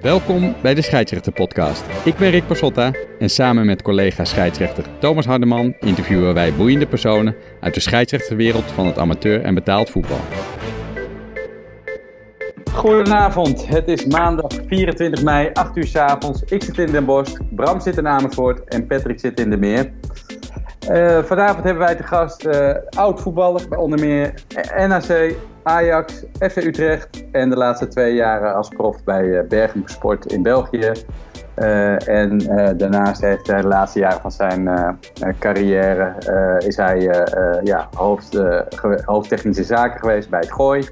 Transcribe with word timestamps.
Welkom 0.00 0.54
bij 0.62 0.74
de 0.74 0.82
Scheidsrechter 0.82 1.32
Podcast. 1.32 1.84
Ik 2.04 2.16
ben 2.16 2.30
Rick 2.30 2.46
Pasotta 2.46 2.92
en 3.18 3.30
samen 3.30 3.66
met 3.66 3.82
collega 3.82 4.24
scheidsrechter 4.24 4.84
Thomas 4.98 5.26
Hardeman 5.26 5.74
interviewen 5.80 6.34
wij 6.34 6.54
boeiende 6.54 6.86
personen 6.86 7.36
uit 7.60 7.74
de 7.74 7.80
scheidsrechterwereld 7.80 8.64
van 8.64 8.86
het 8.86 8.98
amateur 8.98 9.42
en 9.42 9.54
betaald 9.54 9.90
voetbal. 9.90 10.18
Goedenavond, 12.72 13.68
het 13.68 13.88
is 13.88 14.06
maandag 14.06 14.52
24 14.66 15.22
mei, 15.24 15.50
8 15.52 15.76
uur 15.76 15.86
s 15.86 15.96
avonds. 15.96 16.42
Ik 16.44 16.62
zit 16.62 16.78
in 16.78 16.92
Den 16.92 17.04
Bosch, 17.04 17.40
Bram 17.50 17.80
zit 17.80 17.96
in 17.96 18.08
Amersfoort 18.08 18.64
en 18.64 18.86
Patrick 18.86 19.20
zit 19.20 19.40
in 19.40 19.50
de 19.50 19.56
Meer. 19.56 19.92
Uh, 20.90 21.22
vanavond 21.22 21.64
hebben 21.64 21.82
wij 21.82 21.94
te 21.94 22.02
gast 22.02 22.46
uh, 22.46 22.70
oud-voetballer 22.90 23.68
bij 23.68 23.78
onder 23.78 24.00
meer 24.00 24.34
NAC, 24.88 25.34
Ajax, 25.70 26.24
FC 26.40 26.56
Utrecht 26.56 27.08
en 27.32 27.50
de 27.50 27.56
laatste 27.56 27.88
twee 27.88 28.14
jaren 28.14 28.54
als 28.54 28.68
prof 28.68 29.04
bij 29.04 29.24
uh, 29.24 29.48
Bergen 29.48 29.82
Sport 29.84 30.32
in 30.32 30.42
België. 30.42 30.92
en 32.04 32.38
daarnaast 32.76 33.20
heeft 33.20 33.46
hij 33.46 33.60
de 33.60 33.68
laatste 33.68 33.98
jaren 33.98 34.20
van 34.20 34.32
zijn 34.32 34.68
carrière 35.38 36.14
is 36.58 36.76
hij 36.76 37.00
ja, 37.62 37.88
hoofd, 37.96 38.40
hoofdtechnische 39.04 39.64
zaken 39.64 40.00
geweest 40.00 40.30
bij 40.30 40.40
het 40.40 40.52
Gooi. 40.52 40.88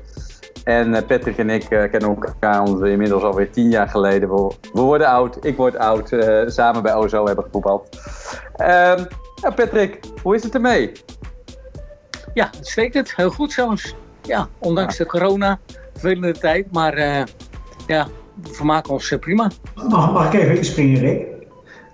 En 0.64 1.06
Patrick 1.06 1.38
en 1.38 1.50
ik 1.50 1.66
kennen 1.68 2.08
elkaar 2.08 2.66
inmiddels 2.82 3.22
alweer 3.22 3.50
tien 3.50 3.70
jaar 3.70 3.88
geleden. 3.88 4.28
We, 4.28 4.80
worden 4.80 5.06
oud, 5.06 5.44
ik 5.44 5.56
word 5.56 5.76
oud, 5.76 6.08
samen 6.46 6.82
bij 6.82 6.94
Ozo 6.94 7.26
hebben 7.26 7.44
gevoetbald. 7.44 7.88
Ehm, 8.56 9.04
ja, 9.42 9.50
Patrick, 9.54 10.00
hoe 10.22 10.34
is 10.34 10.42
het 10.42 10.54
ermee? 10.54 10.92
Ja, 12.34 12.50
het 12.92 13.16
Heel 13.16 13.30
goed 13.30 13.52
zelfs. 13.52 13.94
Ja, 14.28 14.48
ondanks 14.58 14.96
de 14.96 15.06
corona, 15.06 15.58
vervelende 15.92 16.32
tijd. 16.32 16.72
Maar 16.72 16.98
uh, 16.98 17.22
ja, 17.86 18.06
we 18.42 18.52
vermaken 18.52 18.92
ons 18.92 19.10
uh, 19.10 19.18
prima. 19.18 19.50
Mag, 19.88 20.12
mag 20.12 20.32
ik 20.32 20.40
even 20.40 20.56
inspringen, 20.56 21.00
Rick? 21.00 21.26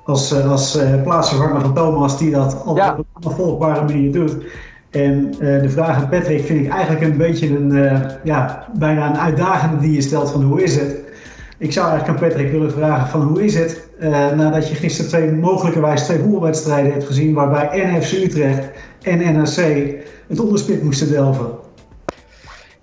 Als, 0.04 0.32
uh, 0.32 0.50
als 0.50 0.78
plaatsvervanger 1.02 1.60
van 1.60 1.74
Thomas, 1.74 2.18
die 2.18 2.30
dat 2.30 2.62
op 2.64 2.76
ja. 2.76 2.96
een 3.20 3.30
volgbare 3.30 3.84
manier 3.84 4.12
doet. 4.12 4.36
En 4.90 5.30
de 5.38 5.68
vraag 5.70 5.96
aan 5.96 6.08
Patrick 6.08 6.44
vind 6.44 6.66
ik 6.66 6.72
eigenlijk 6.72 7.04
een 7.04 7.16
beetje 7.16 7.56
een, 7.56 7.72
ja, 8.24 8.66
bijna 8.78 9.08
een 9.10 9.18
uitdagende 9.18 9.80
die 9.80 9.92
je 9.92 10.00
stelt 10.00 10.30
van 10.30 10.42
hoe 10.42 10.62
is 10.62 10.76
het? 10.76 10.98
Ik 11.58 11.72
zou 11.72 11.88
eigenlijk 11.88 12.20
aan 12.20 12.28
Patrick 12.28 12.50
willen 12.50 12.72
vragen 12.72 13.08
van 13.08 13.22
hoe 13.22 13.44
is 13.44 13.54
het 13.54 13.88
uh, 14.00 14.30
nadat 14.32 14.68
je 14.68 14.74
gisteren 14.74 15.10
twee, 15.10 15.32
mogelijkerwijs 15.32 16.02
twee 16.02 16.18
voetbalwedstrijden 16.18 16.92
hebt 16.92 17.04
gezien 17.04 17.34
waarbij 17.34 17.92
NFC 17.96 18.12
Utrecht 18.12 18.68
en 19.02 19.34
NAC 19.34 19.56
het 20.28 20.40
onderspit 20.40 20.82
moesten 20.82 21.10
delven? 21.10 21.63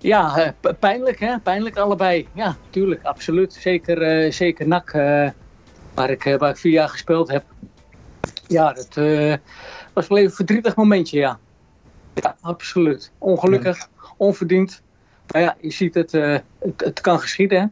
Ja, 0.02 0.38
uh, 0.38 0.72
pijnlijk 0.78 1.20
hè, 1.20 1.38
pijnlijk 1.38 1.76
allebei. 1.76 2.28
Ja, 2.32 2.56
tuurlijk, 2.70 3.02
absoluut. 3.02 3.52
Zeker, 3.52 4.24
uh, 4.24 4.32
zeker 4.32 4.66
NAC, 4.66 4.92
waar, 5.94 6.10
ik, 6.10 6.36
waar 6.38 6.50
ik 6.50 6.56
vier 6.56 6.72
jaar 6.72 6.88
gespeeld 6.88 7.30
heb. 7.30 7.44
Ja, 8.46 8.72
dat 8.72 8.94
was 9.92 10.08
wel 10.08 10.18
even 10.18 10.30
een 10.30 10.30
verdrietig 10.30 10.76
momentje, 10.76 11.18
ja. 11.18 11.38
Ja, 12.14 12.36
absoluut. 12.40 13.12
Ongelukkig, 13.18 13.88
onverdiend. 14.16 14.82
Maar 15.32 15.42
ja, 15.42 15.56
je 15.60 15.70
ziet 15.70 15.94
het, 15.94 16.12
het, 16.12 16.42
het 16.76 17.00
kan 17.00 17.18
geschieden 17.20 17.60
hè. 17.60 17.66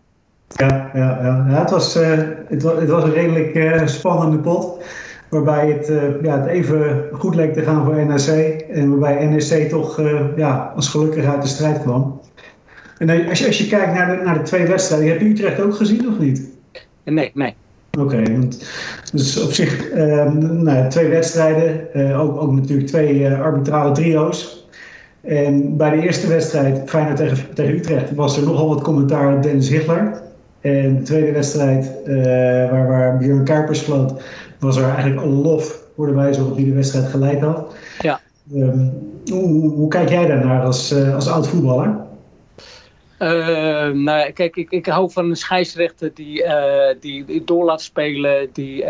Ja, 0.67 0.91
ja, 0.95 1.19
ja. 1.23 1.47
ja 1.49 1.59
het, 1.59 1.71
was, 1.71 1.95
het, 1.95 2.63
was, 2.63 2.79
het 2.79 2.89
was 2.89 3.05
een 3.05 3.13
redelijk 3.13 3.89
spannende 3.89 4.39
pot. 4.39 4.85
Waarbij 5.31 5.71
het, 5.71 5.91
uh, 5.91 6.23
ja, 6.23 6.41
het 6.41 6.47
even 6.47 7.09
goed 7.13 7.35
leek 7.35 7.53
te 7.53 7.63
gaan 7.63 7.85
voor 7.85 8.07
NAC. 8.07 8.27
En 8.71 8.99
waarbij 8.99 9.27
NEC 9.27 9.69
toch 9.69 10.01
ja, 10.37 10.73
als 10.77 10.89
gelukkig 10.89 11.25
uit 11.25 11.43
de 11.43 11.49
strijd 11.49 11.83
kwam. 11.83 12.21
En 12.99 13.29
als 13.29 13.39
je, 13.39 13.47
als 13.47 13.59
je 13.59 13.67
kijkt 13.67 13.95
naar 13.95 14.17
de, 14.17 14.25
naar 14.25 14.39
de 14.39 14.45
twee 14.45 14.67
wedstrijden, 14.67 15.09
heb 15.09 15.21
je 15.21 15.29
Utrecht 15.29 15.61
ook 15.61 15.75
gezien 15.75 16.09
of 16.09 16.19
niet? 16.19 16.49
Nee, 17.05 17.31
nee. 17.35 17.55
Oké, 17.99 18.03
okay, 18.03 18.49
dus 19.13 19.43
op 19.43 19.53
zich 19.53 19.91
ehm, 19.91 20.63
nou, 20.63 20.89
twee 20.89 21.09
wedstrijden, 21.09 21.89
ook, 22.17 22.41
ook 22.41 22.53
natuurlijk 22.53 22.89
twee 22.89 23.29
arbitrale 23.29 23.93
trio's. 23.93 24.69
En 25.21 25.77
bij 25.77 25.91
de 25.91 26.03
eerste 26.03 26.27
wedstrijd, 26.27 26.91
Feyenoord 26.91 27.17
tegen, 27.17 27.55
tegen 27.55 27.75
Utrecht, 27.75 28.15
was 28.15 28.37
er 28.37 28.43
nogal 28.43 28.69
wat 28.69 28.83
commentaar 28.83 29.37
op 29.37 29.43
Dennis 29.43 29.69
Hitler. 29.69 30.23
En 30.61 30.97
de 30.97 31.03
tweede 31.03 31.33
wedstrijd, 31.33 31.93
uh, 32.07 32.25
waar, 32.71 32.89
waar 32.89 33.19
Björn 33.19 33.45
Kuipers 33.45 33.81
floot, 33.81 34.23
was 34.59 34.77
er 34.77 34.85
eigenlijk 34.85 35.23
een 35.23 35.41
lof 35.43 35.83
voor 35.97 36.07
de 36.07 36.13
wijze 36.13 36.39
waarop 36.39 36.57
hij 36.57 36.67
de 36.67 36.75
wedstrijd 36.75 37.07
geleid 37.07 37.41
had. 37.41 37.75
Ja. 38.01 38.21
Um, 38.55 38.93
hoe, 39.31 39.71
hoe, 39.71 39.89
kijk 39.89 40.09
jij 40.09 40.27
daarnaar 40.27 40.63
als, 40.63 40.93
uh, 40.93 41.15
als 41.15 41.29
oud 41.29 41.49
voetballer? 41.49 41.97
Uh, 43.19 43.89
nou, 43.89 44.31
kijk, 44.33 44.57
ik, 44.57 44.71
ik 44.71 44.87
hou 44.87 45.11
van 45.11 45.29
een 45.29 45.37
scheidsrechter 45.37 46.11
die, 46.15 46.45
die, 47.01 47.25
die 47.25 47.45
door 47.45 47.65
laat 47.65 47.83
spelen, 47.83 48.49
die 48.53 48.85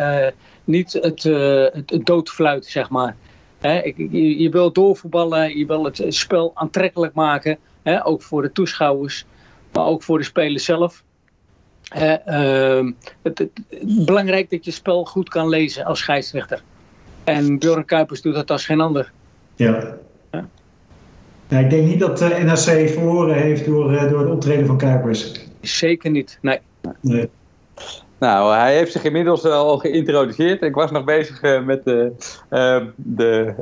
niet 0.65 0.93
het, 0.93 1.23
het, 1.23 1.91
het 1.91 2.07
doodfluit, 2.07 2.67
zeg 2.67 2.91
maar. 2.91 3.17
Hè, 3.59 3.81
ik, 3.81 3.97
je, 3.97 4.43
je 4.43 4.49
wil 4.49 4.73
doorvoetballen, 4.73 5.59
je 5.59 5.67
wil 5.67 5.85
het 5.85 6.05
spel 6.09 6.51
aantrekkelijk 6.55 7.15
maken, 7.15 7.59
hè, 7.83 8.07
ook 8.07 8.23
voor 8.23 8.43
de 8.43 8.53
toeschouwers, 8.53 9.27
maar 9.73 9.85
ook 9.85 10.03
voor 10.03 10.19
de 10.19 10.25
spelers 10.25 10.65
zelf. 10.65 11.03
Uh, 11.97 12.93
het, 13.23 13.39
het, 13.39 13.51
belangrijk 14.07 14.51
dat 14.51 14.65
je 14.65 14.71
spel 14.71 15.05
goed 15.05 15.29
kan 15.29 15.49
lezen 15.49 15.85
als 15.85 15.99
scheidsrechter. 15.99 16.63
En 17.25 17.59
Bjorn 17.59 17.85
Kuipers 17.85 18.23
doet 18.23 18.35
dat 18.35 18.51
als 18.51 18.65
geen 18.65 18.81
ander. 18.81 19.13
Ja. 19.55 19.97
ja. 20.31 20.49
Nou, 21.49 21.65
ik 21.65 21.71
denk 21.71 21.87
niet 21.87 22.01
dat 22.01 22.19
de 22.19 22.41
NAC 22.45 22.89
verloren 22.89 23.35
heeft 23.35 23.65
door, 23.65 23.93
uh, 23.93 24.11
door 24.11 24.21
het 24.21 24.31
optreden 24.31 24.67
van 24.67 24.79
Kuipers. 24.79 25.47
Zeker 25.61 26.11
niet, 26.11 26.39
nee. 26.43 26.59
nee. 27.01 27.29
Nou, 28.21 28.55
hij 28.55 28.77
heeft 28.77 28.93
zich 28.93 29.05
inmiddels 29.05 29.45
al 29.45 29.79
geïntroduceerd. 29.79 30.63
Ik 30.63 30.75
was 30.75 30.91
nog 30.91 31.05
bezig 31.05 31.43
uh, 31.43 31.63
met 31.63 31.85
de, 31.85 32.13
uh, 32.51 32.81
de, 32.97 33.55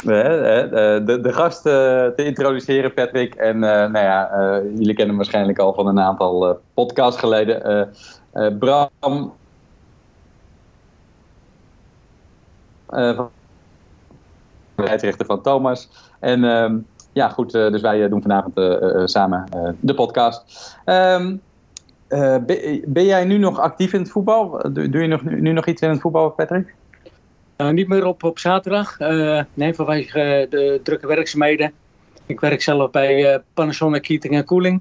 uh, 0.00 1.06
de, 1.06 1.18
de, 1.22 1.32
gast 1.32 1.62
te 1.62 2.12
introduceren, 2.16 2.94
Patrick. 2.94 3.34
En 3.34 3.58
nou 3.58 3.98
ja, 3.98 4.30
jullie 4.62 4.94
kennen 4.94 5.06
hem 5.06 5.16
waarschijnlijk 5.16 5.58
al 5.58 5.74
van 5.74 5.86
een 5.86 6.00
aantal 6.00 6.60
podcasts 6.74 7.20
geleden. 7.20 7.90
Bram. 8.58 9.32
de 14.76 15.24
van 15.26 15.42
Thomas. 15.42 15.90
En 16.20 16.44
ehm, 16.44 16.78
ja, 17.12 17.28
goed, 17.28 17.52
dus 17.52 17.80
wij 17.80 18.08
doen 18.08 18.22
vanavond 18.22 18.54
samen 19.10 19.44
de 19.80 19.94
podcast. 19.94 20.44
Uh, 22.12 22.36
ben, 22.86 23.04
jij 23.04 23.24
nu 23.24 23.38
nog 23.38 23.58
actief 23.58 23.92
in 23.92 24.00
het 24.00 24.10
voetbal? 24.10 24.72
Doe, 24.72 25.02
je 25.02 25.06
nog, 25.06 25.22
nu 25.22 25.52
nog 25.52 25.66
iets 25.66 25.82
in 25.82 25.88
het 25.88 26.00
voetbal, 26.00 26.30
Patrick? 26.30 26.74
Uh, 27.56 27.68
niet 27.68 27.88
meer 27.88 28.06
op, 28.06 28.22
op 28.22 28.38
zaterdag. 28.38 29.00
Uh, 29.00 29.42
nee, 29.54 29.74
vanwege 29.74 30.46
de 30.50 30.80
drukke 30.82 31.06
werkzaamheden. 31.06 31.72
Ik 32.26 32.40
werk 32.40 32.62
zelf 32.62 32.90
bij 32.90 33.42
Panasonic 33.54 34.06
Heating 34.06 34.34
en 34.34 34.44
Cooling. 34.44 34.80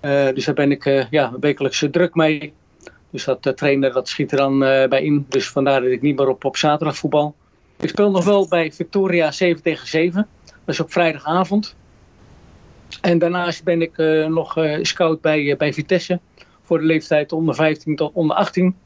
dus 0.00 0.44
daar 0.44 0.54
ben 0.54 0.70
ik 0.70 1.06
ja, 1.10 1.32
wekelijks 1.40 1.86
druk 1.90 2.14
mee. 2.14 2.52
Dus 3.10 3.24
dat 3.24 3.52
trainer 3.56 3.92
dat 3.92 4.08
schiet 4.08 4.32
er 4.32 4.36
dan 4.36 4.58
bij 4.58 5.02
in. 5.02 5.26
Dus 5.28 5.48
vandaar 5.48 5.80
dat 5.80 5.90
ik 5.90 6.02
niet 6.02 6.16
meer 6.16 6.28
op, 6.28 6.44
op 6.44 6.56
zaterdag 6.56 6.96
voetbal. 6.96 7.34
Ik 7.80 7.88
speel 7.88 8.10
nog 8.10 8.24
wel 8.24 8.48
bij 8.48 8.72
Victoria 8.72 9.30
7 9.30 9.62
tegen 9.62 9.86
7. 9.86 10.26
Dat 10.46 10.74
is 10.74 10.80
op 10.80 10.92
vrijdagavond. 10.92 11.76
En 13.00 13.18
daarnaast 13.18 13.64
ben 13.64 13.82
ik 13.82 13.96
nog 14.28 14.58
scout 14.82 15.20
bij, 15.20 15.56
bij 15.56 15.72
Vitesse 15.72 16.20
voor 16.64 16.78
de 16.78 16.84
leeftijd 16.84 17.32
onder 17.32 17.54
15 17.54 17.96
tot 17.96 18.12
onder 18.12 18.36
18. 18.36 18.76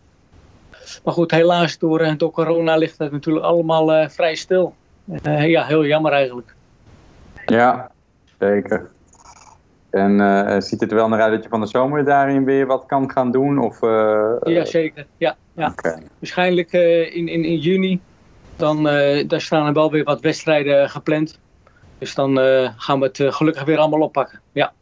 Maar 1.05 1.15
goed, 1.15 1.31
helaas 1.31 1.78
door, 1.78 2.00
eh, 2.00 2.12
door 2.16 2.31
corona 2.31 2.77
ligt 2.77 2.99
het 2.99 3.12
natuurlijk 3.12 3.44
allemaal 3.44 3.94
uh, 3.94 4.09
vrij 4.09 4.34
stil. 4.34 4.75
Uh, 5.27 5.49
ja, 5.49 5.65
heel 5.65 5.84
jammer 5.84 6.12
eigenlijk. 6.12 6.55
Ja, 7.47 7.91
zeker. 8.39 8.91
En 9.91 10.19
uh, 10.19 10.60
ziet 10.60 10.80
het 10.80 10.91
er 10.91 10.97
wel 10.97 11.09
naar 11.09 11.21
uit 11.21 11.33
dat 11.33 11.42
je 11.42 11.48
van 11.48 11.60
de 11.60 11.66
zomer 11.66 12.04
daarin 12.04 12.45
weer 12.45 12.66
wat 12.66 12.86
kan 12.86 13.10
gaan 13.10 13.30
doen? 13.30 13.59
Of, 13.59 13.81
ja, 14.45 14.65
zeker. 14.65 15.07
Ja, 15.16 15.36
ja. 15.53 15.69
Okay. 15.69 16.03
Waarschijnlijk 16.19 16.72
in, 16.72 17.28
in, 17.28 17.45
in 17.45 17.57
juni. 17.59 18.01
Dan 18.57 18.83
daar 19.27 19.41
staan 19.41 19.66
er 19.66 19.72
wel 19.72 19.91
weer 19.91 20.04
wat 20.04 20.21
wedstrijden 20.21 20.91
gepland. 20.91 21.39
Dus 21.98 22.15
dan 22.15 22.36
gaan 22.77 23.01
we 23.01 23.07
het 23.07 23.34
gelukkig 23.34 23.65
weer 23.65 23.78
allemaal 23.78 24.01
oppakken. 24.01 24.41
Ja. 24.53 24.72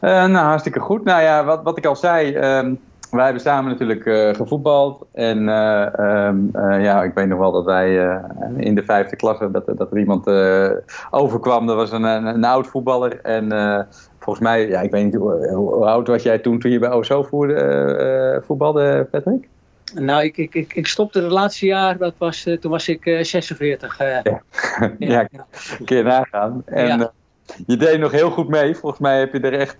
Uh, 0.00 0.10
nou, 0.10 0.46
hartstikke 0.46 0.80
goed. 0.80 1.04
Nou 1.04 1.22
ja, 1.22 1.44
wat, 1.44 1.62
wat 1.62 1.78
ik 1.78 1.86
al 1.86 1.96
zei, 1.96 2.36
um, 2.36 2.78
wij 3.10 3.24
hebben 3.24 3.42
samen 3.42 3.70
natuurlijk 3.70 4.04
uh, 4.04 4.34
gevoetbald. 4.34 5.06
En 5.12 5.48
uh, 5.48 5.86
um, 6.26 6.50
ja, 6.80 7.02
ik 7.02 7.14
weet 7.14 7.28
nog 7.28 7.38
wel 7.38 7.52
dat 7.52 7.64
wij 7.64 8.20
in 8.56 8.74
de 8.74 8.84
vijfde 8.84 9.16
klasse, 9.16 9.50
dat, 9.50 9.66
dat 9.66 9.90
er 9.90 9.98
iemand 9.98 10.26
overkwam. 11.10 11.66
Dat 11.66 11.76
was 11.76 11.92
een, 11.92 12.02
een, 12.02 12.26
een 12.26 12.44
oud 12.44 12.66
voetballer. 12.66 13.20
En 13.20 13.48
volgens 14.18 14.44
mij, 14.44 14.68
ja, 14.68 14.80
ik 14.80 14.90
weet 14.90 15.04
niet, 15.04 15.14
hoe, 15.14 15.48
hoe, 15.54 15.84
oud 15.84 16.06
was 16.06 16.22
jij 16.22 16.38
toen, 16.38 16.58
toen 16.58 16.70
je 16.70 16.78
bij 16.78 16.92
OSO 16.92 17.22
voerde, 17.22 18.42
voetbalde, 18.46 19.08
Patrick? 19.10 19.48
Nou, 19.94 20.22
ik, 20.24 20.36
ik, 20.36 20.54
ik, 20.54 20.74
ik 20.74 20.86
stopte 20.86 21.22
het 21.22 21.32
laatste 21.32 21.66
jaar, 21.66 21.98
dat 21.98 22.14
was, 22.18 22.46
toen 22.60 22.70
was 22.70 22.88
ik 22.88 23.18
46. 23.22 23.98
Ja. 23.98 24.22
ja, 24.98 25.26
ja, 25.30 25.46
een 25.78 25.84
keer 25.84 26.04
nagaan. 26.04 26.62
En, 26.64 26.86
ja. 26.86 27.12
Je 27.66 27.76
deed 27.76 28.00
nog 28.00 28.12
heel 28.12 28.30
goed 28.30 28.48
mee. 28.48 28.74
Volgens 28.76 29.00
mij 29.00 29.18
heb 29.18 29.32
je 29.32 29.40
er 29.40 29.58
echt, 29.58 29.76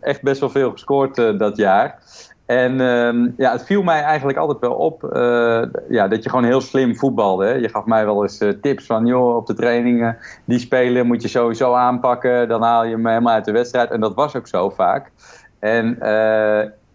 echt 0.00 0.22
best 0.22 0.40
wel 0.40 0.50
veel 0.50 0.70
gescoord 0.70 1.16
dat 1.16 1.56
jaar. 1.56 1.98
En 2.46 2.80
ehm, 2.80 3.30
ja, 3.36 3.52
het 3.52 3.64
viel 3.64 3.82
mij 3.82 4.02
eigenlijk 4.02 4.38
altijd 4.38 4.58
wel 4.60 4.74
op 4.74 5.02
uh, 5.12 5.62
ja, 5.88 6.08
dat 6.08 6.22
je 6.22 6.30
gewoon 6.30 6.44
heel 6.44 6.60
slim 6.60 6.96
voetbalde. 6.96 7.44
Hè? 7.44 7.52
Je 7.52 7.68
gaf 7.68 7.84
mij 7.84 8.04
wel 8.04 8.22
eens 8.22 8.44
tips 8.60 8.86
van, 8.86 9.06
joh, 9.06 9.36
op 9.36 9.46
de 9.46 9.54
trainingen, 9.54 10.16
die 10.44 10.58
spelen 10.58 11.06
moet 11.06 11.22
je 11.22 11.28
sowieso 11.28 11.74
aanpakken. 11.74 12.48
Dan 12.48 12.62
haal 12.62 12.84
je 12.84 12.94
hem 12.94 13.06
helemaal 13.06 13.34
uit 13.34 13.44
de 13.44 13.52
wedstrijd. 13.52 13.90
En 13.90 14.00
dat 14.00 14.14
was 14.14 14.36
ook 14.36 14.46
zo 14.46 14.70
vaak. 14.70 15.10
En 15.58 15.98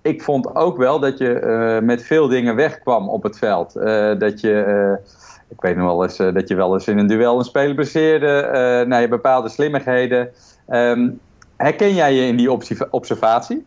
ik 0.01 0.21
vond 0.21 0.55
ook 0.55 0.77
wel 0.77 0.99
dat 0.99 1.17
je 1.17 1.79
met 1.83 2.03
veel 2.03 2.27
dingen 2.27 2.55
wegkwam 2.55 3.09
op 3.09 3.23
het 3.23 3.37
veld. 3.37 3.73
dat 4.19 4.41
je... 4.41 4.97
ik 5.49 5.61
weet 5.61 5.75
nog 5.75 5.85
wel 5.85 6.03
eens 6.03 6.17
dat 6.17 6.47
je 6.47 6.55
wel 6.55 6.73
eens 6.73 6.87
in 6.87 6.97
een 6.97 7.07
duel 7.07 7.37
een 7.37 7.45
speler 7.45 7.75
blesseerde. 7.75 8.43
Uh, 8.45 8.87
naar 8.87 9.01
je 9.01 9.07
bepaalde 9.07 9.49
slimmigheden. 9.49 10.31
Um, 10.69 11.19
herken 11.57 11.93
jij 11.93 12.13
je 12.13 12.27
in 12.27 12.35
die 12.35 12.51
observatie? 12.89 13.65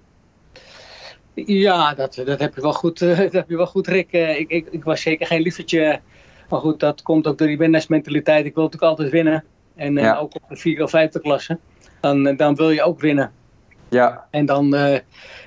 Ja, 1.35 1.95
dat, 1.95 2.23
dat, 2.25 2.41
heb 2.41 2.55
je 2.55 2.61
wel 2.61 2.73
goed, 2.73 3.01
uh, 3.01 3.19
dat 3.19 3.33
heb 3.33 3.49
je 3.49 3.57
wel 3.57 3.67
goed, 3.67 3.87
Rick. 3.87 4.13
Uh, 4.13 4.39
ik, 4.39 4.51
ik, 4.51 4.67
ik, 4.71 4.85
was 4.85 5.03
zeker 5.03 5.27
geen 5.27 5.41
lievertje. 5.41 6.01
Maar 6.49 6.61
goed, 6.61 6.81
dat 6.81 7.03
komt 7.03 7.27
ook 7.27 7.39
door 7.39 7.47
die 7.47 7.59
winnaarsmentaliteit. 7.59 8.45
Ik 8.45 8.55
wil 8.55 8.65
natuurlijk 8.65 8.93
altijd 8.93 9.11
winnen. 9.11 9.45
En 9.75 9.97
uh, 9.97 10.03
ja. 10.03 10.17
ook 10.17 10.35
op 10.35 10.43
de 10.49 10.57
vierde 10.57 10.83
of 10.83 10.91
vijfde 10.91 11.21
klasse. 11.21 11.59
Dan, 12.01 12.37
dan 12.37 12.55
wil 12.55 12.71
je 12.71 12.83
ook 12.83 13.01
winnen. 13.01 13.33
Ja. 13.89 14.27
En 14.31 14.47
dan 14.47 14.77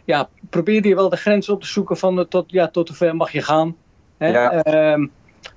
ja, 0.06 0.30
probeer 0.50 0.88
je 0.88 0.96
wel 0.96 1.10
de 1.10 1.18
grens 1.18 1.50
op 1.50 1.62
te 1.62 1.68
zoeken 1.68 1.98
van 1.98 2.28
tot, 2.28 2.52
ja, 2.52 2.68
tot 2.68 2.88
hoe 2.88 2.98
ver 2.98 3.16
mag 3.16 3.32
je 3.32 3.42
gaan. 3.42 3.76
Hè? 4.18 4.28
Ja. 4.28 4.52
Ehm, 4.52 5.08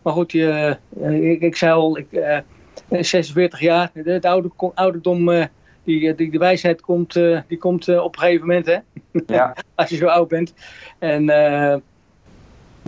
maar 0.03 0.13
goed, 0.13 0.33
je, 0.33 0.77
ik, 1.11 1.41
ik 1.41 1.57
zei 1.57 1.73
al, 1.73 1.99
ik, 1.99 2.43
46 2.91 3.61
jaar, 3.61 3.91
het 3.95 4.25
oude, 4.25 4.51
ouderdom 4.75 5.49
die, 5.85 6.09
eh, 6.09 6.17
die, 6.17 6.31
de 6.31 6.39
wijsheid 6.39 6.81
komt, 6.81 7.13
die 7.47 7.59
komt 7.59 7.89
op 7.89 8.15
een 8.15 8.23
gegeven 8.23 8.47
moment, 8.47 8.67
hè? 8.67 8.79
Ja. 9.27 9.57
Als 9.75 9.89
je 9.89 9.97
zo 9.97 10.07
oud 10.07 10.29
bent. 10.29 10.55
En 10.99 11.25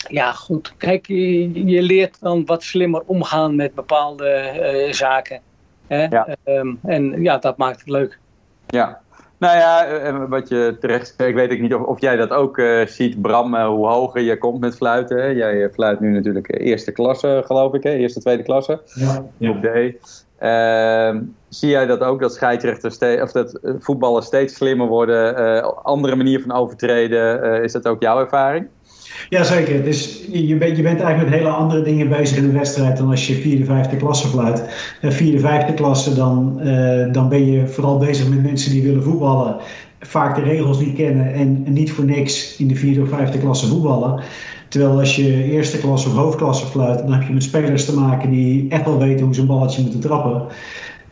ja, 0.08 0.32
goed. 0.32 0.74
Kijk, 0.76 1.06
je, 1.06 1.66
je, 1.66 1.82
leert 1.82 2.20
dan 2.20 2.44
wat 2.46 2.62
slimmer 2.62 3.02
omgaan 3.06 3.56
met 3.56 3.74
bepaalde 3.74 4.88
zaken. 4.90 5.40
Hè? 5.86 6.04
Ja. 6.04 6.36
Um, 6.44 6.78
en 6.82 7.22
ja, 7.22 7.38
dat 7.38 7.56
maakt 7.56 7.78
het 7.80 7.88
leuk. 7.88 8.18
Ja. 8.66 9.00
Nou 9.38 9.56
ja, 9.56 10.26
wat 10.29 10.49
je 10.49 10.76
terecht 10.81 11.06
zegt, 11.06 11.29
ik 11.29 11.35
weet 11.35 11.50
ik 11.50 11.61
niet 11.61 11.75
of, 11.75 11.82
of 11.82 12.00
jij 12.00 12.17
dat 12.17 12.31
ook 12.31 12.62
ziet, 12.87 13.23
Bram, 13.23 13.56
hoe 13.56 13.87
hoger 13.87 14.20
je 14.20 14.38
komt 14.38 14.61
met 14.61 14.76
fluiten. 14.76 15.17
Hè? 15.17 15.26
Jij 15.26 15.70
fluit 15.70 16.00
nu 16.00 16.11
natuurlijk 16.11 16.61
eerste 16.61 16.93
klasse, 16.93 17.43
geloof 17.44 17.75
ik, 17.75 17.82
hè? 17.82 17.90
eerste, 17.90 18.20
tweede 18.20 18.43
klasse. 18.43 18.81
Ja. 18.94 19.25
ja. 19.37 19.61
D. 19.61 19.94
Uh, 20.43 21.20
zie 21.49 21.70
jij 21.70 21.87
dat 21.87 22.00
ook, 22.00 22.20
dat 22.20 22.35
scheidsrechters 22.35 22.99
of 22.99 23.32
dat 23.32 23.55
eh, 23.55 23.73
voetballers 23.79 24.26
steeds 24.26 24.55
slimmer 24.55 24.87
worden, 24.87 25.84
andere 25.84 26.17
manier 26.17 26.41
van 26.41 26.52
overtreden? 26.52 27.62
Is 27.62 27.73
dat 27.73 27.87
ook 27.87 28.02
jouw 28.02 28.20
ervaring? 28.20 28.69
Jazeker. 29.29 29.85
Dus 29.85 30.20
je, 30.32 30.56
bent, 30.56 30.76
je 30.76 30.82
bent 30.82 31.00
eigenlijk 31.00 31.31
met 31.31 31.38
hele 31.41 31.55
andere 31.55 31.82
dingen 31.82 32.09
bezig 32.09 32.37
in 32.37 32.44
een 32.44 32.53
wedstrijd 32.53 32.97
dan 32.97 33.11
als 33.11 33.26
je 33.26 33.35
vierde, 33.35 33.65
vijfde 33.65 33.97
klasse 33.97 34.29
fluit. 34.29 34.62
vierde, 35.03 35.38
vijfde 35.38 35.75
klasse, 35.75 36.15
dan, 36.15 36.61
dan 37.12 37.29
ben 37.29 37.53
je 37.53 37.67
vooral 37.67 37.99
bezig 37.99 38.29
met 38.29 38.43
mensen 38.43 38.70
die 38.70 38.82
willen 38.82 39.03
voetballen. 39.03 39.56
Vaak 40.00 40.35
de 40.35 40.43
regels 40.43 40.81
niet 40.81 40.94
kennen 40.94 41.32
en, 41.32 41.62
en 41.67 41.73
niet 41.73 41.93
voor 41.93 42.05
niks 42.05 42.56
in 42.56 42.69
de 42.69 42.75
vierde 42.75 43.03
of 43.03 43.09
vijfde 43.09 43.38
klasse 43.38 43.67
voetballen. 43.67 44.20
Terwijl 44.69 44.99
als 44.99 45.17
je 45.17 45.44
eerste 45.44 45.79
klasse 45.79 46.09
of 46.09 46.15
hoofdklasse 46.15 46.67
fluit, 46.67 46.99
dan 46.99 47.12
heb 47.12 47.29
je 47.29 47.32
met 47.32 47.43
spelers 47.43 47.85
te 47.85 47.94
maken 47.94 48.31
die 48.31 48.67
echt 48.69 48.85
wel 48.85 48.99
weten 48.99 49.25
hoe 49.25 49.35
ze 49.35 49.41
een 49.41 49.47
balletje 49.47 49.82
moeten 49.82 50.00
trappen. 50.00 50.43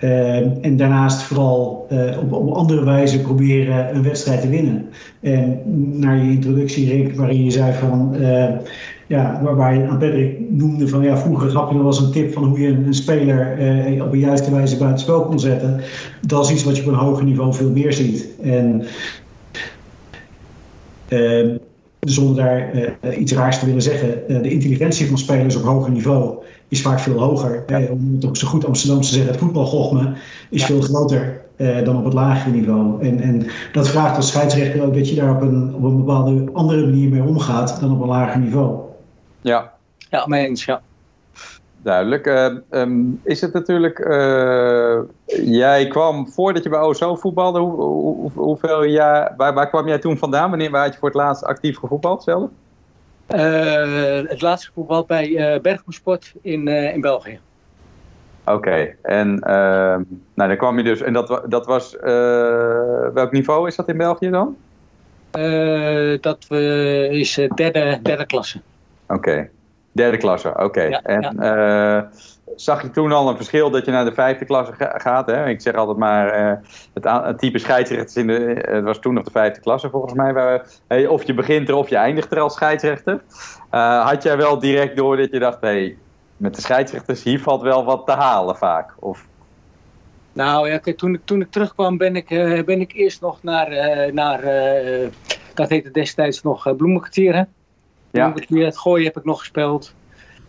Uh, 0.06 0.64
en 0.64 0.76
daarnaast 0.76 1.22
vooral 1.22 1.86
uh, 1.92 2.18
op, 2.22 2.32
op 2.32 2.54
andere 2.54 2.84
wijze 2.84 3.20
proberen 3.20 3.94
een 3.94 4.02
wedstrijd 4.02 4.40
te 4.40 4.48
winnen. 4.48 4.88
En 5.20 5.60
naar 6.00 6.16
je 6.16 6.30
introductie, 6.30 6.88
Rick, 6.88 7.14
waarin 7.14 7.44
je 7.44 7.50
zei 7.50 7.72
van. 7.72 8.16
Uh, 8.20 8.48
ja, 9.06 9.40
waar, 9.42 9.74
je 9.74 9.88
aan 9.88 9.98
Patrick 9.98 10.38
noemde 10.50 10.88
van 10.88 11.02
ja, 11.02 11.16
vroeger 11.16 11.50
gaf 11.50 11.72
je 11.72 11.84
eens 11.84 12.00
een 12.00 12.10
tip 12.10 12.32
van 12.32 12.44
hoe 12.44 12.60
je 12.60 12.68
een, 12.68 12.94
speler 12.94 13.52
op 14.02 14.12
een 14.12 14.18
juiste 14.18 14.50
wijze 14.50 14.76
buitenspel 14.76 15.24
kon 15.24 15.40
zetten. 15.40 15.80
Dat 16.26 16.44
is 16.44 16.52
iets 16.52 16.64
wat 16.64 16.76
je 16.76 16.82
op 16.82 16.88
een 16.88 16.94
hoger 16.94 17.24
niveau 17.24 17.54
veel 17.54 17.70
meer 17.70 17.92
ziet. 17.92 18.28
En 18.42 18.82
ehm, 21.08 21.56
zonder 22.00 22.44
daar 22.44 23.16
iets 23.18 23.32
raars 23.32 23.58
te 23.58 23.66
willen 23.66 23.82
zeggen, 23.82 24.42
de 24.42 24.50
intelligentie 24.50 25.06
van 25.06 25.18
spelers 25.18 25.56
op 25.56 25.62
hoger 25.62 25.90
niveau 25.90 26.38
is 26.68 26.82
vaak 26.82 27.00
veel 27.00 27.18
hoger. 27.18 27.64
Ja. 27.66 27.80
Eh, 27.80 27.90
om 27.90 28.14
het 28.14 28.26
ook 28.26 28.36
zo 28.36 28.48
goed 28.48 28.64
Amsterdam 28.64 29.00
te 29.00 29.08
zeggen, 29.08 29.30
het 29.30 29.40
voetbalgochme 29.40 30.12
is 30.50 30.60
ja. 30.60 30.66
veel 30.66 30.80
groter 30.80 31.40
uh, 31.56 31.84
dan 31.84 31.96
op 31.96 32.04
het 32.04 32.14
lagere 32.14 32.50
niveau. 32.50 33.02
En, 33.02 33.20
en 33.20 33.46
dat 33.72 33.88
vraagt 33.88 34.16
als 34.16 34.28
scheidsrechter 34.28 34.84
ook 34.84 34.94
dat 34.94 35.08
je 35.08 35.14
daar 35.14 35.30
op 35.30 35.40
een, 35.40 35.74
op 35.74 35.82
een 35.82 35.96
bepaalde 35.96 36.48
andere 36.52 36.84
manier 36.84 37.08
mee 37.08 37.22
omgaat 37.22 37.80
dan 37.80 37.92
op 37.92 38.00
een 38.00 38.08
lager 38.08 38.40
niveau. 38.40 38.80
Ja, 39.40 39.72
ja 40.10 40.26
mee 40.26 40.46
eens, 40.46 40.64
ja 40.64 40.82
duidelijk. 41.86 42.26
Uh, 42.26 42.80
um, 42.80 43.20
is 43.22 43.40
het 43.40 43.52
natuurlijk, 43.52 43.98
uh, 43.98 44.98
jij 45.44 45.88
kwam 45.88 46.28
voordat 46.28 46.62
je 46.62 46.68
bij 46.68 46.80
OSO 46.80 47.14
voetbalde, 47.14 47.58
hoe, 47.58 47.72
hoe, 47.72 48.30
hoeveel 48.34 48.84
jaar, 48.84 49.34
waar, 49.36 49.54
waar, 49.54 49.68
kwam 49.68 49.88
jij 49.88 49.98
toen 49.98 50.18
vandaan? 50.18 50.50
Wanneer 50.50 50.70
waar 50.70 50.84
had 50.84 50.92
je 50.92 50.98
voor 50.98 51.08
het 51.08 51.16
laatst 51.16 51.44
actief 51.44 51.78
gevoetbald 51.78 52.22
zelf? 52.22 52.50
Uh, 53.34 54.28
het 54.28 54.40
laatste 54.40 54.70
voetbal 54.74 55.04
bij 55.04 55.28
uh, 55.28 56.16
in, 56.42 56.68
in 56.68 57.00
België. 57.00 57.40
Oké, 58.44 58.56
okay. 58.56 58.96
en 59.02 59.40
ehm, 59.40 60.02
nou, 60.34 60.48
dan 60.48 60.56
kwam 60.56 60.76
je 60.76 60.84
dus, 60.84 61.00
en 61.00 61.12
dat, 61.12 61.42
dat 61.46 61.66
was, 61.66 61.96
welk 63.14 63.32
niveau 63.32 63.66
is 63.66 63.76
dat 63.76 63.88
in 63.88 63.96
België 63.96 64.30
dan? 64.30 64.56
dat 66.20 66.46
is 67.10 67.34
derde, 67.54 67.98
derde 68.02 68.26
klasse. 68.26 68.60
Oké. 69.06 69.14
Okay. 69.14 69.50
Derde 69.92 70.16
klasse, 70.16 70.54
oké. 70.56 70.80
en 70.80 71.36
ja. 71.38 72.10
Zag 72.56 72.82
je 72.82 72.90
toen 72.90 73.12
al 73.12 73.28
een 73.28 73.36
verschil 73.36 73.70
dat 73.70 73.84
je 73.84 73.90
naar 73.90 74.04
de 74.04 74.14
vijfde 74.14 74.44
klasse 74.44 74.72
gaat? 74.78 75.26
Hè? 75.26 75.48
Ik 75.48 75.60
zeg 75.60 75.74
altijd 75.74 75.98
maar, 75.98 76.40
uh, 76.40 76.56
het, 76.94 77.04
het, 77.04 77.38
type 77.38 77.58
scheidsrechters 77.58 78.16
in 78.16 78.26
de, 78.26 78.64
het 78.68 78.84
was 78.84 78.98
toen 78.98 79.14
nog 79.14 79.24
de 79.24 79.30
vijfde 79.30 79.60
klasse 79.60 79.90
volgens 79.90 80.12
mij. 80.12 80.32
Waar, 80.32 80.66
hey, 80.86 81.06
of 81.06 81.22
je 81.22 81.34
begint 81.34 81.68
er 81.68 81.74
of 81.74 81.88
je 81.88 81.96
eindigt 81.96 82.32
er 82.32 82.40
als 82.40 82.54
scheidsrechter. 82.54 83.20
Uh, 83.72 84.06
had 84.06 84.22
jij 84.22 84.36
wel 84.36 84.58
direct 84.58 84.96
door 84.96 85.16
dat 85.16 85.30
je 85.30 85.38
dacht, 85.38 85.60
hey, 85.60 85.96
met 86.36 86.54
de 86.54 86.60
scheidsrechters 86.60 87.22
hier 87.22 87.40
valt 87.40 87.62
wel 87.62 87.84
wat 87.84 88.06
te 88.06 88.12
halen 88.12 88.56
vaak? 88.56 88.94
Of... 88.98 89.26
Nou 90.32 90.68
ja, 90.68 90.78
kijk, 90.78 90.96
toen, 90.96 91.14
ik, 91.14 91.20
toen 91.24 91.40
ik 91.40 91.50
terugkwam 91.50 91.96
ben 91.96 92.16
ik, 92.16 92.28
ben 92.66 92.80
ik 92.80 92.92
eerst 92.92 93.20
nog 93.20 93.42
naar, 93.42 93.68
naar 94.12 94.40
dat 95.54 95.68
heette 95.68 95.90
destijds 95.90 96.42
nog 96.42 96.76
bloemenkwartieren. 96.76 97.48
Ja. 98.10 98.32
Het 98.48 98.78
gooien 98.78 99.06
heb 99.06 99.16
ik 99.16 99.24
nog 99.24 99.38
gespeeld. 99.38 99.94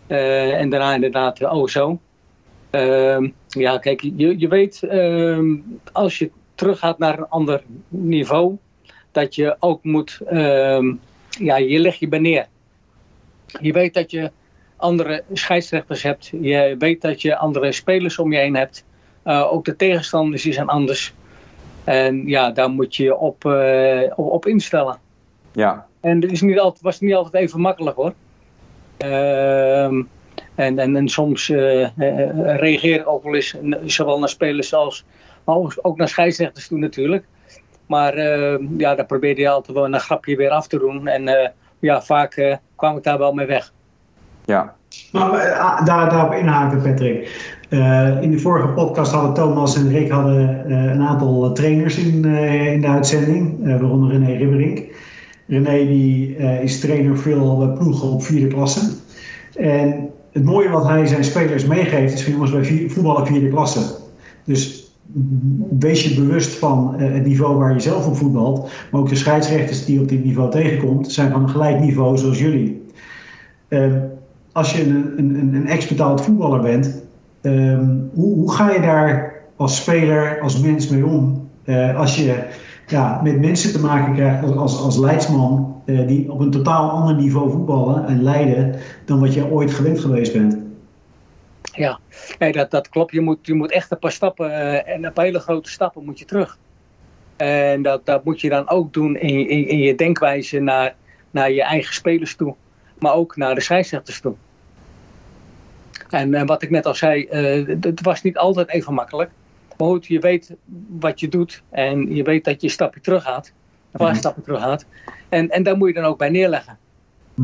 Uh, 0.08 0.60
en 0.60 0.70
daarna 0.70 0.94
inderdaad 0.94 1.42
oh 1.42 1.66
zo. 1.66 1.98
Uh, 2.70 3.30
ja, 3.48 3.78
kijk, 3.78 4.00
je, 4.00 4.38
je 4.38 4.48
weet, 4.48 4.82
uh, 4.82 5.60
als 5.92 6.18
je 6.18 6.30
teruggaat 6.54 6.98
naar 6.98 7.18
een 7.18 7.28
ander 7.28 7.62
niveau, 7.88 8.56
dat 9.12 9.34
je 9.34 9.56
ook 9.58 9.84
moet, 9.84 10.20
ehm, 10.26 10.94
ja, 11.28 11.56
je 11.56 11.78
leg 11.78 11.94
je 11.94 12.08
bij 12.08 12.18
neer. 12.18 12.46
Je 13.60 13.72
weet 13.72 13.94
dat 13.94 14.10
je 14.10 14.30
andere 14.76 15.24
scheidsrechters 15.32 16.02
hebt. 16.02 16.26
Je 16.40 16.74
weet 16.78 17.00
dat 17.00 17.22
je 17.22 17.36
andere 17.36 17.72
spelers 17.72 18.18
om 18.18 18.32
je 18.32 18.38
heen 18.38 18.56
hebt. 18.56 18.84
Uh, 19.24 19.52
ook 19.52 19.64
de 19.64 19.76
tegenstanders 19.76 20.42
die 20.42 20.52
zijn 20.52 20.68
anders. 20.68 21.14
En 21.84 22.26
ja, 22.26 22.50
daar 22.50 22.70
moet 22.70 22.96
je 22.96 23.16
op, 23.16 23.44
uh, 23.44 24.02
op, 24.16 24.30
op 24.30 24.46
instellen. 24.46 24.98
Ja, 25.52 25.86
en 26.00 26.20
het 26.20 26.32
is 26.32 26.40
niet 26.40 26.58
altijd, 26.58 26.82
was 26.82 27.00
niet 27.00 27.14
altijd 27.14 27.42
even 27.42 27.60
makkelijk 27.60 27.96
hoor. 27.96 28.12
Uh, 29.04 29.84
en, 29.84 30.78
en, 30.78 30.96
en 30.96 31.08
soms 31.08 31.48
uh, 31.48 31.80
uh, 31.80 31.88
reageer 32.56 33.00
ik 33.00 33.08
ook 33.08 33.22
wel 33.22 33.34
eens, 33.34 33.56
zowel 33.84 34.18
naar 34.18 34.28
spelers 34.28 34.74
als 34.74 35.04
maar 35.44 35.56
ook 35.82 35.96
naar 35.96 36.08
scheidsrechters 36.08 36.68
toe 36.68 36.78
natuurlijk. 36.78 37.24
Maar 37.86 38.14
ehm, 38.14 38.64
ja, 38.76 38.94
daar 38.94 39.06
probeerde 39.06 39.40
je 39.40 39.48
altijd 39.48 39.76
wel 39.76 39.84
een 39.84 40.00
grapje 40.00 40.36
weer 40.36 40.50
af 40.50 40.66
te 40.66 40.78
doen. 40.78 41.08
En 41.08 41.28
eh, 41.28 41.48
ja, 41.78 42.02
vaak 42.02 42.58
kwam 42.76 42.96
ik 42.96 43.02
daar 43.02 43.18
wel 43.18 43.32
mee 43.32 43.46
weg. 43.46 43.72
Ja. 44.44 44.74
Maar 45.12 45.30
daar, 45.84 46.10
daarop 46.10 46.32
inhaken, 46.32 46.82
Patrick. 46.82 47.28
in 48.20 48.30
de 48.30 48.38
vorige 48.38 48.68
podcast 48.68 49.12
hadden 49.12 49.34
Thomas 49.34 49.76
en 49.76 49.88
Rick 49.88 50.10
hadden, 50.10 50.72
een 50.72 51.02
aantal 51.02 51.52
trainers 51.52 51.96
in, 51.98 52.24
in 52.72 52.80
de 52.80 52.88
uitzending, 52.88 53.58
waaronder 53.64 54.10
René 54.10 54.36
Ribberink. 54.36 54.78
René 55.48 55.86
die, 55.86 56.36
uh, 56.38 56.62
is 56.62 56.80
trainer 56.80 57.18
veel 57.18 57.58
bij 57.58 57.68
ploegen 57.68 58.08
op 58.08 58.22
vierde 58.22 58.46
klasse. 58.46 58.90
En 59.56 60.10
het 60.32 60.44
mooie 60.44 60.68
wat 60.68 60.88
hij 60.88 61.06
zijn 61.06 61.24
spelers 61.24 61.64
meegeeft 61.64 62.14
is 62.14 62.22
van 62.22 62.32
jongens, 62.32 62.68
voetballen 62.92 63.26
vierde 63.26 63.48
klasse. 63.48 63.80
Dus 64.44 64.92
wees 65.78 66.04
je 66.04 66.20
bewust 66.20 66.54
van 66.54 66.94
uh, 66.98 67.12
het 67.12 67.26
niveau 67.26 67.56
waar 67.56 67.72
je 67.72 67.80
zelf 67.80 68.06
op 68.06 68.16
voetbalt. 68.16 68.70
Maar 68.90 69.00
ook 69.00 69.08
de 69.08 69.16
scheidsrechters 69.16 69.84
die 69.84 70.00
op 70.00 70.08
dit 70.08 70.24
niveau 70.24 70.50
tegenkomt, 70.50 71.12
zijn 71.12 71.30
van 71.30 71.42
een 71.42 71.48
gelijk 71.48 71.80
niveau 71.80 72.18
zoals 72.18 72.38
jullie. 72.38 72.86
Uh, 73.68 73.94
als 74.52 74.76
je 74.76 74.82
een, 74.82 75.14
een, 75.16 75.54
een 75.54 75.68
ex-betaald 75.68 76.20
voetballer 76.20 76.60
bent, 76.60 77.02
um, 77.42 78.10
hoe, 78.14 78.34
hoe, 78.34 78.52
ga 78.52 78.72
je 78.72 78.80
daar 78.80 79.32
als 79.56 79.76
speler, 79.76 80.40
als 80.40 80.60
mens 80.60 80.88
mee 80.88 81.06
om? 81.06 81.46
als 81.96 82.16
je 82.16 82.44
ja, 82.90 83.20
met 83.22 83.40
mensen 83.40 83.72
te 83.72 83.80
maken 83.80 84.14
krijgt 84.14 84.56
als, 84.56 84.80
als, 84.80 84.96
leidsman 84.96 85.82
die 85.84 86.32
op 86.32 86.40
een 86.40 86.50
totaal 86.50 86.90
ander 86.90 87.14
niveau 87.14 87.50
voetballen 87.50 88.06
en 88.06 88.22
leiden 88.22 88.74
dan 89.04 89.20
wat 89.20 89.34
je 89.34 89.50
ooit 89.50 89.70
gewend 89.70 90.00
geweest 90.00 90.32
bent. 90.32 90.56
Ja, 91.62 91.98
nee, 92.38 92.52
dat, 92.52 92.70
dat 92.70 92.88
klopt. 92.88 93.12
Je 93.12 93.20
moet, 93.20 93.38
je 93.42 93.54
moet 93.54 93.72
echt 93.72 93.90
een 93.90 93.98
paar 93.98 94.12
stappen 94.12 94.86
en 94.86 95.04
een 95.04 95.12
hele 95.14 95.38
grote 95.38 95.70
stappen 95.70 96.04
moet 96.04 96.18
je 96.18 96.24
terug. 96.24 96.58
En 97.36 97.82
dat, 97.82 98.06
dat 98.06 98.24
moet 98.24 98.40
je 98.40 98.48
dan 98.48 98.68
ook 98.68 98.92
doen 98.92 99.16
in, 99.16 99.48
in, 99.68 99.78
je 99.78 99.94
denkwijze 99.94 100.60
naar, 100.60 100.94
naar 101.30 101.50
je 101.50 101.62
eigen 101.62 101.94
spelers 101.94 102.36
toe. 102.36 102.54
Maar 102.98 103.14
ook 103.14 103.36
naar 103.36 103.54
de 103.54 103.60
scheidsrechters 103.60 104.20
toe. 104.20 104.34
En, 106.10 106.34
en 106.34 106.46
wat 106.46 106.62
ik 106.62 106.70
net 106.70 106.86
al 106.86 106.94
zei, 106.94 107.26
het 107.80 108.02
was 108.02 108.22
niet 108.22 108.36
altijd 108.36 108.68
even 108.68 108.94
makkelijk. 108.94 109.30
Maar 109.78 109.88
goed, 109.88 110.06
je 110.06 110.18
weet 110.18 110.56
wat 110.98 111.20
je 111.20 111.28
doet 111.28 111.62
en 111.70 112.14
je 112.14 112.22
weet 112.22 112.44
dat 112.44 112.60
je 112.60 112.66
een 112.66 112.72
stapje 112.72 113.00
terug 113.00 113.22
gaat. 113.22 113.52
Een 113.90 113.98
paar 113.98 114.10
mm 114.10 114.16
stappen 114.16 114.42
terug 114.42 114.60
gaat. 114.60 114.84
En, 115.28 115.48
en 115.48 115.62
daar 115.62 115.76
moet 115.76 115.88
je 115.88 115.94
dan 115.94 116.04
ook 116.04 116.18
bij 116.18 116.28
neerleggen. 116.28 116.78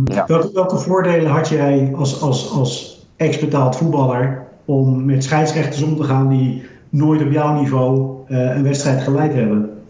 Ja. 0.04 0.26
Welke, 0.26 0.52
welke 0.52 0.76
voordelen 0.76 1.30
had 1.30 1.48
jij 1.48 1.92
als, 1.94 2.20
als, 2.20 2.50
als 2.50 3.02
ex-betaald 3.16 3.76
voetballer 3.76 4.46
om 4.64 5.04
met 5.04 5.24
scheidsrechters 5.24 5.82
om 5.82 5.96
te 5.96 6.04
gaan 6.04 6.28
die 6.28 6.64
nooit 6.88 7.22
op 7.22 7.32
jouw 7.32 7.60
niveau 7.60 8.22
uh, 8.28 8.56
een 8.56 8.62
wedstrijd 8.62 9.02
geleid 9.02 9.34
hebben? 9.34 9.82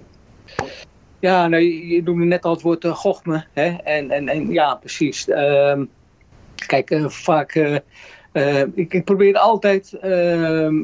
Ja, 1.18 1.46
nou, 1.48 1.62
je 1.62 2.02
noemde 2.02 2.24
net 2.24 2.44
al 2.44 2.52
het 2.52 2.62
woord 2.62 2.84
uh, 2.84 2.94
gochme. 2.94 3.44
Hè? 3.52 3.68
En, 3.68 4.10
en, 4.10 4.28
en 4.28 4.52
ja, 4.52 4.74
precies. 4.74 5.28
Uh, 5.28 5.80
kijk, 6.66 6.90
uh, 6.90 7.08
vaak. 7.08 7.80
Uh, 8.34 8.60
ik, 8.74 8.94
ik 8.94 9.04
probeerde 9.04 9.38
altijd. 9.38 9.92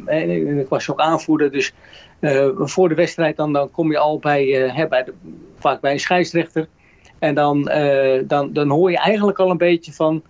En 0.07 0.59
ik 0.59 0.69
was 0.69 0.91
ook 0.91 1.01
aanvoerder, 1.01 1.53
dus 1.53 1.73
voor 2.55 2.89
de 2.89 2.95
wedstrijd 2.95 3.37
dan, 3.37 3.53
dan 3.53 3.71
kom 3.71 3.91
je 3.91 3.99
al 3.99 4.19
bij, 4.19 4.45
hè, 4.47 4.89
bij 4.89 5.05
de, 5.05 5.13
vaak 5.59 5.81
bij 5.81 5.93
een 5.93 6.01
scheidsrechter. 6.01 6.69
En 7.19 7.35
dan, 7.35 7.71
dan, 8.27 8.53
dan 8.53 8.69
hoor 8.69 8.91
je 8.91 8.99
eigenlijk 8.99 9.39
al 9.39 9.51
een 9.51 9.57
beetje 9.57 9.93
van. 9.93 10.23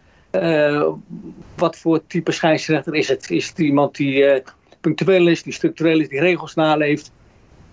wat 1.56 1.76
voor 1.76 2.06
type 2.06 2.32
scheidsrechter 2.32 2.94
is 2.94 3.08
het? 3.08 3.30
Is 3.30 3.48
het 3.48 3.58
iemand 3.58 3.96
die 3.96 4.42
punctueel 4.80 5.26
is, 5.26 5.42
die 5.42 5.52
structureel 5.52 6.00
is, 6.00 6.08
die 6.08 6.20
regels 6.20 6.54
naleeft? 6.54 7.12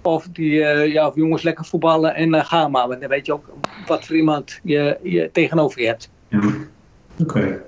Of 0.01 0.27
die, 0.31 0.53
ja, 0.91 1.07
of 1.07 1.15
jongens 1.15 1.41
lekker 1.41 1.65
voetballen 1.65 2.15
en 2.15 2.45
gaan 2.45 2.71
maar. 2.71 2.99
Dan 2.99 3.09
weet 3.09 3.25
je 3.25 3.33
ook 3.33 3.49
wat 3.85 4.05
voor 4.05 4.15
iemand 4.15 4.59
je, 4.63 4.97
je 5.03 5.29
tegenover 5.31 5.81
je 5.81 5.87
hebt. 5.87 6.09
Ja. 6.27 6.41
Oké. 7.19 7.61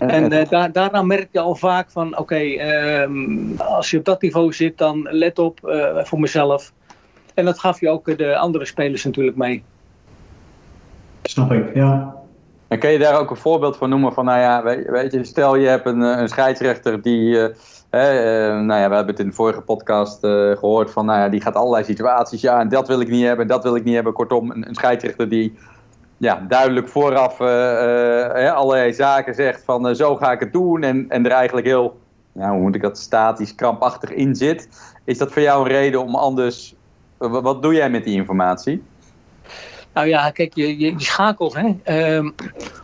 En 0.00 0.32
uh, 0.32 0.48
daar, 0.48 0.72
daarna 0.72 1.02
merk 1.02 1.28
je 1.32 1.40
al 1.40 1.54
vaak 1.54 1.90
van, 1.90 2.08
oké, 2.10 2.20
okay, 2.20 3.02
um, 3.02 3.54
als 3.58 3.90
je 3.90 3.98
op 3.98 4.04
dat 4.04 4.22
niveau 4.22 4.52
zit, 4.52 4.78
dan 4.78 5.08
let 5.10 5.38
op 5.38 5.58
voor 6.04 6.20
mezelf. 6.20 6.72
En 7.34 7.44
dat 7.44 7.58
gaf 7.58 7.80
je 7.80 7.88
ook 7.88 8.18
de 8.18 8.36
andere 8.36 8.64
spelers 8.64 9.04
natuurlijk 9.04 9.36
mee. 9.36 9.62
Snap 11.22 11.52
ik, 11.52 11.74
ja. 11.74 12.14
En 12.68 12.78
kun 12.78 12.90
je 12.90 12.98
daar 12.98 13.18
ook 13.18 13.30
een 13.30 13.36
voorbeeld 13.36 13.76
van 13.76 13.88
noemen 13.88 14.12
van, 14.12 14.24
nou 14.24 14.38
ja, 14.38 14.62
weet, 14.92 15.12
je, 15.12 15.24
stel 15.24 15.56
je 15.56 15.68
hebt 15.68 15.86
een, 15.86 16.00
een 16.00 16.28
scheidsrechter 16.28 17.02
die 17.02 17.34
uh, 17.34 17.50
nou 17.90 18.80
ja, 18.80 18.88
we 18.88 18.94
hebben 18.94 19.06
het 19.06 19.18
in 19.18 19.26
de 19.26 19.32
vorige 19.32 19.60
podcast 19.60 20.24
uh, 20.24 20.56
gehoord 20.56 20.90
van, 20.90 21.06
nou 21.06 21.18
ja, 21.18 21.28
die 21.28 21.40
gaat 21.40 21.54
allerlei 21.54 21.84
situaties. 21.84 22.40
Ja, 22.40 22.60
en 22.60 22.68
dat 22.68 22.88
wil 22.88 23.00
ik 23.00 23.08
niet 23.08 23.24
hebben, 23.24 23.42
en 23.42 23.50
dat 23.50 23.62
wil 23.62 23.76
ik 23.76 23.84
niet 23.84 23.94
hebben. 23.94 24.12
Kortom, 24.12 24.50
een, 24.50 24.68
een 24.68 24.74
scheidsrechter 24.74 25.28
die 25.28 25.58
ja, 26.20 26.44
duidelijk 26.48 26.88
vooraf 26.88 27.40
uh, 27.40 28.52
allerlei 28.52 28.92
zaken 28.92 29.34
zegt 29.34 29.64
van 29.64 29.96
zo 29.96 30.16
ga 30.16 30.32
ik 30.32 30.40
het 30.40 30.52
doen. 30.52 30.82
En, 30.82 31.06
en 31.08 31.24
er 31.24 31.30
eigenlijk 31.30 31.66
heel, 31.66 32.00
hoe 32.32 32.60
moet 32.60 32.74
ik 32.74 32.82
dat, 32.82 32.98
statisch, 32.98 33.54
krampachtig 33.54 34.10
in 34.10 34.34
zit. 34.34 34.68
Is 35.04 35.18
dat 35.18 35.32
voor 35.32 35.42
jou 35.42 35.62
een 35.62 35.72
reden 35.72 36.02
om 36.02 36.14
anders, 36.14 36.74
wat 37.18 37.62
doe 37.62 37.74
jij 37.74 37.90
met 37.90 38.04
die 38.04 38.14
informatie? 38.14 38.82
Nou 39.94 40.06
ja, 40.06 40.30
kijk, 40.30 40.54
je, 40.54 40.78
je, 40.78 40.94
schakelt. 40.96 41.54
Hè? 41.54 41.74
Ehm, 41.82 42.30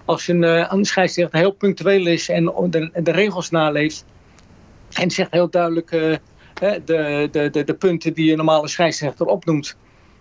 als 0.04 0.28
een, 0.28 0.42
een 0.74 0.84
scheidsrechter 0.84 1.38
heel 1.38 1.50
punctueel 1.50 2.06
is 2.06 2.28
en 2.28 2.44
de, 2.44 2.90
de 3.02 3.10
regels 3.10 3.50
naleeft 3.50 4.04
en 4.92 5.10
zegt 5.10 5.30
heel 5.30 5.50
duidelijk 5.50 5.92
uh, 5.92 6.16
de, 6.84 7.28
de, 7.30 7.64
de, 7.64 7.74
punten 7.74 8.14
die 8.14 8.30
een 8.30 8.36
normale 8.36 8.68
scheidsrechter 8.68 9.26
opnoemt. 9.26 9.76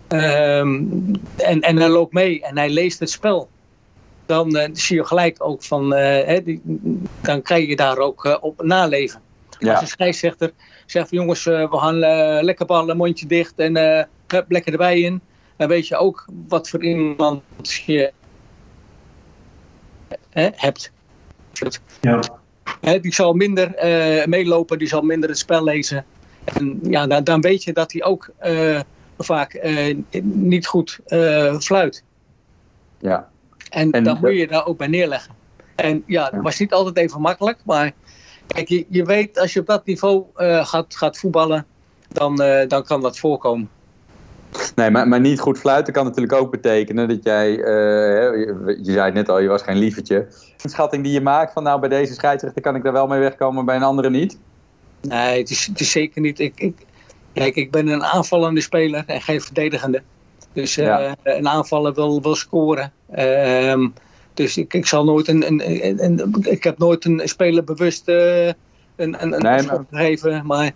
Um, 0.10 1.12
en, 1.36 1.62
en 1.62 1.78
hij 1.78 1.90
loopt 1.90 2.14
mee 2.14 2.42
en 2.42 2.58
hij 2.58 2.70
leest 2.70 3.00
het 3.00 3.10
spel. 3.10 3.50
Dan 4.26 4.56
uh, 4.56 4.68
zie 4.74 4.96
je 4.96 5.06
gelijk 5.06 5.44
ook 5.44 5.64
van, 5.64 5.94
uh, 5.94 6.40
die, 6.44 6.62
dan 7.22 7.42
krijg 7.42 7.68
je 7.68 7.76
daar 7.76 7.98
ook 7.98 8.38
op 8.42 8.64
naleven. 8.64 9.22
Ja. 9.60 9.72
Als 9.72 9.82
een 9.82 9.88
scheidsrechter 9.88 10.52
zegt 10.86 11.10
van 11.10 11.18
jongens, 11.18 11.44
we 11.44 11.68
gaan 11.72 11.98
lekker 12.44 12.66
ballen, 12.66 12.98
mondje 12.98 13.26
dicht 13.26 13.54
en 13.56 13.76
hup, 14.28 14.52
lekker 14.52 14.72
erbij 14.72 15.00
in. 15.00 15.22
Dan 15.58 15.68
weet 15.68 15.88
je 15.88 15.96
ook 15.96 16.26
wat 16.48 16.70
voor 16.70 16.84
iemand 16.84 17.44
je 17.86 18.12
hebt. 20.32 20.92
Ja 22.02 22.20
die 23.02 23.14
zal 23.14 23.34
minder 23.34 23.86
uh, 23.86 24.26
meelopen, 24.26 24.78
die 24.78 24.88
zal 24.88 25.02
minder 25.02 25.30
het 25.30 25.38
spel 25.38 25.64
lezen. 25.64 26.06
En 26.44 26.80
ja, 26.84 27.08
dan, 27.08 27.24
dan 27.24 27.42
weet 27.42 27.64
je 27.64 27.74
dat 27.74 27.92
hij 27.92 28.04
ook 28.04 28.30
uh, 28.46 28.80
vaak 29.18 29.54
uh, 29.54 29.98
niet 30.24 30.68
goed 30.68 31.00
fluit. 31.60 32.04
Ja. 33.00 33.30
En, 33.70 33.92
en 33.92 34.04
dan 34.04 34.18
moet 34.22 34.38
je 34.38 34.48
daar 34.48 34.66
ook 34.66 34.78
bij 34.78 34.88
neerleggen. 34.88 35.34
En 35.76 36.04
ja, 36.06 36.30
het 36.32 36.42
was 36.42 36.60
niet 36.60 36.74
altijd 36.74 36.98
even 36.98 37.22
makkelijk, 37.22 37.58
maar 37.66 37.92
kijk, 38.48 38.68
je, 38.68 38.86
je 38.90 39.04
weet 39.04 39.40
als 39.40 39.54
je 39.54 39.60
op 39.60 39.66
dat 39.66 39.86
niveau 39.86 40.24
gaat, 40.64 40.96
gaat 40.96 41.18
voetballen, 41.18 41.66
dan, 42.08 42.36
dan 42.68 42.84
kan 42.84 43.02
dat 43.02 43.18
voorkomen. 43.18 43.70
Nee, 44.76 44.92
maar, 44.92 45.08
maar 45.08 45.20
niet 45.20 45.40
goed 45.40 45.60
fluiten 45.60 45.94
kan 45.94 46.06
natuurlijk 46.06 46.34
ook 46.34 46.52
betekenen 46.52 47.08
dat 47.08 47.24
jij, 47.24 47.50
uh, 47.50 47.66
je, 47.66 48.78
je, 48.82 48.92
zei 48.92 49.06
het 49.06 49.14
net 49.14 49.30
al, 49.30 49.40
je 49.40 49.48
was 49.48 49.62
geen 49.62 49.78
lievertje. 49.78 50.28
Een 50.62 50.70
schatting 50.70 51.04
die 51.04 51.14
je 51.14 51.22
maakt 51.22 51.54
van 51.54 51.64
nou 51.64 51.80
bij 51.80 51.90
deze 51.90 52.14
scheidsrechter 52.14 52.62
kan 52.62 52.76
ik 52.76 52.84
daar 52.84 52.94
wel 52.94 53.08
mee 53.08 53.20
wegkomen, 53.20 53.66
bij 53.66 53.76
een 53.76 53.84
andere 53.84 54.10
niet? 54.10 54.38
Nee, 55.02 55.40
het 55.40 55.50
is, 55.50 55.66
het 55.66 55.80
is 55.80 55.92
zeker 55.92 56.22
niet. 56.22 56.40
Ik, 56.40 56.54
ik, 56.56 56.86
kijk, 57.36 57.56
ik 57.56 57.72
ben 57.72 57.88
een 57.88 58.04
aanvallende 58.04 58.62
speler 58.62 59.04
en 59.06 59.22
geen 59.22 59.42
verdedigende. 59.42 60.02
Dus 60.54 60.78
uh, 60.78 60.86
ja. 60.86 61.16
een 61.24 61.48
aanvaller 61.48 61.94
wil, 61.94 62.22
wil 62.22 62.36
scoren. 62.36 62.92
Uh, 63.18 63.88
dus 64.34 64.58
ik, 64.58 64.74
ik 64.74 64.86
zal 64.86 65.04
nooit 65.04 65.28
een, 65.28 65.48
een, 65.48 65.86
een, 65.86 66.04
een, 66.04 66.36
ik 66.42 66.64
heb 66.64 66.78
nooit 66.78 67.06
een 67.06 67.22
speler 67.24 67.64
bewust 67.64 68.10
uh, 68.10 68.46
een, 68.46 68.56
een, 68.96 69.20
een 69.22 69.42
nee, 69.42 69.66
maar... 69.66 69.86
gegeven, 69.92 70.46
maar 70.46 70.72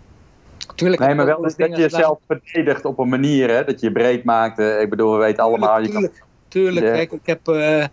nee, 0.76 1.14
maar 1.14 1.26
wel 1.26 1.42
dat 1.42 1.54
je 1.56 1.68
jezelf 1.68 2.18
verdedigt 2.26 2.84
op 2.84 2.98
een 2.98 3.08
manier, 3.08 3.50
hè, 3.50 3.64
dat 3.64 3.80
je 3.80 3.92
breed 3.92 4.24
maakt. 4.24 4.58
ik 4.58 4.90
bedoel, 4.90 5.12
we 5.12 5.18
weten 5.18 5.44
allemaal... 5.44 5.82
Tuurlijk, 5.82 6.02
je 6.02 6.08
kan... 6.08 6.26
tuurlijk. 6.48 6.86
Kijk, 6.86 7.12
ik 7.12 7.26
heb... 7.26 7.48
Uh, 7.48 7.84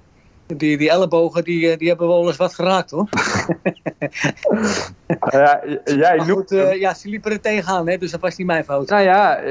die, 0.47 0.77
die 0.77 0.89
ellebogen, 0.89 1.43
die, 1.43 1.71
eh, 1.71 1.77
die 1.77 1.87
hebben 1.87 2.07
wel 2.07 2.27
eens 2.27 2.37
wat 2.37 2.53
geraakt, 2.53 2.91
hoor. 2.91 3.09
ja, 5.31 5.61
jij 5.83 6.15
noemt 6.15 6.29
goed, 6.29 6.51
uh, 6.51 6.79
ja, 6.79 6.93
ze 6.93 7.09
liepen 7.09 7.31
er 7.31 7.41
tegenaan, 7.41 7.87
hè, 7.87 7.97
dus 7.97 8.11
dat 8.11 8.19
was 8.19 8.35
niet 8.35 8.47
mijn 8.47 8.63
fout. 8.63 8.89
Nou 8.89 9.03
ja, 9.03 9.41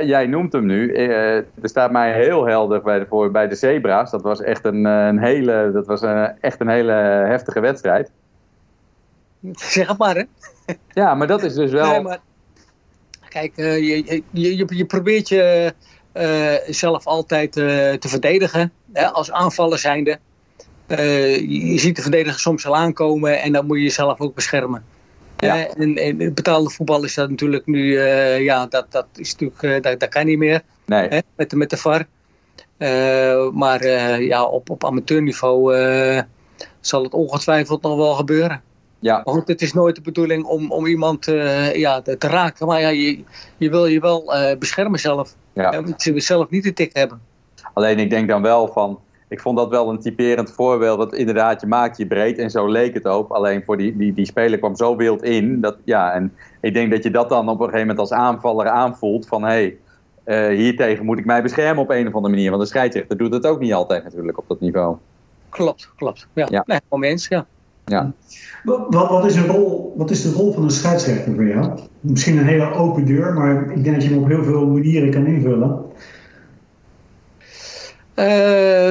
jij 0.00 0.26
noemt 0.26 0.52
hem 0.52 0.66
nu. 0.66 0.94
er 0.94 1.44
staat 1.62 1.90
mij 1.90 2.12
heel 2.12 2.46
helder 2.46 2.82
bij 2.82 2.98
de, 2.98 3.06
voor, 3.06 3.30
bij 3.30 3.48
de 3.48 3.54
Zebra's. 3.54 4.10
Dat 4.10 4.22
was 4.22 4.40
echt 4.40 4.64
een, 4.64 4.84
een 4.84 5.18
hele, 5.18 5.70
dat 5.72 5.86
was 5.86 6.02
een, 6.02 6.40
echt 6.40 6.60
een 6.60 6.68
hele 6.68 6.92
heftige 7.28 7.60
wedstrijd. 7.60 8.10
Zeg 9.52 9.88
het 9.88 9.98
maar, 9.98 10.14
hè. 10.14 10.24
ja, 10.88 11.14
maar 11.14 11.26
dat 11.26 11.42
is 11.42 11.54
dus 11.54 11.70
wel... 11.70 11.90
Nee, 11.90 12.00
maar 12.00 12.18
Kijk, 13.28 13.56
je, 13.56 14.04
je, 14.04 14.22
je, 14.30 14.76
je, 14.76 14.84
probeert 14.84 15.28
je 15.28 15.74
zelf 16.66 17.06
altijd 17.06 17.56
uh, 17.56 17.64
te 17.92 18.08
verdedigen 18.08 18.72
hè, 18.92 19.06
als 19.06 19.30
aanvaller 19.30 19.78
zijnde. 19.78 20.18
je 20.88 21.78
ziet 21.78 21.96
de 21.96 22.02
verdediger 22.02 22.40
soms 22.40 22.66
al 22.66 22.76
aankomen 22.76 23.42
en 23.42 23.52
dan 23.52 23.66
moet 23.66 23.76
je 23.76 23.82
jezelf 23.82 24.20
ook 24.20 24.34
beschermen. 24.34 24.84
Ja. 25.36 25.66
en, 25.66 25.96
en 25.96 26.34
betaalde 26.34 26.70
voetbal 26.70 27.04
is 27.04 27.14
dat 27.14 27.30
natuurlijk 27.30 27.66
nu, 27.66 28.00
ja, 28.40 28.66
dat, 28.66 28.86
dat 28.92 29.06
is 29.14 29.36
natuurlijk, 29.36 29.82
dat, 29.82 30.00
dat 30.00 30.08
kan 30.08 30.26
niet 30.26 30.38
meer 30.38 30.62
nee. 30.86 31.08
hè, 31.08 31.18
met, 31.36 31.50
de, 31.50 31.56
met 31.56 31.70
de 31.70 31.76
VAR. 31.76 32.06
maar 33.52 33.86
ja, 34.22 34.44
op, 34.44 34.70
op 34.70 34.84
amateurniveau 34.84 35.74
zal 36.80 37.02
het 37.02 37.14
ongetwijfeld 37.14 37.82
nog 37.82 37.96
wel 37.96 38.14
gebeuren. 38.14 38.62
Ja. 38.98 39.22
Maar 39.24 39.42
het 39.44 39.62
is 39.62 39.72
nooit 39.72 39.94
de 39.94 40.00
bedoeling 40.00 40.44
om, 40.44 40.70
om 40.70 40.86
iemand 40.86 41.26
uh, 41.26 41.74
ja, 41.74 42.02
te, 42.02 42.16
raken. 42.18 42.66
Maar 42.66 42.80
ja, 42.80 42.88
je, 42.88 43.24
je 43.56 43.70
wil 43.70 43.86
je 43.86 44.00
wel 44.00 44.34
uh, 44.34 44.58
beschermen 44.58 45.00
zelf. 45.00 45.34
Ja. 45.52 45.72
Je 45.72 46.12
moet 46.12 46.24
zelf 46.24 46.50
niet 46.50 46.62
de 46.62 46.72
tik 46.72 46.96
hebben. 46.96 47.20
Alleen 47.72 47.98
ik 47.98 48.10
denk 48.10 48.28
dan 48.28 48.42
wel 48.42 48.68
van... 48.68 49.00
Ik 49.28 49.40
vond 49.40 49.56
dat 49.56 49.68
wel 49.68 49.90
een 49.90 50.00
typerend 50.00 50.52
voorbeeld. 50.52 50.98
Dat 50.98 51.14
inderdaad, 51.14 51.60
je 51.60 51.66
maakt 51.66 51.96
je 51.96 52.06
breed 52.06 52.38
en 52.38 52.50
zo 52.50 52.68
leek 52.68 52.94
het 52.94 53.06
ook. 53.06 53.30
Alleen 53.30 53.64
voor 53.64 53.76
die, 53.76 53.96
die, 53.96 54.14
die 54.14 54.26
speler 54.26 54.58
kwam 54.58 54.76
zo 54.76 54.96
wild 54.96 55.22
in. 55.22 55.60
Dat, 55.60 55.76
ja, 55.84 56.12
en 56.12 56.34
ik 56.60 56.74
denk 56.74 56.90
dat 56.90 57.02
je 57.02 57.10
dat 57.10 57.28
dan 57.28 57.48
op 57.48 57.58
een 57.58 57.64
gegeven 57.64 57.80
moment 57.80 57.98
als 57.98 58.12
aanvaller 58.12 58.68
aanvoelt. 58.68 59.26
Van 59.26 59.42
hé, 59.42 59.48
hey, 59.48 60.50
uh, 60.50 60.56
hiertegen 60.58 61.04
moet 61.04 61.18
ik 61.18 61.24
mij 61.24 61.42
beschermen 61.42 61.82
op 61.82 61.90
een 61.90 62.06
of 62.06 62.14
andere 62.14 62.34
manier. 62.34 62.50
Want 62.50 62.62
de 62.62 62.68
scheidsrechter 62.68 63.16
doet 63.16 63.32
het 63.32 63.46
ook 63.46 63.60
niet 63.60 63.72
altijd 63.72 64.04
natuurlijk 64.04 64.38
op 64.38 64.48
dat 64.48 64.60
niveau. 64.60 64.96
Klopt, 65.48 65.92
klopt. 65.96 66.26
Ja, 66.32 66.46
ja. 66.50 66.62
Nee, 66.66 66.80
om 66.88 67.04
eens, 67.04 67.28
ja. 67.28 67.46
Ja. 67.86 68.12
Wat, 68.64 68.86
wat, 68.90 69.26
is 69.26 69.36
een 69.36 69.46
rol, 69.46 69.94
wat 69.96 70.10
is 70.10 70.22
de 70.22 70.32
rol 70.32 70.52
van 70.52 70.62
een 70.62 70.70
scheidsrechter 70.70 71.34
voor 71.34 71.46
jou? 71.46 71.78
Misschien 72.00 72.38
een 72.38 72.46
hele 72.46 72.72
open 72.72 73.04
deur, 73.04 73.34
maar 73.34 73.70
ik 73.70 73.84
denk 73.84 73.96
dat 73.96 74.04
je 74.04 74.10
hem 74.10 74.22
op 74.22 74.28
heel 74.28 74.44
veel 74.44 74.66
manieren 74.66 75.10
kan 75.10 75.26
invullen. 75.26 75.84
Uh, 78.14 78.24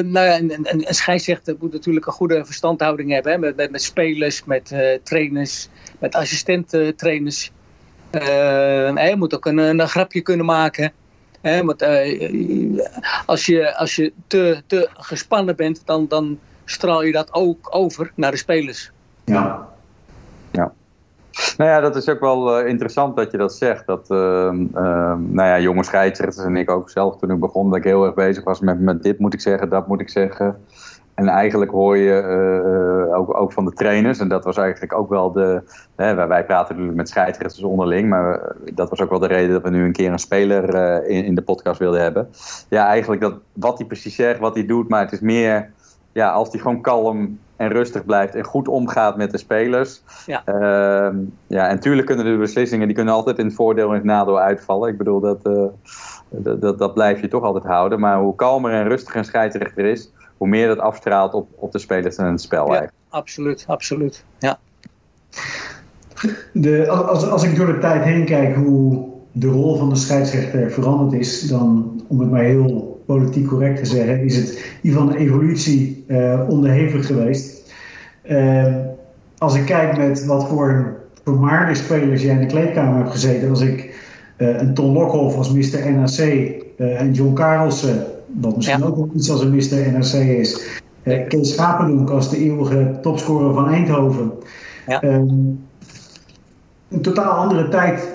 nou 0.03 0.25
ja, 0.25 0.37
een, 0.37 0.53
een, 0.53 0.87
een, 0.87 0.93
scheidsrechter 0.93 1.55
moet 1.59 1.71
natuurlijk 1.71 2.05
een 2.05 2.11
goede 2.11 2.45
verstandhouding 2.45 3.11
hebben 3.11 3.31
hè? 3.31 3.37
Met, 3.37 3.55
met, 3.55 3.71
met, 3.71 3.81
spelers, 3.81 4.43
met 4.43 4.71
uh, 4.71 4.97
trainers, 5.03 5.69
met 5.99 6.15
assistent-trainers. 6.15 7.51
Uh, 8.11 8.21
hij 8.95 9.15
moet 9.15 9.35
ook 9.35 9.45
een, 9.45 9.57
een 9.57 9.87
grapje 9.87 10.21
kunnen 10.21 10.45
maken. 10.45 10.93
Hè? 11.41 11.63
Want, 11.63 11.85
als 13.25 13.45
je, 13.45 13.75
als 13.75 13.95
je 13.95 14.13
te, 14.27 14.61
te 14.67 14.89
gespannen 14.93 15.55
bent, 15.55 15.81
dan, 15.85 16.07
dan 16.07 16.39
straal 16.65 17.03
je 17.03 17.11
dat 17.11 17.33
ook 17.33 17.67
over 17.69 18.11
naar 18.15 18.31
de 18.31 18.37
spelers. 18.37 18.91
Ja. 19.23 19.67
Ja. 20.51 20.73
Nou 21.57 21.69
ja, 21.69 21.79
dat 21.79 21.95
is 21.95 22.09
ook 22.09 22.19
wel 22.19 22.59
uh, 22.59 22.67
interessant 22.67 23.15
dat 23.15 23.31
je 23.31 23.37
dat 23.37 23.53
zegt. 23.53 23.85
Dat, 23.85 24.05
uh, 24.09 24.17
uh, 24.17 25.13
nou 25.17 25.47
ja, 25.47 25.59
jonge 25.59 25.83
scheidsrechters 25.83 26.45
en 26.45 26.57
ik 26.57 26.69
ook 26.69 26.89
zelf 26.89 27.17
toen 27.17 27.31
ik 27.31 27.39
begon, 27.39 27.69
dat 27.69 27.77
ik 27.77 27.83
heel 27.83 28.05
erg 28.05 28.13
bezig 28.13 28.43
was 28.43 28.59
met, 28.59 28.79
met 28.79 29.03
dit 29.03 29.19
moet 29.19 29.33
ik 29.33 29.41
zeggen, 29.41 29.69
dat 29.69 29.87
moet 29.87 30.01
ik 30.01 30.09
zeggen. 30.09 30.63
En 31.13 31.27
eigenlijk 31.27 31.71
hoor 31.71 31.97
je 31.97 32.21
uh, 32.21 33.17
ook, 33.17 33.37
ook 33.37 33.53
van 33.53 33.65
de 33.65 33.71
trainers, 33.71 34.19
en 34.19 34.27
dat 34.27 34.43
was 34.43 34.57
eigenlijk 34.57 34.93
ook 34.93 35.09
wel 35.09 35.31
de. 35.31 35.61
Hè, 35.95 36.15
wij 36.15 36.45
praten 36.45 36.67
natuurlijk 36.67 36.97
met 36.97 37.09
scheidsrechters 37.09 37.63
onderling, 37.63 38.09
maar 38.09 38.55
dat 38.73 38.89
was 38.89 39.01
ook 39.01 39.09
wel 39.09 39.19
de 39.19 39.27
reden 39.27 39.51
dat 39.51 39.61
we 39.61 39.69
nu 39.69 39.83
een 39.83 39.91
keer 39.91 40.11
een 40.11 40.19
speler 40.19 40.73
in, 41.07 41.25
in 41.25 41.35
de 41.35 41.41
podcast 41.41 41.79
wilden 41.79 42.01
hebben. 42.01 42.29
Ja, 42.69 42.87
eigenlijk 42.87 43.21
dat 43.21 43.33
wat 43.53 43.77
hij 43.77 43.87
precies 43.87 44.15
zegt, 44.15 44.39
wat 44.39 44.55
hij 44.55 44.65
doet, 44.65 44.89
maar 44.89 45.01
het 45.01 45.11
is 45.11 45.19
meer. 45.19 45.71
Ja, 46.15 46.31
als 46.31 46.51
hij 46.51 46.59
gewoon 46.59 46.81
kalm 46.81 47.39
en 47.55 47.69
rustig 47.69 48.05
blijft 48.05 48.35
en 48.35 48.43
goed 48.43 48.67
omgaat 48.67 49.17
met 49.17 49.31
de 49.31 49.37
spelers. 49.37 50.01
Ja. 50.25 50.43
Uh, 50.45 51.17
ja, 51.47 51.67
en 51.67 51.79
tuurlijk 51.79 52.07
kunnen 52.07 52.25
de 52.25 52.37
beslissingen 52.37 52.87
die 52.87 52.95
kunnen 52.95 53.13
altijd 53.13 53.37
in 53.37 53.45
het 53.45 53.55
voordeel 53.55 53.89
en 53.89 53.95
het 53.95 54.03
nadeel 54.03 54.39
uitvallen. 54.39 54.89
Ik 54.89 54.97
bedoel, 54.97 55.19
dat, 55.19 55.47
uh, 55.47 55.63
dat, 56.29 56.61
dat, 56.61 56.79
dat, 56.79 56.93
blijf 56.93 57.21
je 57.21 57.27
toch 57.27 57.43
altijd 57.43 57.63
houden. 57.63 57.99
Maar 57.99 58.19
hoe 58.19 58.35
kalmer 58.35 58.71
en 58.71 58.87
rustiger 58.87 59.17
een 59.17 59.25
scheidsrechter 59.25 59.85
is, 59.85 60.11
hoe 60.37 60.47
meer 60.47 60.67
dat 60.67 60.79
afstraalt 60.79 61.33
op, 61.33 61.47
op 61.55 61.71
de 61.71 61.79
spelers 61.79 62.15
en 62.15 62.25
het 62.25 62.41
spel. 62.41 62.65
Ja, 62.65 62.69
eigenlijk. 62.69 62.97
absoluut, 63.09 63.63
absoluut. 63.67 64.25
Ja. 64.39 64.59
De, 66.51 66.89
als, 66.89 67.29
als 67.29 67.43
ik 67.43 67.55
door 67.55 67.65
de 67.65 67.77
tijd 67.77 68.03
heen 68.03 68.25
kijk 68.25 68.55
hoe 68.55 69.05
de 69.31 69.47
rol 69.47 69.77
van 69.77 69.89
de 69.89 69.95
scheidsrechter 69.95 70.71
veranderd 70.71 71.21
is, 71.21 71.41
dan 71.41 72.01
om 72.07 72.19
het 72.19 72.31
maar 72.31 72.43
heel 72.43 72.94
politiek 73.05 73.47
correct 73.47 73.77
te 73.77 73.85
zeggen, 73.85 74.23
is 74.23 74.35
het 74.35 74.49
in 74.49 74.55
ieder 74.81 74.99
geval 74.99 75.15
een 75.15 75.21
evolutie 75.21 76.03
uh, 76.07 76.39
onderhevig 76.47 77.05
geweest. 77.05 77.73
Uh, 78.29 78.75
als 79.37 79.55
ik 79.55 79.65
kijk 79.65 79.97
met 79.97 80.25
wat 80.25 80.47
voor 80.47 80.99
vermaarde 81.23 81.75
spelers 81.75 82.21
jij 82.21 82.33
in 82.33 82.39
de 82.39 82.45
kleedkamer 82.45 82.97
hebt 82.97 83.11
gezeten, 83.11 83.49
als 83.49 83.61
ik 83.61 83.95
uh, 84.37 84.59
een 84.59 84.73
Ton 84.73 84.93
Lokhoff 84.93 85.37
als 85.37 85.51
Mr. 85.51 85.91
NAC 85.91 86.17
en 86.77 87.13
John 87.13 87.33
Karelsen, 87.33 88.05
wat 88.25 88.55
misschien 88.55 88.79
ja. 88.79 88.85
ook 88.85 88.95
wel 88.95 89.09
iets 89.15 89.31
als 89.31 89.41
een 89.41 89.55
Mr. 89.55 89.91
NAC 89.91 90.13
is, 90.13 90.81
Kees 91.03 91.53
Schapendoek 91.53 92.09
als 92.09 92.29
de 92.29 92.37
eeuwige 92.37 92.97
topscorer 93.01 93.53
van 93.53 93.69
Eindhoven. 93.69 94.31
Ja. 94.87 95.03
een 95.03 97.01
totaal 97.01 97.31
andere 97.31 97.69
tijd 97.69 98.14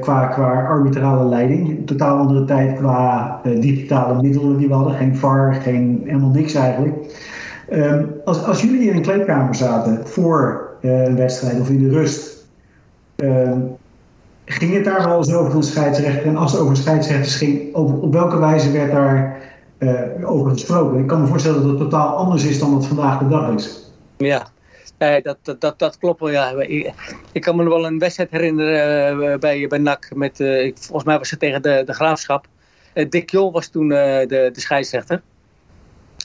qua, 0.00 0.26
qua 0.26 0.66
arbitrale 0.66 1.24
leiding. 1.24 1.86
Totaal 1.86 2.18
andere 2.18 2.44
tijd 2.44 2.78
qua 2.78 3.40
uh, 3.44 3.60
digitale 3.60 4.22
middelen 4.22 4.56
die 4.56 4.68
we 4.68 4.74
hadden. 4.74 4.94
Geen 4.94 5.16
VAR, 5.16 5.54
geen, 5.54 6.02
helemaal 6.04 6.30
niks 6.30 6.54
eigenlijk. 6.54 6.94
Um, 7.72 8.10
als, 8.24 8.44
als 8.44 8.62
jullie 8.62 8.90
in 8.90 8.96
een 8.96 9.02
kleedkamer 9.02 9.54
zaten 9.54 10.06
voor 10.06 10.68
een 10.80 11.16
wedstrijd 11.16 11.60
of 11.60 11.70
in 11.70 11.78
de 11.78 11.90
rust, 11.90 12.46
um, 13.16 13.76
ging 14.44 14.74
het 14.74 14.84
daar 14.84 15.08
wel 15.08 15.16
eens 15.16 15.34
over 15.34 15.54
een 15.54 15.62
scheidsrechter? 15.62 16.26
En 16.26 16.36
als 16.36 16.52
het 16.52 16.60
over 16.60 16.76
scheidsrechters 16.76 17.36
ging, 17.36 17.74
op, 17.74 18.02
op 18.02 18.12
welke 18.12 18.38
wijze 18.38 18.70
werd 18.70 18.92
daar 18.92 19.38
over 20.24 20.50
gesproken? 20.50 20.98
Ik 20.98 21.06
kan 21.06 21.20
me 21.20 21.26
voorstellen 21.26 21.62
dat 21.62 21.70
het 21.70 21.78
totaal 21.78 22.16
anders 22.16 22.44
is 22.44 22.58
dan 22.58 22.74
het 22.74 22.86
vandaag 22.86 23.18
de 23.18 23.28
dag 23.28 23.54
is. 23.54 23.92
Ja, 24.16 24.46
Nee, 25.00 25.22
dat, 25.22 25.38
dat, 25.42 25.60
dat, 25.60 25.78
dat 25.78 25.98
klopt 25.98 26.20
wel, 26.20 26.30
ja. 26.30 26.54
Ik, 27.32 27.42
kan 27.42 27.56
me 27.56 27.68
wel 27.68 27.86
een 27.86 27.98
wedstrijd 27.98 28.30
herinneren 28.30 29.22
uh, 29.22 29.38
bij, 29.38 29.66
bij 29.66 29.78
NAC. 29.78 30.10
Met, 30.14 30.40
uh, 30.40 30.72
volgens 30.74 31.04
mij 31.04 31.18
was 31.18 31.30
het 31.30 31.40
tegen 31.40 31.62
de, 31.62 31.82
de 31.86 31.94
Graafschap. 31.94 32.46
Uh, 32.94 33.08
Dick 33.10 33.30
Jol 33.30 33.52
was 33.52 33.68
toen 33.68 33.88
de, 33.88 34.50
de 34.52 34.60
scheidsrechter. 34.60 35.22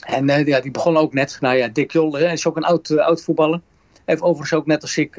En 0.02 0.28
ja, 0.28 0.60
die 0.60 0.72
begon 0.72 0.98
ook 0.98 1.14
net. 1.14 1.38
Nou 1.42 1.56
ja, 1.56 1.68
Dick 1.68 1.92
Jol 1.92 2.18
is 2.18 2.48
ook 2.48 2.58
een 2.58 2.64
oud, 2.64 2.98
oud 2.98 3.24
voetballer. 3.24 3.60
Heeft 4.06 4.22
overigens 4.22 4.54
ook 4.54 4.66
net 4.66 4.82
als 4.82 4.98
ik 4.98 5.12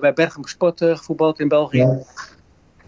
bij 0.00 0.12
Bergen 0.14 0.44
Sport 0.44 0.78
gevoetbald 0.78 1.40
in 1.40 1.48
België. 1.48 1.78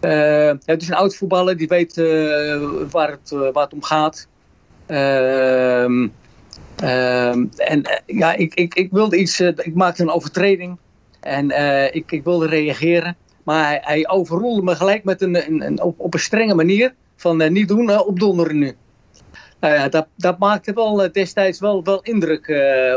Ja. 0.01 0.55
Uh, 0.61 0.77
is 0.77 0.87
een 0.87 0.95
oud 0.95 1.15
voetballer, 1.15 1.57
die 1.57 1.67
weet 1.67 1.97
uh, 1.97 2.61
waar, 2.91 3.11
het, 3.11 3.29
waar 3.29 3.63
het 3.63 3.73
om 3.73 3.83
gaat. 3.83 4.27
Uh, 4.87 6.07
en 6.77 8.01
ja, 8.05 8.33
ik, 8.33 8.53
ik, 8.53 8.75
ik 8.75 8.91
wilde 8.91 9.17
iets, 9.17 9.39
ik 9.39 9.75
maakte 9.75 10.01
een 10.01 10.09
overtreding 10.09 10.77
en 11.19 11.49
ik, 11.93 12.11
ik 12.11 12.23
wilde 12.23 12.47
reageren. 12.47 13.17
Maar 13.43 13.67
hij, 13.67 13.79
hij 13.81 14.07
overrolde 14.07 14.61
me 14.61 14.75
gelijk 14.75 15.03
met 15.03 15.21
een, 15.21 15.35
een, 15.47 15.65
een 15.65 15.81
op, 15.81 15.99
op, 15.99 16.13
een 16.13 16.19
strenge 16.19 16.55
manier 16.55 16.93
van 17.15 17.53
niet 17.53 17.67
doen, 17.67 17.99
opdonderen 17.99 18.57
nu. 18.57 18.75
Nou 19.59 19.73
ja, 19.73 19.89
dat, 19.89 20.07
dat 20.15 20.39
maakte 20.39 20.73
wel 20.73 21.11
destijds 21.11 21.59
wel, 21.59 21.83
wel 21.83 22.01
indruk 22.01 22.47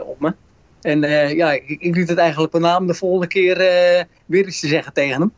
op 0.06 0.20
me. 0.20 0.34
En 0.80 1.00
ja, 1.36 1.52
ik, 1.52 1.68
ik 1.68 1.96
liet 1.96 2.08
het 2.08 2.18
eigenlijk 2.18 2.52
met 2.52 2.62
name 2.62 2.86
de 2.86 2.94
volgende 2.94 3.26
keer 3.26 3.56
weer 4.26 4.46
iets 4.46 4.60
te 4.60 4.68
zeggen 4.68 4.92
tegen 4.92 5.20
hem. 5.20 5.32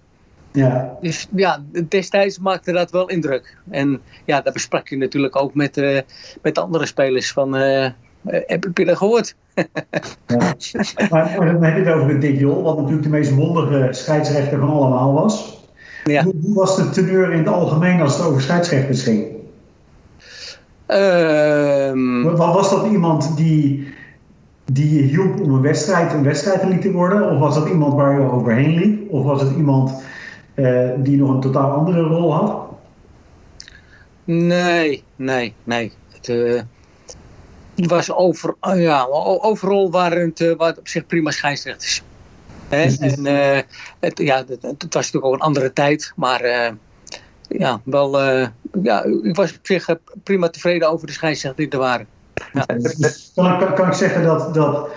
Ja. 0.53 0.99
Dus 1.01 1.27
ja, 1.35 1.65
destijds 1.89 2.39
maakte 2.39 2.73
dat 2.73 2.91
wel 2.91 3.09
indruk. 3.09 3.57
En 3.71 4.01
ja, 4.25 4.41
dat 4.41 4.53
besprak 4.53 4.89
je 4.89 4.97
natuurlijk 4.97 5.37
ook 5.37 5.55
met, 5.55 5.77
uh, 5.77 6.01
met 6.43 6.59
andere 6.59 6.87
spelers 6.87 7.33
van... 7.33 7.55
Uh, 8.27 8.41
heb 8.47 8.79
je 8.79 8.85
dat 8.85 8.97
gehoord? 8.97 9.35
ja. 10.27 10.55
Maar, 11.11 11.37
dan 11.37 11.63
heb 11.63 11.77
je 11.77 11.83
het 11.83 11.95
over 11.95 12.09
de 12.09 12.19
Dick 12.19 12.39
Jol, 12.39 12.63
wat 12.63 12.77
natuurlijk 12.77 13.03
de 13.03 13.09
meest 13.09 13.31
mondige 13.31 13.89
scheidsrechter 13.91 14.59
van 14.59 14.69
allemaal 14.69 15.13
was. 15.13 15.61
Ja. 16.05 16.23
Hoe, 16.23 16.35
hoe, 16.43 16.55
was 16.55 16.77
de 16.77 16.91
teneur 16.91 17.33
in 17.33 17.39
het 17.39 17.49
algemeen 17.49 18.01
als 18.01 18.17
het 18.17 18.27
over 18.27 18.43
scheidsrechters 18.43 19.03
ging? 19.03 19.27
Um... 20.87 22.23
Wat, 22.23 22.37
was 22.37 22.71
dat 22.71 22.87
iemand 22.87 23.37
die, 23.37 23.89
die 24.65 24.95
je 24.95 25.03
hielp 25.03 25.41
om 25.41 25.55
een 25.55 25.61
wedstrijd 25.61 26.13
een 26.13 26.23
wedstrijd 26.23 26.81
te 26.81 26.93
worden? 26.93 27.31
Of 27.31 27.39
was 27.39 27.55
dat 27.55 27.69
iemand 27.69 27.95
waar 27.95 28.21
je 28.21 28.31
overheen 28.31 28.75
liep? 28.75 29.11
Of 29.11 29.25
was 29.25 29.41
het 29.41 29.57
iemand 29.57 30.03
uh, 30.55 30.91
die 30.97 31.17
nog 31.17 31.31
een 31.31 31.41
totaal 31.41 31.71
andere 31.71 32.01
rol 32.01 32.35
had? 32.35 32.63
Nee, 34.25 35.03
nee, 35.17 35.55
nee. 35.65 35.93
Het 36.13 36.29
uh, 36.29 36.61
was 37.75 38.13
over, 38.13 38.55
uh, 38.63 38.83
ja, 38.83 39.07
overal 39.41 39.91
waren 39.91 40.29
het, 40.29 40.41
uh, 40.41 40.49
waren 40.49 40.67
het 40.67 40.79
op 40.79 40.89
zich 40.89 41.07
prima 41.07 41.31
scheidsrechters. 41.31 42.03
Hè? 42.69 42.83
En 42.83 43.25
het, 44.01 44.19
ja, 44.19 44.37
het, 44.37 44.63
het, 44.63 44.95
was 44.95 45.13
natuurlijk 45.13 45.25
ook 45.25 45.35
een 45.35 45.41
andere 45.41 45.73
tijd, 45.73 46.13
maar 46.17 46.75
ja, 47.49 47.81
wel, 47.85 48.21
ja, 48.83 49.05
ik 49.23 49.37
was 49.37 49.53
op 49.53 49.67
zich 49.67 49.89
prima 50.23 50.49
tevreden 50.49 50.91
over 50.91 51.07
de 51.07 51.13
scheidsrechters 51.13 51.69
die 51.69 51.79
er 51.79 51.87
waren. 51.87 52.07
Ja. 52.53 52.65
Kan, 53.35 53.59
kan, 53.59 53.75
kan, 53.75 53.87
ik 53.87 53.93
zeggen 53.93 54.23
dat, 54.23 54.55
dat 54.55 54.89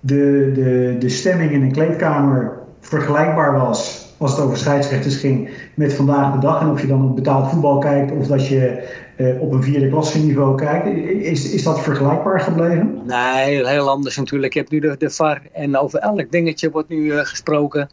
de, 0.00 0.50
de, 0.54 0.96
de 0.98 1.08
stemming 1.08 1.50
in 1.50 1.68
de 1.68 1.70
kleedkamer 1.70 2.58
vergelijkbaar 2.80 3.58
was 3.58 4.05
als 4.18 4.30
het 4.30 4.40
over 4.40 4.56
scheidsrechters 4.56 5.16
ging 5.16 5.50
met 5.74 5.94
vandaag 5.94 6.32
de 6.32 6.38
dag. 6.38 6.60
En 6.60 6.70
of 6.70 6.80
je 6.80 6.86
dan 6.86 7.04
op 7.04 7.16
betaald 7.16 7.50
voetbal 7.50 7.78
kijkt 7.78 8.12
of 8.12 8.26
dat 8.26 8.46
je 8.46 8.88
uh, 9.16 9.40
op 9.40 9.52
een 9.52 9.62
vierde 9.62 9.88
klasse 9.88 10.18
niveau 10.18 10.56
kijkt. 10.56 10.86
Is, 11.08 11.52
is 11.52 11.62
dat 11.62 11.80
vergelijkbaar 11.80 12.40
gebleven? 12.40 13.00
Nee, 13.06 13.66
heel 13.66 13.88
anders 13.88 14.16
natuurlijk. 14.16 14.52
Je 14.52 14.58
hebt 14.58 14.70
nu 14.70 14.80
de, 14.80 14.94
de 14.98 15.10
VAR 15.10 15.42
en 15.52 15.78
over 15.78 15.98
elk 15.98 16.30
dingetje 16.30 16.70
wordt 16.70 16.88
nu 16.88 16.96
uh, 16.96 17.18
gesproken. 17.18 17.90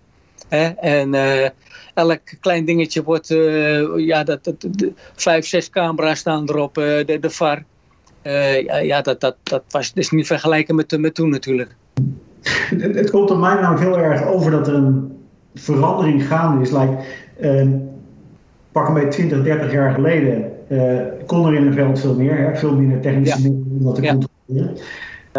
Hè? 0.47 0.67
En 0.67 1.13
uh, 1.13 1.49
elk 1.93 2.21
klein 2.39 2.65
dingetje 2.65 3.03
wordt, 3.03 3.27
ja, 3.95 4.23
dat, 4.23 4.43
dat, 4.43 4.55
de, 4.62 4.93
vijf, 5.15 5.45
zes 5.45 5.69
camera's 5.69 6.19
staan 6.19 6.49
erop, 6.49 6.73
de, 6.73 7.17
de 7.21 7.29
VAR. 7.29 7.63
ja, 8.23 8.77
ja, 8.77 9.01
dat, 9.01 9.21
dat, 9.21 9.36
dat 9.43 9.63
was 9.69 9.93
dus 9.93 10.09
niet 10.09 10.27
vergelijken 10.27 10.75
met, 10.75 10.99
met 10.99 11.15
toen 11.15 11.29
natuurlijk. 11.29 11.75
Het, 12.43 12.95
het 12.95 13.09
komt 13.09 13.31
op 13.31 13.38
mij 13.38 13.62
nou 13.62 13.79
heel 13.79 13.97
erg 13.97 14.25
over 14.25 14.51
dat 14.51 14.67
er 14.67 14.73
een 14.73 15.22
verandering 15.53 16.27
gaande 16.27 16.61
is. 16.61 16.71
Like, 16.71 16.97
uh, 17.41 17.67
pak 18.71 18.87
een 18.87 18.93
beetje 18.93 19.09
20, 19.09 19.43
30 19.43 19.71
jaar 19.71 19.91
geleden 19.91 20.51
uh, 20.67 20.99
kon 21.25 21.47
er 21.47 21.53
in 21.53 21.67
een 21.67 21.73
veld 21.73 21.99
veel 21.99 22.15
meer, 22.15 22.37
hè, 22.37 22.55
veel 22.55 22.75
minder 22.75 22.99
technische 22.99 23.41
ja. 23.41 23.49
middelen 23.49 23.77
om 23.77 23.83
dat 23.85 23.95
te 23.95 24.01
ja. 24.01 24.11
controleren. 24.11 24.77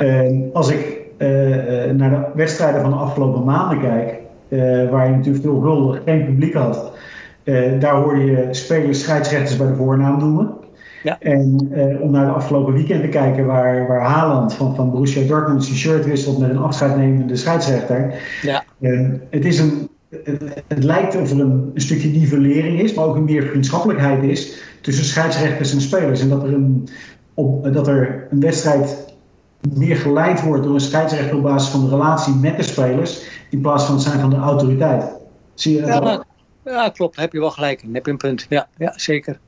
Uh, 0.02 0.54
als 0.54 0.70
ik 0.70 1.00
uh, 1.18 1.28
naar 1.92 2.10
de 2.10 2.26
wedstrijden 2.34 2.80
van 2.80 2.90
de 2.90 2.96
afgelopen 2.96 3.44
maanden 3.44 3.80
kijk, 3.80 4.22
waar 4.90 5.06
je 5.06 5.16
natuurlijk 5.16 5.44
veelvuldig 5.44 6.00
geen 6.04 6.24
publiek 6.24 6.54
had, 6.54 6.92
daar 7.78 7.94
hoorde 7.94 8.24
je 8.24 8.48
spelers 8.50 9.00
scheidsrechters 9.00 9.56
bij 9.56 9.66
de 9.66 9.74
voornaam 9.74 10.18
noemen. 10.18 10.52
Ja. 11.02 11.16
En 11.20 11.68
om 12.00 12.10
naar 12.10 12.26
de 12.26 12.32
afgelopen 12.32 12.72
weekend 12.72 13.02
te 13.02 13.08
kijken, 13.08 13.46
waar, 13.46 13.86
waar 13.86 14.00
Haaland 14.00 14.54
van, 14.54 14.74
van 14.74 14.90
Borussia 14.90 15.26
Dortmund 15.26 15.64
zijn 15.64 15.76
shirt 15.76 16.04
wisselt 16.04 16.38
met 16.38 16.50
een 16.50 16.58
afscheidnemende 16.58 17.36
scheidsrechter. 17.36 18.14
Ja. 18.42 18.64
het 19.30 19.44
is 19.44 19.58
een 19.58 19.88
het, 20.66 20.84
lijkt 20.84 21.16
of 21.16 21.30
er 21.30 21.40
een, 21.40 21.70
een, 21.74 21.80
stukje 21.80 22.08
nivellering 22.08 22.80
is, 22.80 22.94
maar 22.94 23.04
ook 23.04 23.16
een 23.16 23.24
meer 23.24 23.42
vriendschappelijkheid 23.42 24.22
is 24.22 24.62
tussen 24.80 25.04
scheidsrechters 25.04 25.72
en 25.72 25.80
spelers. 25.80 26.20
En 26.20 26.28
dat 26.28 26.42
er 26.42 26.52
een, 26.52 26.88
op, 27.34 27.72
dat 27.72 27.88
er 27.88 28.26
een 28.30 28.40
wedstrijd 28.40 29.14
meer 29.72 29.96
geleid 29.96 30.42
wordt 30.42 30.62
door 30.62 30.74
een 30.74 30.80
scheidsrechter 30.80 31.36
op 31.36 31.42
basis 31.42 31.70
van 31.70 31.84
de 31.84 31.88
relatie 31.88 32.34
met 32.34 32.56
de 32.56 32.62
spelers, 32.62 33.22
in 33.50 33.60
plaats 33.60 33.84
van 33.84 33.94
het 33.94 34.04
zijn 34.04 34.20
van 34.20 34.30
de 34.30 34.36
autoriteit. 34.36 35.04
Zie 35.54 35.74
je 35.74 35.80
dat? 35.80 36.02
Ja, 36.04 36.24
ja 36.64 36.88
klopt. 36.88 37.16
Heb 37.16 37.32
je 37.32 37.38
wel 37.38 37.50
gelijk 37.50 37.82
in. 37.82 37.94
Heb 37.94 38.04
je 38.04 38.10
een 38.10 38.16
punt. 38.16 38.46
Ja, 38.48 38.68
ja 38.76 38.92
zeker. 38.96 39.38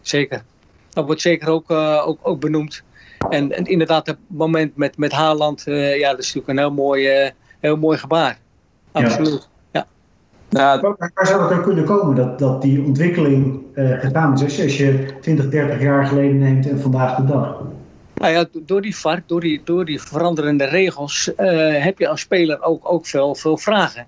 Zeker. 0.00 0.42
Dat 0.90 1.06
wordt 1.06 1.20
zeker 1.20 1.48
ook, 1.48 1.70
uh, 1.70 2.02
ook, 2.06 2.18
ook 2.22 2.40
benoemd. 2.40 2.82
En, 3.30 3.52
en, 3.52 3.64
inderdaad, 3.64 4.06
het 4.06 4.18
moment 4.26 4.76
met, 4.76 4.96
met 4.96 5.12
Haaland, 5.12 5.66
uh, 5.66 5.98
ja, 5.98 6.10
dat 6.10 6.18
is 6.18 6.26
natuurlijk 6.26 6.48
een 6.48 6.58
heel 6.58 6.84
mooi, 6.84 7.24
uh, 7.24 7.30
heel 7.60 7.76
mooi 7.76 7.98
gebaar. 7.98 8.38
Absoluut. 8.92 9.48
Nou, 10.50 10.94
waar, 10.98 11.26
zou 11.26 11.42
het 11.42 11.58
ook 11.58 11.64
kunnen 11.64 11.84
komen 11.84 12.16
dat, 12.16 12.38
dat 12.38 12.62
die 12.62 12.82
ontwikkeling 12.82 13.62
uh, 13.74 14.00
gedaan 14.00 14.42
is 14.42 14.62
als 14.62 14.76
je 14.76 15.06
20, 15.20 15.48
30 15.48 15.80
jaar 15.80 16.06
geleden 16.06 16.38
neemt 16.38 16.68
en 16.68 16.80
vandaag 16.80 17.16
de 17.16 17.24
dag? 17.24 17.62
Nou 18.14 18.32
ja, 18.32 18.46
door 18.52 18.82
die 18.82 18.96
VAR, 18.96 19.22
door 19.26 19.40
die, 19.40 19.60
door 19.64 19.84
die 19.84 20.00
veranderende 20.00 20.64
regels, 20.64 21.30
uh, 21.38 21.84
heb 21.84 21.98
je 21.98 22.08
als 22.08 22.20
speler 22.20 22.62
ook, 22.62 22.92
ook 22.92 23.06
veel, 23.06 23.34
veel 23.34 23.58
vragen. 23.58 24.06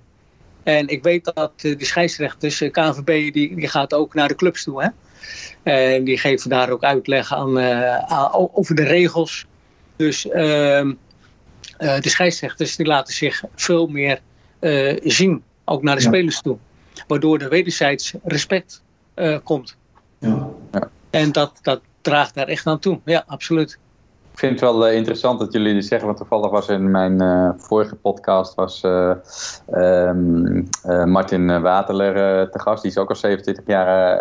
En 0.63 0.89
ik 0.89 1.03
weet 1.03 1.25
dat 1.35 1.53
uh, 1.63 1.79
de 1.79 1.85
scheidsrechters, 1.85 2.59
KNVB, 2.59 3.33
die, 3.33 3.55
die 3.55 3.69
gaat 3.69 3.95
ook 3.95 4.15
naar 4.15 4.29
de 4.29 4.35
clubs 4.35 4.65
toe. 4.65 4.83
Hè? 4.83 4.89
En 5.63 6.05
die 6.05 6.19
geven 6.19 6.51
daar 6.51 6.71
ook 6.71 6.83
uitleg 6.83 7.35
aan, 7.35 7.59
aan 8.09 8.31
over 8.53 8.75
de 8.75 8.85
regels. 8.85 9.47
Dus 9.97 10.29
ehm, 10.29 10.93
de 11.79 12.09
scheidsrechters 12.09 12.77
die 12.77 12.87
laten 12.87 13.15
zich 13.15 13.45
veel 13.55 13.87
meer 13.87 14.21
zien 15.03 15.43
ook 15.71 15.83
naar 15.83 15.97
de 15.97 16.03
spelers 16.03 16.41
toe. 16.41 16.57
Waardoor 17.07 17.39
er 17.39 17.49
wederzijds 17.49 18.15
respect 18.23 18.83
uh, 19.17 19.39
komt. 19.45 19.77
Ja. 20.19 20.49
En 21.11 21.33
dat, 21.33 21.59
dat 21.63 21.81
draagt 22.01 22.35
daar 22.35 22.49
echt 22.49 22.67
aan 22.67 22.79
toe. 22.79 23.01
Ja, 23.05 23.25
absoluut. 23.27 23.79
Ik 24.33 24.39
vind 24.39 24.61
het 24.61 24.61
wel 24.61 24.89
uh, 24.89 24.95
interessant 24.97 25.39
dat 25.39 25.53
jullie 25.53 25.75
dit 25.75 25.85
zeggen, 25.85 26.07
want 26.07 26.19
toevallig 26.19 26.51
was 26.51 26.69
in 26.69 26.91
mijn 26.91 27.23
uh, 27.23 27.51
vorige 27.57 27.95
podcast 27.95 28.55
was 28.55 28.83
um, 29.73 30.69
Martin 31.05 31.61
Waterler 31.61 32.51
te 32.51 32.59
gast. 32.59 32.83
Die 32.83 32.91
is 32.91 32.99
ook 32.99 33.09
al 33.09 33.17
27 33.17 33.67
jaar 33.67 34.19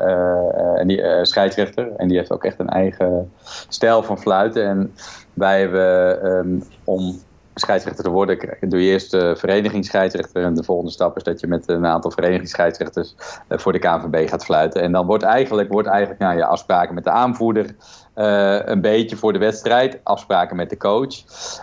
en 0.76 0.88
die, 0.88 1.26
scheidsrechter 1.26 1.92
en 1.98 2.08
die 2.08 2.18
heeft 2.18 2.32
ook 2.32 2.44
echt 2.44 2.60
een 2.60 2.70
eigen 2.70 3.32
stijl 3.68 4.04
van 4.04 4.20
fluiten. 4.20 4.64
En 4.64 4.94
wij 5.34 5.60
hebben 5.60 6.26
um, 6.26 6.64
om 6.84 7.20
scheidsrechter 7.60 8.04
te 8.04 8.10
worden, 8.10 8.58
doe 8.62 8.84
je 8.84 8.92
eerst 8.92 9.12
de 9.12 9.36
verenigingsscheidsrechter. 9.36 10.44
En 10.44 10.54
de 10.54 10.64
volgende 10.64 10.92
stap 10.92 11.18
is 11.18 11.24
dat 11.24 11.40
je 11.40 11.48
met 11.48 11.70
een 11.70 11.86
aantal 11.86 12.12
verenigingsscheidsrechters 12.12 13.16
eh, 13.48 13.58
voor 13.58 13.72
de 13.72 13.80
KNVB 13.80 14.30
gaat 14.30 14.46
fluiten. 14.46 14.82
En 14.82 14.92
dan 14.92 15.06
wordt 15.06 15.24
eigenlijk, 15.24 15.72
wordt 15.72 15.88
eigenlijk 15.88 16.20
nou, 16.20 16.38
je 16.38 16.46
afspraken 16.46 16.96
met 16.96 17.04
de 17.04 17.10
aanvoerder. 17.10 17.76
Uh, 18.16 18.60
een 18.66 18.82
beetje 18.82 19.16
voor 19.16 19.34
de 19.34 19.40
wedstrijd, 19.40 20.00
afspraken 20.04 20.56
met 20.56 20.70
de 20.70 20.78
coach. 20.78 21.16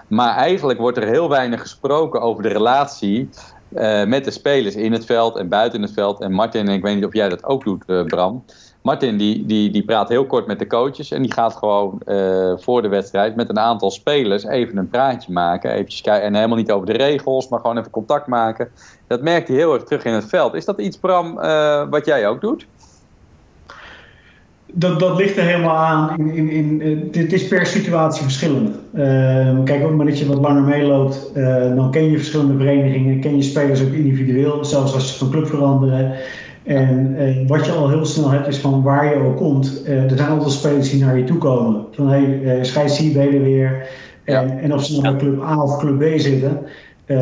Maar 0.09 0.37
eigenlijk 0.37 0.79
wordt 0.79 0.99
er 0.99 1.07
heel 1.07 1.29
weinig 1.29 1.61
gesproken 1.61 2.21
over 2.21 2.43
de 2.43 2.49
relatie 2.49 3.29
met 4.07 4.25
de 4.25 4.31
spelers 4.31 4.75
in 4.75 4.93
het 4.93 5.05
veld 5.05 5.37
en 5.37 5.49
buiten 5.49 5.83
het 5.83 5.93
veld. 5.93 6.21
En 6.21 6.33
Martin, 6.33 6.69
ik 6.69 6.83
weet 6.83 6.95
niet 6.95 7.05
of 7.05 7.13
jij 7.13 7.29
dat 7.29 7.45
ook 7.45 7.65
doet, 7.65 7.85
Bram. 8.07 8.45
Martin 8.87 9.17
die, 9.17 9.47
die, 9.47 9.71
die 9.71 9.85
praat 9.85 10.09
heel 10.09 10.27
kort 10.27 10.47
met 10.47 10.59
de 10.59 10.67
coaches 10.67 11.11
en 11.11 11.23
die 11.23 11.33
gaat 11.33 11.55
gewoon 11.55 12.01
uh, 12.07 12.53
voor 12.57 12.83
de 12.83 12.89
wedstrijd 12.89 13.37
met 13.37 13.49
een 13.49 13.59
aantal 13.59 13.91
spelers 13.91 14.45
even 14.45 14.77
een 14.77 14.89
praatje 14.89 15.33
maken. 15.33 15.71
Eventjes 15.71 16.01
kijken, 16.01 16.27
en 16.27 16.35
helemaal 16.35 16.57
niet 16.57 16.71
over 16.71 16.87
de 16.87 16.93
regels, 16.93 17.49
maar 17.49 17.61
gewoon 17.61 17.79
even 17.79 17.91
contact 17.91 18.27
maken. 18.27 18.69
Dat 19.07 19.23
merkt 19.23 19.49
hij 19.49 19.57
heel 19.57 19.75
erg 19.75 19.83
terug 19.83 20.05
in 20.05 20.13
het 20.13 20.29
veld. 20.29 20.55
Is 20.55 20.65
dat 20.65 20.81
iets, 20.81 20.99
Bram, 20.99 21.39
uh, 21.39 21.83
wat 21.91 22.07
jij 22.07 22.29
ook 22.29 22.41
doet? 22.41 22.67
Dat, 24.73 25.01
dat 25.01 25.17
ligt 25.17 25.37
er 25.37 25.45
helemaal 25.45 25.77
aan. 25.77 26.19
In, 26.19 26.35
in, 26.35 26.51
in, 26.51 26.81
uh, 27.15 27.23
het 27.23 27.33
is 27.33 27.49
per 27.49 27.67
situatie 27.67 28.23
verschillend. 28.23 28.77
kijk, 29.65 29.83
op 29.83 29.89
het 29.89 29.91
moment 29.91 30.09
dat 30.09 30.19
je 30.19 30.27
wat 30.27 30.41
langer 30.41 30.63
meeloopt, 30.63 31.31
dan 31.77 31.91
ken 31.91 32.11
je 32.11 32.17
verschillende 32.17 32.57
verenigingen, 32.57 33.21
ken 33.21 33.37
je 33.37 33.43
spelers 33.43 33.83
ook 33.83 33.93
individueel, 33.93 34.65
zelfs 34.65 34.95
als 34.95 35.13
ze 35.13 35.19
van 35.19 35.31
club 35.31 35.47
veranderen. 35.47 36.17
En 36.67 37.17
eh, 37.19 37.49
wat 37.49 37.67
je 37.67 37.73
al 37.73 37.89
heel 37.89 38.05
snel 38.05 38.31
hebt 38.31 38.47
is 38.47 38.59
van 38.59 38.83
waar 38.83 39.05
je 39.05 39.25
ook 39.25 39.37
komt. 39.37 39.83
Uh, 39.85 40.11
er 40.11 40.17
zijn 40.17 40.31
altijd 40.31 40.51
spelers 40.51 40.91
die 40.91 41.05
naar 41.05 41.19
je 41.19 41.25
toe 41.25 41.39
komen. 41.39 41.85
Van 41.91 42.09
hé, 42.09 42.19
hey, 42.19 42.59
uh, 42.59 42.63
scheids 42.63 42.99
hier 42.99 43.13
ben 43.13 43.33
je 43.33 43.41
weer. 43.41 43.89
En, 44.25 44.59
en 44.59 44.75
of 44.75 44.85
ze 44.85 45.01
nou 45.01 45.17
bij 45.17 45.27
club 45.27 45.43
A 45.43 45.63
of 45.63 45.79
club 45.79 45.99
B 45.99 46.21
zitten. 46.21 46.59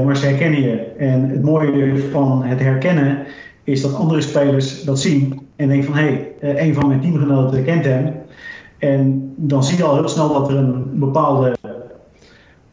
maar 0.04 0.16
ze 0.16 0.26
herkennen 0.26 0.62
je. 0.62 0.76
En 0.98 1.30
het 1.30 1.42
mooie 1.42 1.96
van 2.10 2.44
het 2.44 2.60
herkennen 2.60 3.18
is 3.64 3.82
dat 3.82 3.94
andere 3.94 4.20
spelers 4.20 4.84
dat 4.84 4.98
zien. 4.98 5.40
En 5.56 5.68
denken 5.68 5.86
van 5.86 6.02
hé, 6.02 6.20
hey, 6.40 6.66
een 6.66 6.74
van 6.74 6.88
mijn 6.88 7.00
teamgenoten 7.00 7.64
kent 7.64 7.84
hem. 7.84 8.12
En 8.78 9.32
dan 9.36 9.64
zie 9.64 9.76
je 9.76 9.84
al 9.84 9.94
heel 9.94 10.08
snel 10.08 10.32
dat 10.32 10.50
er 10.50 10.56
een 10.56 10.84
bepaalde 10.92 11.56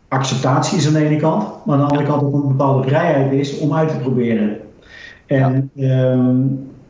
acceptatie 0.08 0.78
is 0.78 0.88
aan 0.88 0.94
de 0.94 1.06
ene 1.06 1.20
kant. 1.20 1.44
Maar 1.66 1.76
aan 1.76 1.88
de 1.88 1.90
andere 1.90 2.10
kant 2.10 2.24
ook 2.24 2.34
een 2.34 2.48
bepaalde 2.48 2.88
vrijheid 2.88 3.32
is 3.32 3.60
om 3.60 3.74
uit 3.74 3.90
te 3.90 3.98
proberen. 3.98 4.58
En, 5.32 5.72
ehm, 5.78 6.41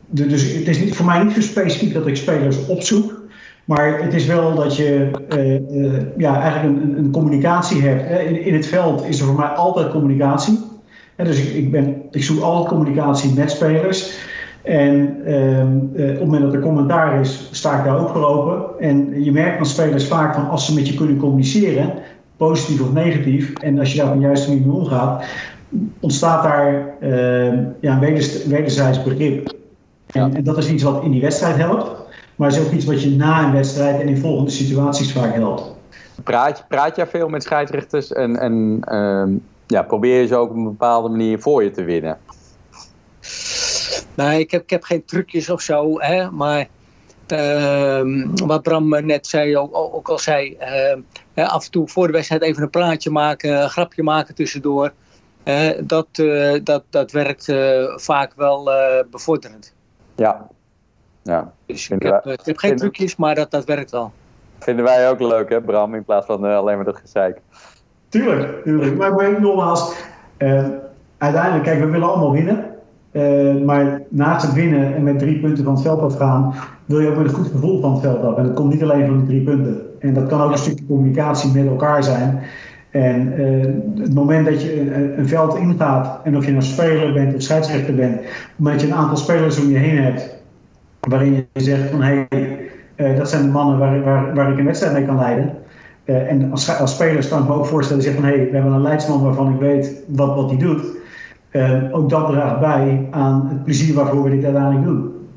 dus 0.06 0.52
het 0.52 0.68
is 0.68 0.80
niet, 0.80 0.96
voor 0.96 1.06
mij 1.06 1.22
niet 1.22 1.34
zo 1.34 1.40
specifiek 1.40 1.94
dat 1.94 2.06
ik 2.06 2.16
spelers 2.16 2.66
opzoek. 2.66 3.20
Maar 3.64 4.02
het 4.02 4.14
is 4.14 4.26
wel 4.26 4.54
dat 4.54 4.76
je 4.76 5.10
uh, 5.36 5.82
uh, 5.82 5.92
ja, 6.16 6.40
eigenlijk 6.40 6.82
een, 6.82 6.98
een, 6.98 7.10
communicatie 7.10 7.82
hebt. 7.82 8.28
In, 8.28 8.44
in, 8.44 8.54
het 8.54 8.66
veld 8.66 9.06
is 9.06 9.20
er 9.20 9.26
voor 9.26 9.34
mij 9.34 9.46
altijd 9.46 9.90
communicatie. 9.90 10.58
dus 11.16 11.40
ik, 11.40 11.54
ik, 11.54 11.70
ben, 11.70 12.02
ik 12.10 12.22
zoek 12.22 12.42
altijd 12.42 12.68
communicatie 12.68 13.34
met 13.34 13.50
spelers. 13.50 14.18
En 14.62 15.16
uh, 15.26 15.60
op 15.90 15.96
het 15.96 16.20
moment 16.20 16.42
dat 16.42 16.54
er 16.54 16.60
commentaar 16.60 17.20
is, 17.20 17.48
sta 17.50 17.78
ik 17.78 17.84
daar 17.84 17.98
ook 17.98 18.16
open. 18.16 18.80
En 18.80 19.24
je 19.24 19.32
merkt 19.32 19.56
van 19.56 19.66
spelers 19.66 20.06
vaak 20.06 20.34
van 20.34 20.48
als 20.48 20.66
ze 20.66 20.74
met 20.74 20.88
je 20.88 20.94
kunnen 20.94 21.16
communiceren, 21.16 21.92
positief 22.36 22.80
of 22.80 22.92
negatief, 22.92 23.52
en 23.52 23.78
als 23.78 23.92
je 23.92 23.98
daar 23.98 24.08
op 24.08 24.14
een 24.14 24.20
juiste 24.20 24.50
manier 24.50 24.72
omgaat, 24.72 25.24
ontstaat 26.00 26.42
daar 26.42 26.94
uh, 27.00 27.52
ja, 27.80 28.02
een 28.02 28.20
wederzijds 28.46 29.02
begrip. 29.02 29.54
En, 30.06 30.34
en, 30.34 30.44
dat 30.44 30.58
is 30.58 30.70
iets 30.70 30.82
wat 30.82 31.02
in 31.02 31.10
die 31.10 31.20
wedstrijd 31.20 31.56
helpt, 31.56 31.90
maar 32.36 32.48
is 32.48 32.60
ook 32.60 32.70
iets 32.70 32.84
wat 32.84 33.02
je 33.02 33.10
na 33.10 33.44
een 33.44 33.52
wedstrijd 33.52 34.00
en 34.00 34.08
in 34.08 34.18
volgende 34.18 34.50
situaties 34.50 35.12
vaak 35.12 35.34
helpt. 35.34 35.74
Praat, 36.24 36.64
praat 36.68 36.96
jij 36.96 37.06
veel 37.06 37.28
met 37.28 37.42
scheidsrechters 37.42 38.12
en, 38.12 38.36
en 38.36 38.80
uh, 38.84 39.40
ja, 39.66 39.82
probeer 39.82 40.20
je 40.20 40.26
ze 40.26 40.36
ook 40.36 40.50
op 40.50 40.56
een 40.56 40.64
bepaalde 40.64 41.08
manier 41.08 41.40
voor 41.40 41.62
je 41.62 41.70
te 41.70 41.84
winnen? 41.84 42.18
Nee, 44.14 44.40
ik 44.40 44.50
heb, 44.50 44.62
ik 44.62 44.70
heb 44.70 44.82
geen 44.82 45.04
trucjes 45.04 45.50
of 45.50 45.60
zo, 45.60 46.00
hè, 46.00 46.30
maar 46.30 46.68
uh, 47.32 48.00
wat 48.46 48.62
Bram 48.62 49.06
net 49.06 49.26
zei, 49.26 49.56
ook, 49.56 49.76
ook 49.76 50.08
al 50.08 50.18
zei, 50.18 50.56
uh, 51.34 51.48
af 51.48 51.64
en 51.64 51.70
toe 51.70 51.88
voor 51.88 52.06
de 52.06 52.12
wedstrijd 52.12 52.42
even 52.42 52.62
een 52.62 52.70
praatje 52.70 53.10
maken, 53.10 53.62
een 53.62 53.70
grapje 53.70 54.02
maken 54.02 54.34
tussendoor 54.34 54.92
dat, 55.84 56.06
uh, 56.20 56.54
dat, 56.64 56.82
dat 56.90 57.12
werkt 57.12 57.48
uh, 57.48 57.96
vaak 57.96 58.32
wel 58.36 58.72
uh, 58.72 58.76
bevorderend. 59.10 59.74
Ja. 60.14 60.46
ja. 61.22 61.52
Dus 61.66 61.88
ik 61.88 62.02
heb, 62.02 62.24
wij, 62.24 62.32
ik 62.32 62.44
heb, 62.44 62.56
geen 62.56 62.76
trucjes, 62.76 63.16
maar 63.16 63.34
dat, 63.34 63.50
dat 63.50 63.64
werkt 63.64 63.90
wel. 63.90 64.12
Vinden 64.58 64.84
wij 64.84 65.10
ook 65.10 65.20
leuk, 65.20 65.48
hè, 65.48 65.60
Bram, 65.60 65.94
in 65.94 66.04
plaats 66.04 66.26
van 66.26 66.44
alleen 66.44 66.76
maar 66.76 66.84
dat 66.84 66.96
gezeik. 66.96 67.40
Tuurlijk, 68.08 68.62
tuurlijk. 68.62 68.96
Maar, 68.96 69.14
maar 69.14 69.40
nogmaals, 69.40 69.94
uiteindelijk, 71.18 71.64
kijk, 71.64 71.78
we 71.78 71.86
willen 71.86 72.08
allemaal 72.08 72.32
winnen. 72.32 73.64
maar 73.64 74.02
naast 74.08 74.46
het 74.46 74.54
winnen 74.54 74.94
en 74.94 75.02
met 75.02 75.18
drie 75.18 75.40
punten 75.40 75.64
van 75.64 75.74
het 75.74 75.82
veld 75.82 76.00
afgaan, 76.00 76.54
wil 76.84 77.00
je 77.00 77.08
ook 77.08 77.16
met 77.16 77.26
een 77.26 77.34
goed 77.34 77.50
gevoel 77.50 77.80
van 77.80 77.92
het 77.92 78.00
veld 78.00 78.22
af. 78.22 78.36
En 78.36 78.44
dat 78.44 78.54
komt 78.54 78.72
niet 78.72 78.82
alleen 78.82 79.06
van 79.06 79.16
die 79.16 79.26
drie 79.26 79.42
punten. 79.42 80.00
En 80.00 80.14
dat 80.14 80.26
kan 80.26 80.40
ook 80.40 80.50
een 80.50 80.58
stukje 80.58 80.86
communicatie 80.86 81.52
met 81.52 81.66
elkaar 81.66 82.02
zijn. 82.02 82.42
En 82.92 83.40
uh, 83.40 84.02
het 84.02 84.14
moment 84.14 84.46
dat 84.46 84.62
je 84.62 84.80
een, 84.80 85.18
een, 85.18 85.28
veld 85.28 85.56
ingaat, 85.56 86.20
en 86.24 86.36
of 86.36 86.44
je 86.44 86.50
nou 86.50 86.64
speler 86.64 87.12
bent 87.12 87.34
of 87.34 87.42
scheidsrechter 87.42 87.94
bent, 87.94 88.20
omdat 88.58 88.80
je 88.80 88.86
een 88.86 88.94
aantal 88.94 89.16
spelers 89.16 89.60
om 89.60 89.68
je 89.68 89.78
heen 89.78 90.02
hebt, 90.02 90.36
waarin 91.00 91.46
je 91.52 91.60
zegt 91.60 91.90
van 91.90 92.02
hé, 92.02 92.26
hey, 92.28 92.70
uh, 92.96 93.16
dat 93.16 93.28
zijn 93.28 93.42
de 93.42 93.48
mannen 93.48 93.78
waar, 93.78 94.02
waar, 94.02 94.34
waar 94.34 94.52
ik 94.52 94.58
een 94.58 94.64
wedstrijd 94.64 94.94
mee 94.94 95.04
kan 95.04 95.16
leiden. 95.16 95.54
Uh, 96.04 96.30
en 96.30 96.50
als, 96.50 96.78
als 96.78 96.92
speler 96.92 97.28
kan 97.28 97.42
ik 97.42 97.48
me 97.48 97.54
ook 97.54 97.66
voorstellen, 97.66 98.02
zeg 98.02 98.14
van 98.14 98.24
hé, 98.24 98.36
hey, 98.36 98.46
we 98.46 98.54
hebben 98.54 98.72
een 98.72 98.82
leidsman 98.82 99.22
waarvan 99.22 99.54
ik 99.54 99.60
weet 99.60 100.02
wat, 100.08 100.34
wat 100.34 100.50
hij 100.50 100.58
doet. 100.58 100.84
ook 101.92 102.10
dat 102.10 102.26
draagt 102.26 102.60
bij 102.60 103.08
aan 103.10 103.48
het 103.48 103.64
plezier 103.64 103.94
waarvoor 103.94 104.22
we 104.22 104.30
dit 104.30 104.44
uiteindelijk 104.44 104.84
doen. 104.84 105.28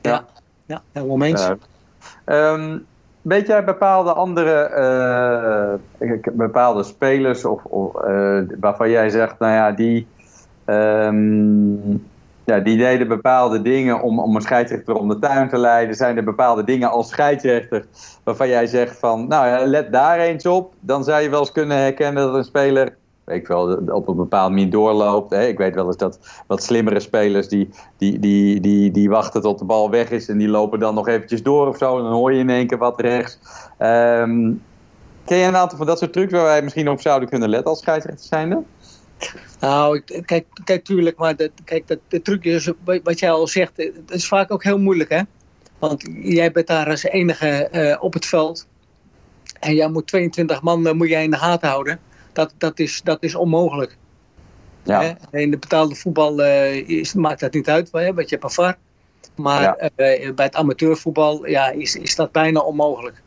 Ja, 0.00 0.24
ja 0.66 0.82
helemaal 0.92 1.22
eens. 1.22 1.50
Um, 2.26 2.86
Weet 3.28 3.46
jij 3.46 3.64
bepaalde 3.64 4.12
andere 4.12 4.70
uh, 6.00 6.18
bepaalde 6.32 6.82
spelers 6.82 7.44
of, 7.44 7.64
of 7.64 8.04
uh, 8.04 8.40
waarvan 8.60 8.90
jij 8.90 9.10
zegt, 9.10 9.38
nou 9.38 9.52
ja, 9.52 9.72
die, 9.72 10.06
um, 10.66 12.06
ja, 12.44 12.60
die 12.60 12.76
deden 12.76 13.08
bepaalde 13.08 13.62
dingen 13.62 14.02
om, 14.02 14.20
om 14.20 14.36
een 14.36 14.42
scheidsrechter 14.42 14.94
om 14.94 15.08
de 15.08 15.18
tuin 15.18 15.48
te 15.48 15.58
leiden. 15.58 15.94
Zijn 15.94 16.16
er 16.16 16.24
bepaalde 16.24 16.64
dingen 16.64 16.90
als 16.90 17.08
scheidsrechter 17.08 17.84
waarvan 18.24 18.48
jij 18.48 18.66
zegt 18.66 18.98
van, 18.98 19.28
nou 19.28 19.46
ja, 19.46 19.66
let 19.66 19.92
daar 19.92 20.18
eens 20.18 20.46
op. 20.46 20.72
Dan 20.80 21.04
zou 21.04 21.22
je 21.22 21.30
wel 21.30 21.40
eens 21.40 21.52
kunnen 21.52 21.76
herkennen 21.76 22.22
dat 22.26 22.34
een 22.34 22.44
speler, 22.44 22.96
weet 23.28 23.40
ik 23.40 23.46
wel, 23.46 23.74
op 23.88 24.08
een 24.08 24.16
bepaald 24.16 24.50
manier 24.50 24.70
doorloopt. 24.70 25.30
Hè. 25.30 25.46
Ik 25.46 25.58
weet 25.58 25.74
wel 25.74 25.86
eens 25.86 25.96
dat 25.96 26.18
wat 26.46 26.62
slimmere 26.62 27.00
spelers 27.00 27.48
die, 27.48 27.70
die, 27.96 28.18
die, 28.18 28.60
die, 28.60 28.90
die 28.90 29.08
wachten 29.08 29.42
tot 29.42 29.58
de 29.58 29.64
bal 29.64 29.90
weg 29.90 30.10
is 30.10 30.28
en 30.28 30.38
die 30.38 30.48
lopen 30.48 30.78
dan 30.78 30.94
nog 30.94 31.08
eventjes 31.08 31.42
door 31.42 31.68
of 31.68 31.76
zo. 31.76 31.96
En 31.96 32.02
dan 32.02 32.12
hoor 32.12 32.32
je 32.32 32.38
in 32.38 32.50
één 32.50 32.66
keer 32.66 32.78
wat 32.78 33.00
rechts. 33.00 33.38
Um, 33.78 34.62
ken 35.24 35.38
je 35.38 35.44
een 35.44 35.56
aantal 35.56 35.78
van 35.78 35.86
dat 35.86 35.98
soort 35.98 36.12
trucs 36.12 36.32
waar 36.32 36.44
wij 36.44 36.62
misschien 36.62 36.88
op 36.88 37.00
zouden 37.00 37.28
kunnen 37.28 37.48
letten 37.48 37.70
als 37.70 37.80
scheidsrechter 37.80 38.26
zijnde? 38.26 38.62
Nou, 39.60 40.00
kijk, 40.24 40.46
kijk 40.64 40.84
tuurlijk, 40.84 41.18
maar 41.18 41.36
de, 41.36 41.50
kijk, 41.64 41.86
de, 41.86 41.98
de 42.08 42.22
trucjes, 42.22 42.72
wat 43.02 43.18
jij 43.18 43.30
al 43.30 43.46
zegt, 43.46 43.72
het 43.76 44.10
is 44.10 44.28
vaak 44.28 44.50
ook 44.50 44.64
heel 44.64 44.78
moeilijk, 44.78 45.10
hè? 45.10 45.20
Want 45.78 46.04
jij 46.22 46.52
bent 46.52 46.66
daar 46.66 46.90
als 46.90 47.02
enige 47.02 47.68
uh, 47.72 48.02
op 48.02 48.12
het 48.12 48.26
veld. 48.26 48.66
En 49.60 49.74
jij 49.74 49.88
moet 49.88 50.06
22 50.06 50.62
man 50.62 50.86
uh, 50.86 50.92
moet 50.92 51.08
jij 51.08 51.24
in 51.24 51.30
de 51.30 51.36
gaten 51.36 51.68
houden. 51.68 52.00
Dat, 52.38 52.54
dat, 52.58 52.78
is, 52.78 53.00
dat 53.04 53.22
is 53.22 53.34
onmogelijk. 53.34 53.96
Ja. 54.82 55.16
In 55.30 55.50
de 55.50 55.58
betaalde 55.58 55.94
voetbal 55.94 56.40
uh, 56.40 56.88
is, 56.88 57.14
maakt 57.14 57.40
dat 57.40 57.52
niet 57.52 57.68
uit, 57.68 57.88
hè? 57.92 58.14
want 58.14 58.28
je 58.28 58.34
hebt 58.34 58.44
een 58.44 58.50
VAR. 58.50 58.76
Maar 59.34 59.62
ja. 59.62 59.90
bij 59.96 60.44
het 60.44 60.54
amateurvoetbal 60.54 61.46
ja, 61.46 61.70
is, 61.70 61.96
is 61.96 62.14
dat 62.14 62.32
bijna 62.32 62.60
onmogelijk. 62.60 63.22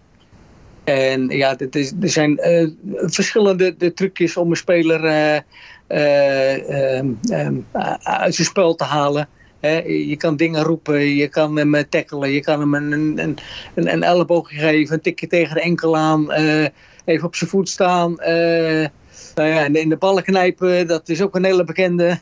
En 0.83 1.27
ja, 1.27 1.55
is, 1.69 1.93
er 2.01 2.09
zijn 2.09 2.39
verschillende 2.95 3.77
de 3.77 3.93
trucjes 3.93 4.37
om 4.37 4.49
een 4.49 4.55
speler 4.55 5.03
uh, 5.87 6.55
um, 7.45 7.67
uit 8.03 8.35
zijn 8.35 8.47
spel 8.47 8.75
te 8.75 8.83
halen. 8.83 9.27
je 9.85 10.15
kan 10.17 10.35
dingen 10.35 10.63
roepen, 10.63 11.15
je 11.15 11.27
kan 11.27 11.57
hem 11.57 11.89
tackelen, 11.89 12.29
je 12.29 12.41
kan 12.41 12.59
hem 12.59 12.73
een, 12.73 12.91
een, 12.91 13.17
een, 13.73 13.93
een 13.93 14.03
elleboog 14.03 14.49
geven, 14.49 14.95
een 14.95 15.01
tikje 15.01 15.27
tegen 15.27 15.55
de 15.55 15.61
enkel 15.61 15.97
aan, 15.97 16.31
even 17.05 17.25
op 17.25 17.35
zijn 17.35 17.49
voet 17.49 17.69
staan. 17.69 18.19
Nou 19.35 19.49
ja, 19.49 19.65
in 19.65 19.89
de 19.89 19.97
ballen 19.97 20.23
knijpen, 20.23 20.87
dat 20.87 21.09
is 21.09 21.21
ook 21.21 21.35
een 21.35 21.45
hele 21.45 21.63
bekende. 21.63 22.19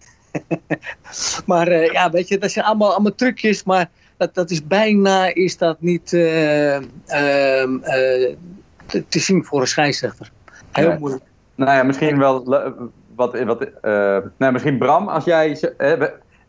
maar 1.45 1.72
ja, 1.72 2.10
weet 2.10 2.28
je, 2.28 2.38
dat 2.38 2.52
zijn 2.52 2.65
allemaal, 2.65 2.91
allemaal 2.91 3.15
trucjes, 3.15 3.63
maar 3.63 3.89
dat, 4.17 4.34
dat 4.34 4.50
is 4.50 4.67
bijna 4.67 5.34
is 5.34 5.58
dat 5.58 5.82
niet 5.82 6.12
uh, 6.12 6.76
uh, 6.76 6.82
te, 8.86 9.04
te, 9.08 9.19
zien 9.19 9.45
voor 9.45 9.62
een 9.62 9.67
scheidsrechter. 9.67 10.32
Heel 10.72 10.98
moeilijk. 11.00 11.24
Nou 11.56 11.72
ja, 11.72 11.84
misschien 11.84 12.17
wel 12.17 12.43
wat, 13.15 13.39
wat, 13.43 13.69
nou, 14.38 14.52
misschien 14.52 14.78
Bram, 14.78 15.08
als 15.08 15.24
jij. 15.24 15.60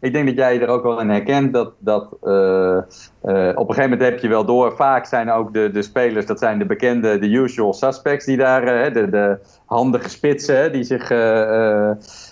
Ik 0.01 0.13
denk 0.13 0.27
dat 0.27 0.37
jij 0.37 0.61
er 0.61 0.69
ook 0.69 0.83
wel 0.83 1.01
in 1.01 1.09
herkent 1.09 1.53
dat, 1.53 1.73
dat 1.79 2.09
uh, 2.23 2.33
uh, 2.33 3.49
op 3.55 3.69
een 3.69 3.75
gegeven 3.75 3.91
moment 3.91 4.01
heb 4.01 4.19
je 4.19 4.29
wel 4.29 4.45
door. 4.45 4.77
Vaak 4.77 5.07
zijn 5.07 5.31
ook 5.31 5.53
de, 5.53 5.71
de 5.71 5.83
spelers, 5.83 6.27
dat 6.27 6.39
zijn 6.39 6.59
de 6.59 6.67
bekende, 6.67 7.19
de 7.19 7.29
usual 7.29 7.73
suspects 7.73 8.25
die 8.25 8.37
daar, 8.37 8.93
de, 8.93 9.11
de 9.11 9.39
handige 9.65 10.09
spitsen, 10.09 10.73
die 10.73 10.83
zich 10.83 11.07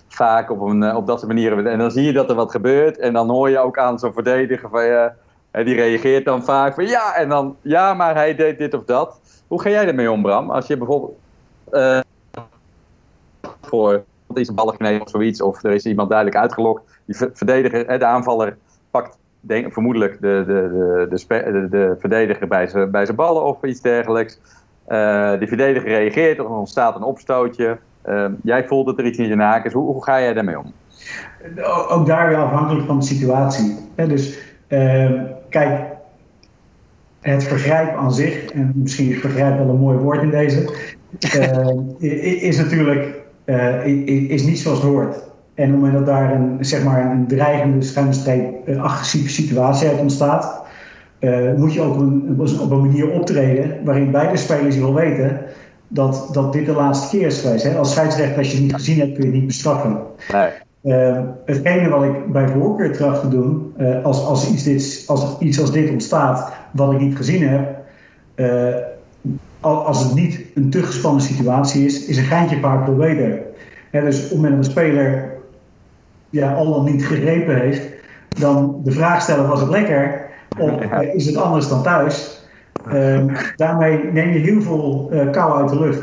vaak 0.09 0.51
op, 0.51 0.61
een, 0.61 0.97
op 0.97 1.07
dat 1.07 1.19
soort 1.19 1.33
manieren. 1.33 1.67
En 1.67 1.79
dan 1.79 1.91
zie 1.91 2.05
je 2.05 2.13
dat 2.13 2.31
er 2.31 2.37
wat 2.37 2.51
gebeurt 2.51 2.99
en 2.99 3.13
dan 3.13 3.31
hoor 3.31 3.51
je 3.51 3.59
ook 3.59 3.79
aan 3.79 3.99
zo'n 3.99 4.13
verdediger 4.13 4.69
van 4.69 5.13
die 5.65 5.75
reageert 5.75 6.25
dan 6.25 6.45
vaak 6.45 6.75
van 6.75 6.87
ja, 6.87 7.15
en 7.15 7.29
dan 7.29 7.57
ja, 7.63 7.95
maar 7.95 8.15
hij 8.15 8.35
deed 8.35 8.59
dit 8.59 8.75
of 8.75 8.85
dat. 8.85 9.21
Hoe 9.47 9.61
ga 9.61 9.71
jij 9.71 9.87
ermee 9.87 10.11
om, 10.11 10.23
Bram? 10.23 10.51
Als 10.51 10.67
je 10.67 10.77
bijvoorbeeld 10.77 11.19
voor 13.61 14.05
is 14.41 14.49
een 14.49 14.55
bal 14.55 14.67
geknepen 14.67 15.03
of 15.03 15.11
zoiets. 15.11 15.43
Of 15.43 15.65
er 15.65 15.73
is 15.73 15.87
iemand 15.87 16.09
duidelijk 16.09 16.39
uitgelokt. 16.39 16.83
Die 17.05 17.17
verdediger, 17.33 17.99
de 17.99 18.05
aanvaller 18.05 18.57
pakt 18.91 19.19
denk, 19.41 19.73
vermoedelijk 19.73 20.21
de, 20.21 20.45
de, 20.47 21.07
de, 21.09 21.53
de, 21.53 21.69
de, 21.71 21.97
verdediger 21.99 22.49
bij 22.49 22.67
zijn 22.67 22.91
bij 22.91 23.15
ballen 23.15 23.45
of 23.45 23.65
iets 23.65 23.81
dergelijks. 23.81 24.39
Uh, 24.89 25.39
de 25.39 25.47
verdediger 25.47 25.89
reageert, 25.89 26.39
er 26.39 26.49
ontstaat 26.49 26.97
een 26.97 27.03
opstootje. 27.03 27.79
Uh, 28.09 28.25
jij 28.43 28.67
voelt 28.67 28.87
dat 28.87 28.99
er 28.99 29.07
iets 29.07 29.19
in 29.19 29.37
de 29.37 29.43
haak 29.43 29.65
is. 29.65 29.73
Hoe, 29.73 29.93
hoe 29.93 30.05
ga 30.05 30.21
jij 30.21 30.35
daarmee 30.35 30.59
om? 30.59 30.73
Ook 31.89 32.07
daar 32.07 32.29
weer 32.29 32.37
afhankelijk 32.37 32.87
van 32.87 32.99
de 32.99 33.05
situatie. 33.05 33.77
dus 33.95 34.39
uh, 34.69 35.23
kijk, 35.49 35.87
het 37.21 37.45
vergrijp 37.45 37.97
aan 37.97 38.13
zich, 38.13 38.45
en 38.45 38.73
misschien 38.75 39.11
is 39.11 39.21
vergrijp 39.21 39.59
wel 39.59 39.69
een 39.69 39.79
mooi 39.79 39.99
woord 39.99 40.23
in 40.23 40.31
deze, 40.31 40.75
is 42.41 42.57
natuurlijk 42.57 43.21
uh, 43.49 43.87
is 44.31 44.43
niet 44.43 44.59
zoals 44.59 44.79
het 44.79 44.89
hoort. 44.89 45.15
En 45.55 45.65
op 45.65 45.71
het 45.71 45.81
moment 45.81 45.93
dat 45.93 46.07
daar 46.07 46.35
een, 46.35 46.57
zeg 46.61 46.85
maar 46.85 47.11
een 47.11 47.27
dreigende, 47.27 47.83
schuine 47.83 48.53
uh, 48.65 48.83
agressieve 48.83 49.29
situatie 49.31 49.89
uit 49.89 49.99
ontstaat, 49.99 50.63
uh, 51.21 51.55
moet 51.57 51.73
je 51.73 51.81
ook 51.81 51.95
op 51.95 52.01
een, 52.01 52.41
op 52.61 52.71
een 52.71 52.81
manier 52.81 53.11
optreden 53.11 53.85
waarin 53.85 54.11
beide 54.11 54.37
spelers 54.37 54.77
wel 54.77 54.95
weten 54.95 55.41
dat, 55.89 56.29
dat 56.33 56.53
dit 56.53 56.67
de 56.67 56.73
laatste 56.73 57.17
keer 57.17 57.27
is 57.27 57.41
geweest. 57.41 57.65
Hè? 57.65 57.77
Als 57.77 57.93
scheidsrechter, 57.93 58.39
als 58.39 58.47
je 58.51 58.55
het 58.55 58.63
niet 58.63 58.75
gezien 58.75 58.99
hebt, 58.99 59.13
kun 59.13 59.21
je 59.21 59.29
het 59.29 59.37
niet 59.37 59.47
bestraffen. 59.47 59.99
Nee. 60.33 60.49
Uh, 60.83 61.19
hetgene 61.45 61.89
wat 61.89 62.03
ik 62.03 62.33
bij 62.33 62.49
voorkeur 62.49 62.93
tracht 62.93 63.21
te 63.21 63.29
doen, 63.29 63.73
uh, 63.79 64.05
als, 64.05 64.25
als, 64.25 64.51
iets 64.51 64.63
dit, 64.63 65.05
als 65.07 65.39
iets 65.39 65.61
als 65.61 65.73
dit 65.73 65.91
ontstaat, 65.91 66.53
wat 66.73 66.93
ik 66.93 67.01
niet 67.01 67.17
gezien 67.17 67.49
heb, 67.49 67.79
uh, 68.37 68.75
als 69.61 70.05
het 70.05 70.15
niet 70.15 70.41
een 70.55 70.71
te 70.71 70.83
gespannen 70.83 71.23
situatie 71.23 71.85
is, 71.85 72.07
is 72.07 72.17
een 72.17 72.25
geintje 72.25 72.61
vaak 72.61 72.87
wel 72.87 72.97
beter. 72.97 73.41
dus 73.91 74.25
op 74.25 74.31
het 74.31 74.33
moment 74.33 74.57
dat 74.57 74.65
een 74.65 74.71
speler 74.71 75.37
ja, 76.31 76.53
al 76.53 76.73
dan 76.73 76.93
niet 76.93 77.07
gegrepen 77.07 77.61
heeft, 77.61 77.89
dan 78.29 78.81
de 78.85 78.93
vraag 78.93 79.23
stellen: 79.23 79.49
was 79.49 79.61
het 79.61 79.71
lekker? 79.71 80.27
Of 80.59 80.81
eh, 80.81 81.15
is 81.15 81.27
het 81.27 81.37
anders 81.37 81.69
dan 81.69 81.83
thuis? 81.83 82.47
Um, 82.93 83.31
daarmee 83.57 84.05
neem 84.13 84.33
je 84.33 84.39
heel 84.39 84.63
veel 84.63 85.11
uh, 85.13 85.31
kou 85.31 85.61
uit 85.61 85.69
de 85.69 85.81
lucht. 85.81 86.03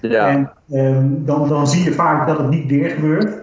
Ja. 0.00 0.28
En 0.28 0.50
um, 0.70 1.22
dan, 1.24 1.48
dan 1.48 1.66
zie 1.66 1.84
je 1.84 1.92
vaak 1.92 2.26
dat 2.26 2.38
het 2.38 2.50
niet 2.50 2.70
weer 2.70 2.90
gebeurt. 2.90 3.36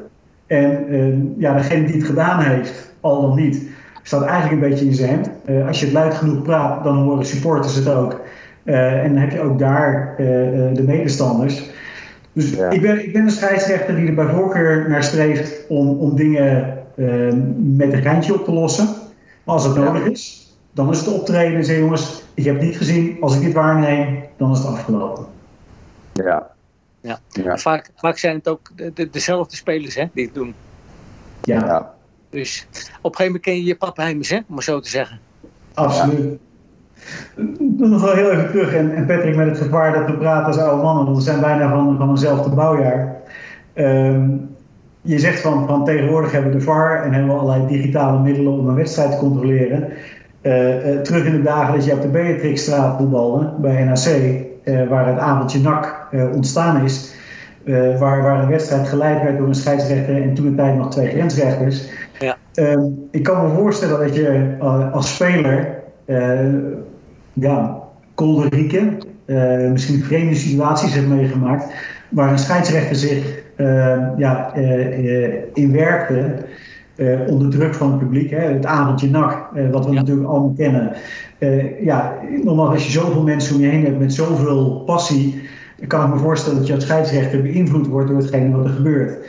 En 0.48 0.94
um, 0.94 1.36
ja, 1.38 1.54
degene 1.54 1.86
die 1.86 1.96
het 1.96 2.06
gedaan 2.06 2.40
heeft, 2.40 2.96
al 3.02 3.22
dan 3.22 3.36
niet, 3.36 3.70
staat 4.02 4.24
eigenlijk 4.24 4.62
een 4.62 4.70
beetje 4.70 4.86
in 4.86 4.94
zijn 4.94 5.10
hand. 5.10 5.30
Uh, 5.50 5.68
als 5.68 5.80
je 5.80 5.86
het 5.86 5.94
luid 5.94 6.14
genoeg 6.14 6.42
praat, 6.42 6.84
dan 6.84 6.98
horen 6.98 7.26
supporters 7.26 7.76
het 7.76 7.90
ook. 7.90 8.22
Uh, 8.66 9.04
en 9.04 9.14
dan 9.14 9.22
heb 9.22 9.32
je 9.32 9.42
ook 9.42 9.60
daar 9.60 10.16
uh, 10.20 10.26
de 10.74 10.84
medestanders. 10.86 11.64
Dus 12.34 12.52
ik, 12.52 12.82
ben, 12.82 13.06
ik 13.06 13.14
ben 13.14 13.22
een 13.22 13.32
scheidsrechter 13.32 13.96
die 13.96 14.08
er 14.08 14.14
bij 14.14 14.28
voorkeur 14.28 14.90
naar 14.90 15.04
streeft 15.04 15.68
om, 15.68 15.90
om 15.90 16.16
dingen 16.16 16.84
uh, 16.96 17.34
met 17.58 17.94
een 17.94 18.02
geintje 18.02 18.34
op 18.34 18.46
te 18.46 18.52
lossen. 18.52 18.86
Maar 19.44 19.56
als 19.56 19.64
het 19.64 19.76
nodig 19.76 20.06
is, 20.06 20.54
dan 20.72 20.92
is 20.92 21.00
het 21.00 21.08
optreden 21.08 21.58
en 21.58 21.66
zeggen 21.66 21.84
jongens, 21.84 22.24
ik 22.34 22.46
heb 22.46 22.56
het 22.56 22.64
niet 22.64 22.78
gezien. 22.78 23.18
Als 23.22 23.36
ik 23.36 23.42
dit 23.42 23.54
waarneem, 23.54 24.24
dan 24.38 24.52
is 24.52 24.58
het 24.58 24.68
afgelopen. 24.68 25.26
Ja. 26.14 26.52
Ja. 27.02 27.20
ja. 27.30 27.58
Vaak, 27.58 27.90
vaak 27.96 28.18
zijn 28.18 28.36
het 28.36 28.48
ook 28.48 28.72
de, 28.76 28.92
de, 28.94 29.10
dezelfde 29.10 29.56
spelers 29.56 29.96
hè, 29.96 30.06
die 30.14 30.26
het 30.26 30.34
doen. 30.34 30.56
Ja. 31.44 31.66
ja. 31.66 31.94
Dus 32.30 32.68
op 33.02 33.12
een 33.12 33.16
gegeven 33.16 33.26
moment 33.26 33.44
ken 33.44 33.56
je 33.56 33.64
je 33.64 33.76
pappenheimers, 33.76 34.30
hè, 34.30 34.38
om 34.38 34.44
maar 34.48 34.64
zo 34.64 34.80
te 34.80 34.90
zeggen. 34.90 35.20
Absoluut. 35.74 36.40
Nog 37.78 38.02
wel 38.02 38.14
heel 38.14 38.32
even 38.32 38.52
terug. 38.52 38.74
En, 38.74 38.96
en, 38.96 39.06
Patrick 39.06 39.36
met 39.36 39.48
het 39.48 39.58
gevaar 39.58 39.94
dat 39.94 40.06
we 40.06 40.18
praten 40.18 40.46
als 40.46 40.58
oude 40.58 40.84
mannen, 40.84 41.06
want 41.06 41.18
we 41.18 41.24
zijn 41.24 41.40
bijna 41.40 41.70
van, 41.70 41.98
van 41.98 42.10
eenzelfde 42.10 42.50
bouwjaar. 42.50 43.16
Um, 43.76 44.50
je 45.02 45.20
zegt 45.20 45.40
van, 45.40 45.68
van 45.68 45.86
tegenwoordig 45.86 46.32
hebben 46.32 46.52
we 46.52 46.58
de 46.58 46.64
VAR 46.64 47.04
en 47.04 47.14
hebben 47.14 47.32
we 47.34 47.40
allerlei 47.40 47.68
digitale 47.68 48.20
middelen 48.20 48.54
om 48.54 48.68
een 48.68 48.76
wedstrijd 48.76 49.12
te 49.12 49.18
controleren. 49.18 49.88
Uh, 50.42 50.94
uh, 50.94 51.02
terug 51.02 51.26
in 51.26 51.32
de 51.32 51.42
dagen 51.42 51.74
dat 51.74 51.86
je 51.86 51.94
op 51.94 52.02
de 52.02 52.08
Beatrixstraat 52.08 52.98
voetbalde 52.98 53.54
bij 53.58 53.84
NAC, 53.84 54.06
uh, 54.64 54.88
waar 54.90 55.08
het 55.08 55.18
avondje 55.18 55.60
NAC 55.60 56.08
ontstaan 56.34 56.84
is. 56.84 57.14
waar, 58.00 58.22
waar 58.22 58.44
een 58.44 58.50
wedstrijd 58.50 58.88
geleid 58.88 59.24
werd 59.24 59.38
door 59.38 59.48
een 59.48 59.56
scheidsrechter 59.56 60.22
en 60.22 60.34
toen 60.34 60.46
een 60.46 60.56
tijd 60.56 60.78
nog 60.78 60.92
twee 60.92 61.10
grensrechters. 61.10 61.90
Ja. 62.20 62.38
Ehm, 62.54 62.84
ik 63.12 63.24
kan 63.24 63.48
me 63.48 63.54
voorstellen 63.54 64.00
dat 64.00 64.16
je 64.16 64.56
als 64.92 65.14
speler 65.14 65.84
ja, 67.36 67.84
kolderieke, 68.14 68.98
uh, 69.26 69.72
misschien 69.72 70.04
vreemde 70.04 70.36
situaties 70.36 70.94
heeft 70.94 71.08
meegemaakt, 71.08 71.74
waar 72.10 72.32
een 72.32 72.40
scheidsrechter 72.40 72.96
zich 72.96 73.44
uh, 73.58 73.68
ja, 74.18 74.58
uh, 74.58 75.34
in 75.54 75.72
werkte 75.72 76.36
onder 77.28 77.50
druk 77.50 77.74
van 77.74 77.90
het 77.90 78.00
publiek. 78.00 78.30
Hè, 78.30 78.38
het 78.38 78.66
avondje 78.66 79.10
nak, 79.10 79.50
wat 79.72 79.86
we 79.86 79.94
natuurlijk 79.94 80.28
allemaal 80.28 80.54
kennen. 80.58 80.92
ja, 81.82 82.14
normaal 82.44 82.70
als 82.70 82.86
je 82.86 82.92
zoveel 82.92 83.24
mensen 83.24 83.56
om 83.56 83.62
je 83.62 83.68
heen 83.68 83.84
hebt 83.84 84.00
met 84.00 84.14
zoveel 84.14 84.84
passie, 84.86 85.42
kan 85.88 86.06
ik 86.06 86.14
me 86.14 86.20
voorstellen 86.20 86.58
dat 86.58 86.68
je 86.68 86.74
als 86.74 86.84
scheidsrechter 86.84 87.42
beïnvloed 87.42 87.88
wordt 87.88 88.08
door 88.08 88.18
hetgene 88.18 88.56
wat 88.56 88.66
er 88.66 88.72
gebeurt. 88.72 89.28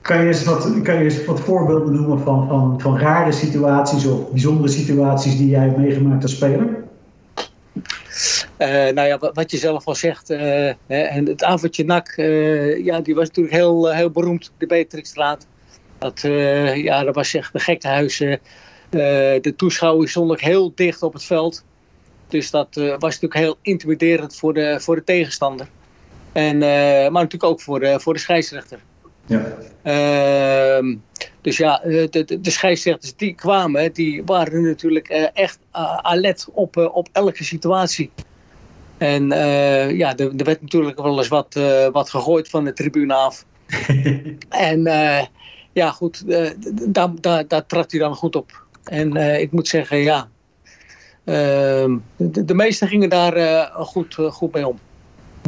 Kan 0.00 0.20
je 0.20 0.26
eens 0.26 0.44
wat, 0.44 0.82
kan 0.82 0.94
je 0.94 1.04
eens 1.04 1.24
wat 1.24 1.40
voorbeelden 1.40 1.94
noemen 1.94 2.18
van, 2.18 2.48
van, 2.48 2.80
van 2.80 2.98
rare 2.98 3.32
situaties 3.32 4.06
of 4.06 4.30
bijzondere 4.30 4.68
situaties 4.68 5.36
die 5.36 5.48
jij 5.48 5.62
hebt 5.62 5.76
meegemaakt 5.76 6.22
als 6.22 6.34
speler? 6.34 6.85
Uh, 8.58 8.68
nou 8.68 9.08
ja, 9.08 9.18
wat 9.32 9.50
je 9.50 9.56
zelf 9.56 9.86
al 9.86 9.94
zegt, 9.94 10.30
uh, 10.30 10.68
en 10.86 11.26
het 11.26 11.44
avondje 11.44 11.84
NAC, 11.84 12.16
uh, 12.16 12.84
ja, 12.84 13.00
die 13.00 13.14
was 13.14 13.26
natuurlijk 13.26 13.54
heel, 13.54 13.92
heel 13.92 14.10
beroemd, 14.10 14.52
de 14.58 14.66
Beatrixstraat. 14.66 15.46
Dat, 15.98 16.20
ja, 16.74 17.04
dat 17.04 17.14
was 17.14 17.34
echt 17.34 17.52
de 17.52 17.58
gekkenhuis. 17.58 18.18
de 18.90 19.54
toeschouwers 19.56 20.10
stonden 20.10 20.40
heel 20.40 20.72
dicht 20.74 21.02
op 21.02 21.12
het 21.12 21.24
veld. 21.24 21.64
Dus 22.28 22.50
dat 22.50 22.74
was 22.74 23.00
natuurlijk 23.00 23.34
heel 23.34 23.56
intimiderend 23.62 24.36
voor 24.36 24.54
de, 24.54 24.80
voor 24.80 24.94
de 24.94 25.04
tegenstander. 25.04 25.68
En, 26.32 26.58
maar 26.58 27.10
natuurlijk 27.10 27.44
ook 27.44 27.60
voor 27.60 27.80
de, 27.80 28.00
voor 28.00 28.12
de 28.14 28.20
scheidsrechter. 28.20 28.78
Ja. 29.26 29.56
Ehm, 29.82 30.96
dus 31.40 31.56
ja, 31.56 31.80
de, 31.84 32.08
de, 32.10 32.40
de, 32.40 32.50
scheidsrechters 32.50 33.16
die 33.16 33.34
kwamen, 33.34 33.92
die 33.92 34.22
waren 34.24 34.62
natuurlijk 34.62 35.08
echt 35.34 35.58
alert 36.02 36.46
op, 36.52 36.76
op 36.76 37.08
elke 37.12 37.44
situatie. 37.44 38.10
En 38.98 39.32
uh, 39.32 39.96
ja, 39.96 40.16
er, 40.16 40.32
er, 40.36 40.44
werd 40.44 40.62
natuurlijk 40.62 41.02
wel 41.02 41.18
eens 41.18 41.28
wat, 41.28 41.54
uh, 41.58 41.86
wat 41.86 42.10
gegooid 42.10 42.48
van 42.48 42.64
de 42.64 42.72
tribune 42.72 43.14
af. 43.14 43.44
en 44.48 44.86
uh, 44.86 45.22
ja, 45.72 45.90
goed, 45.90 46.24
daar, 46.88 47.10
daar, 47.20 47.48
daar 47.48 47.66
trad 47.66 47.90
hij 47.90 48.00
dan 48.00 48.14
goed 48.14 48.36
op. 48.36 48.64
En 48.84 49.16
ik 49.40 49.52
moet 49.52 49.68
zeggen, 49.68 49.98
ja, 49.98 50.28
ehm, 51.24 51.96
de, 52.16 52.44
de 52.44 52.54
meesten 52.54 52.88
gingen 52.88 53.08
daar 53.08 53.66
goed, 53.74 54.14
goed 54.14 54.52
mee 54.52 54.66
om. 54.66 54.78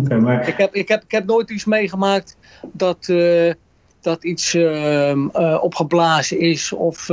Okay, 0.01 0.19
maar... 0.19 0.49
ik, 0.49 0.57
heb, 0.57 0.75
ik, 0.75 0.89
heb, 0.89 1.03
ik 1.03 1.11
heb 1.11 1.27
nooit 1.27 1.51
iets 1.51 1.65
meegemaakt 1.65 2.37
dat, 2.73 3.13
dat 4.01 4.25
iets 4.25 4.55
ehm, 4.55 5.27
opgeblazen 5.61 6.41
is 6.41 6.73
of... 6.73 7.07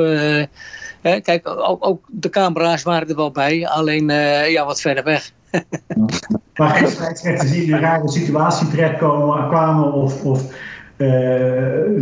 Hè, 1.01 1.19
kijk, 1.21 1.47
ook, 1.49 1.85
ook, 1.85 2.05
de 2.07 2.29
camera's 2.29 2.83
waren 2.83 3.09
er 3.09 3.15
wel 3.15 3.31
bij, 3.31 3.67
alleen 3.67 4.09
ja, 4.49 4.65
wat 4.65 4.81
verder 4.81 5.03
weg. 5.03 5.31
Maar 6.55 6.69
geen 6.69 6.87
scheidsrechters 6.87 7.51
die 7.51 7.63
in 7.63 7.73
een 7.73 7.79
rare 7.79 8.09
situatie 8.09 8.67
terechtkomen 8.67 9.47
kwamen 9.47 9.93
of, 9.93 10.23
of 10.23 10.43
uh, 10.97 11.07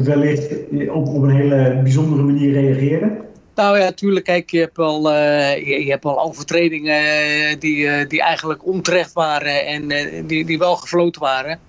wellicht 0.03 0.51
op, 0.89 1.07
op 1.07 1.23
een 1.23 1.35
hele 1.35 1.79
bijzondere 1.83 2.21
manier 2.23 2.53
reageren? 2.53 3.17
Nou 3.55 3.77
ja, 3.77 3.83
natuurlijk. 3.83 4.25
Kijk, 4.25 4.51
je 4.51 4.59
hebt 4.59 4.77
wel, 4.77 5.11
uh, 5.11 5.55
je, 5.57 5.85
je, 5.85 5.91
hebt 5.91 6.03
wel 6.03 6.21
overtredingen 6.21 7.01
uh, 7.01 7.55
die, 7.59 7.77
uh, 7.77 8.07
die 8.07 8.21
eigenlijk 8.21 8.65
onterecht 8.65 9.13
waren 9.13 9.65
en 9.65 9.87
die, 10.27 10.45
die 10.45 10.57
wel 10.57 10.75
gefloten 10.75 11.21
waren. 11.21 11.59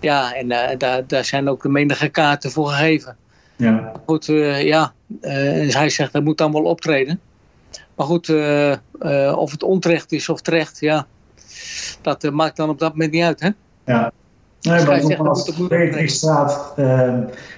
Ja, 0.00 0.34
en 0.34 0.48
daar, 0.78 1.06
daar 1.06 1.24
zijn 1.24 1.48
ook 1.48 1.62
de 1.62 1.68
menige 1.68 2.08
kaarten 2.08 2.50
voor 2.50 2.68
gegeven. 2.68 3.16
Ja. 3.56 3.92
Goed, 4.06 4.26
ja, 4.60 4.92
hij 5.20 5.88
zegt 5.88 6.12
dat 6.12 6.24
moet 6.24 6.38
dan 6.38 6.52
wel 6.52 6.62
optreden. 6.62 7.20
Maar 7.96 8.06
goed, 8.06 8.28
of 9.34 9.50
het 9.50 9.62
onterecht 9.62 10.12
is 10.12 10.28
of 10.28 10.40
terecht, 10.40 10.80
ja, 10.80 11.06
dat 12.00 12.24
uh, 12.24 12.30
maakt 12.30 12.56
dan 12.56 12.68
op 12.68 12.78
dat 12.78 12.90
moment 12.90 13.12
niet 13.12 13.22
uit, 13.22 13.40
hè? 13.40 13.48
Ja. 13.84 14.12
Nee, 14.60 14.84
maar 14.84 15.02
nogmaals, 15.02 15.52
Straat 16.04 16.74
uh, 16.78 17.02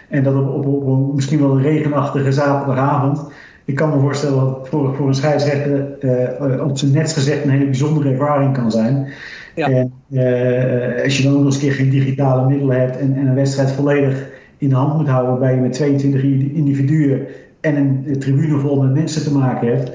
en 0.08 0.22
dat 0.22 0.34
op, 0.34 0.66
op, 0.66 0.86
op, 0.86 1.14
misschien 1.14 1.40
wel 1.40 1.50
een 1.50 1.62
regenachtige 1.62 2.32
zaterdagavond. 2.32 3.20
Ik 3.64 3.74
kan 3.74 3.90
me 3.90 4.00
voorstellen 4.00 4.36
dat 4.36 4.68
voor, 4.68 4.94
voor 4.94 5.08
een 5.08 5.14
scheidsrechter 5.14 5.86
uh, 6.00 6.66
op 6.66 6.78
zijn 6.78 6.92
net 6.92 7.12
gezegd 7.12 7.44
een 7.44 7.50
hele 7.50 7.64
bijzondere 7.64 8.10
ervaring 8.10 8.52
kan 8.56 8.70
zijn. 8.70 9.08
Ja. 9.54 9.68
En 9.68 9.92
uh, 10.08 11.02
als 11.02 11.16
je 11.16 11.22
dan 11.22 11.32
ook 11.32 11.38
nog 11.38 11.46
eens 11.46 11.54
een 11.54 11.60
keer 11.60 11.72
geen 11.72 11.90
digitale 11.90 12.48
middelen 12.48 12.80
hebt 12.80 12.98
en, 12.98 13.16
en, 13.16 13.26
een 13.26 13.34
wedstrijd 13.34 13.70
volledig 13.70 14.28
in 14.58 14.68
de 14.68 14.74
hand 14.74 14.96
moet 14.96 15.08
houden 15.08 15.30
waarbij 15.30 15.54
je 15.54 15.60
met 15.60 15.72
22 15.72 16.22
individuen 16.22 17.26
en 17.60 17.76
een 17.76 18.18
tribune 18.18 18.58
vol 18.58 18.82
met 18.82 18.94
mensen 18.94 19.22
te 19.22 19.38
maken 19.38 19.68
hebt, 19.68 19.92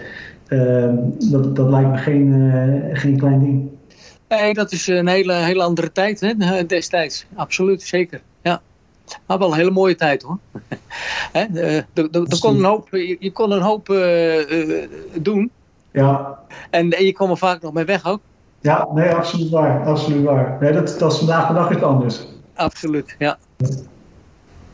dat, 1.31 1.55
dat 1.55 1.69
lijkt 1.69 1.89
me 1.89 1.97
geen, 1.97 2.51
geen 2.93 3.17
klein 3.17 3.39
ding. 3.39 3.70
Nee, 4.39 4.53
dat 4.53 4.71
is 4.71 4.87
een 4.87 5.07
hele, 5.07 5.33
hele 5.33 5.63
andere 5.63 5.91
tijd 5.91 6.19
hè, 6.19 6.65
destijds. 6.65 7.25
Absoluut, 7.35 7.81
zeker. 7.81 8.21
Ja. 8.41 8.61
Maar 9.25 9.37
wel 9.37 9.51
een 9.51 9.57
hele 9.57 9.71
mooie 9.71 9.95
tijd 9.95 10.21
hoor. 10.21 10.37
Hè, 11.31 11.45
de, 11.93 12.37
kon 12.39 12.55
een 12.55 12.63
hoop, 12.63 12.87
je, 13.19 13.31
kon 13.33 13.51
een 13.51 13.61
hoop 13.61 13.89
uh, 13.89 14.87
doen. 15.13 15.51
Ja. 15.91 16.39
En, 16.69 16.91
en, 16.91 17.05
je 17.05 17.11
kwam 17.11 17.29
er 17.29 17.37
vaak 17.37 17.61
nog 17.61 17.73
mee 17.73 17.85
weg 17.85 18.05
ook. 18.05 18.19
Ja, 18.61 18.87
nee, 18.93 19.09
absoluut 19.09 19.49
waar. 19.49 19.85
Absoluut 19.85 20.23
waar. 20.23 20.57
Nee, 20.59 20.71
dat, 20.71 20.95
dat 20.99 21.11
is 21.11 21.17
vandaag 21.17 21.47
de 21.47 21.53
dag 21.53 21.71
iets 21.71 21.81
anders. 21.81 22.25
Absoluut, 22.53 23.15
ja. 23.19 23.37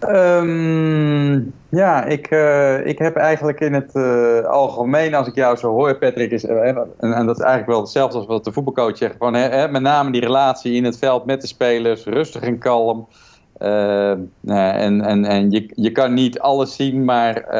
Um, 0.03 1.53
ja, 1.69 2.05
ik, 2.05 2.31
uh, 2.31 2.85
ik 2.85 2.97
heb 2.97 3.15
eigenlijk 3.15 3.59
in 3.59 3.73
het 3.73 3.91
uh, 3.93 4.39
algemeen, 4.39 5.13
als 5.13 5.27
ik 5.27 5.35
jou 5.35 5.57
zo 5.57 5.69
hoor, 5.69 5.95
Patrick, 5.95 6.31
is, 6.31 6.43
uh, 6.43 6.67
en, 6.67 6.87
en, 6.99 7.25
dat 7.25 7.37
is 7.37 7.43
eigenlijk 7.43 7.71
wel 7.71 7.81
hetzelfde 7.81 8.17
als 8.17 8.27
wat 8.27 8.43
de 8.43 8.51
voetbalcoach 8.51 8.97
zegt, 8.97 9.15
van, 9.17 9.31
met 9.71 9.81
name 9.81 10.11
die 10.11 10.21
relatie 10.21 10.73
in 10.73 10.83
het 10.83 10.97
veld 10.97 11.25
met 11.25 11.41
de 11.41 11.47
spelers, 11.47 12.03
rustig 12.03 12.41
en 12.41 12.57
kalm. 12.57 13.07
en 13.57 14.31
en, 15.01 15.25
en 15.25 15.51
je, 15.51 15.71
je 15.75 15.91
kan 15.91 16.13
niet 16.13 16.39
alles 16.39 16.75
zien, 16.75 17.05
maar 17.05 17.55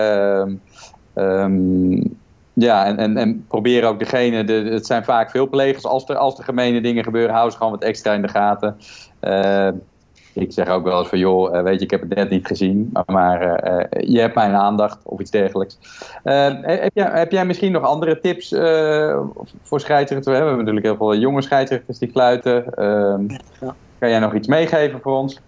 um, 1.16 2.18
ja, 2.54 2.86
en, 2.86 2.98
en, 2.98 3.18
en 3.18 3.46
probeer 3.48 3.86
ook 3.86 4.00
degene, 4.00 4.44
de, 4.44 4.54
het 4.54 4.86
zijn 4.86 5.04
vaak 5.04 5.30
veel 5.30 5.50
plegers, 5.50 5.86
als 5.86 6.10
er, 6.10 6.16
als 6.18 6.38
er 6.38 6.44
gemene 6.44 6.82
dingen 6.82 7.04
gebeuren, 7.04 7.36
hou 7.36 7.52
ze 7.52 7.58
gewoon 7.58 7.72
wat 7.72 7.84
extra 7.84 8.14
in 8.14 8.22
de 8.22 8.28
gaten 8.28 8.78
ik 10.40 10.52
zeg 10.52 10.68
ook 10.68 10.84
wel 10.84 11.00
eens 11.00 11.08
van, 11.08 11.20
joh, 11.20 11.58
eh, 11.58 11.64
weet 11.64 11.80
je, 11.80 11.86
ik 11.86 11.92
heb 11.92 12.02
het 12.02 12.16
net 12.16 12.30
niet 12.30 12.48
gezien, 12.48 12.92
maar 13.06 13.42
uh, 13.44 14.10
je 14.10 14.20
hebt 14.20 14.36
mijn 14.36 14.54
aandacht 14.54 15.00
of 15.04 15.20
iets 15.20 15.32
dergelijks. 15.32 15.78
heb, 16.24 16.92
jij, 16.94 17.10
heb 17.12 17.32
jij 17.32 17.46
misschien 17.46 17.72
nog 17.72 17.84
andere 17.84 18.20
tips 18.20 18.50
voor 19.64 19.80
scheidsrechters? 19.80 20.26
We 20.26 20.44
hebben 20.44 20.58
natuurlijk 20.58 20.86
heel 20.86 20.96
veel 20.98 21.16
jonge 21.16 21.42
scheidsrechters 21.42 21.98
die 21.98 22.12
fluiten. 22.12 22.74
Ehm, 22.74 23.28
ja. 23.60 23.76
Kan 24.00 24.10
jij 24.10 24.20
nog 24.20 24.34
iets 24.34 24.48
meegeven 24.48 25.00
voor 25.02 25.18
ons? 25.18 25.40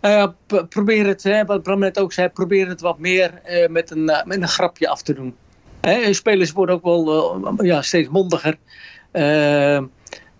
Nou 0.00 0.14
ja, 0.14 0.64
probeer 0.68 1.06
het, 1.06 1.22
hè, 1.22 1.44
wat 1.44 1.62
Bram 1.62 1.78
net 1.78 1.98
ook 1.98 2.12
zei, 2.12 2.28
probeer 2.28 2.68
het 2.68 2.80
wat 2.80 2.98
meer 2.98 3.30
met, 3.68 3.90
een, 3.90 4.04
met 4.04 4.42
een 4.42 4.48
grapje 4.48 4.88
af 4.88 5.02
te 5.02 5.14
doen. 5.14 5.34
Hè, 5.80 6.12
spelers 6.12 6.52
worden 6.52 6.74
ook 6.74 6.82
wel 6.82 7.64
ja, 7.64 7.82
steeds 7.82 8.08
mondiger. 8.08 8.56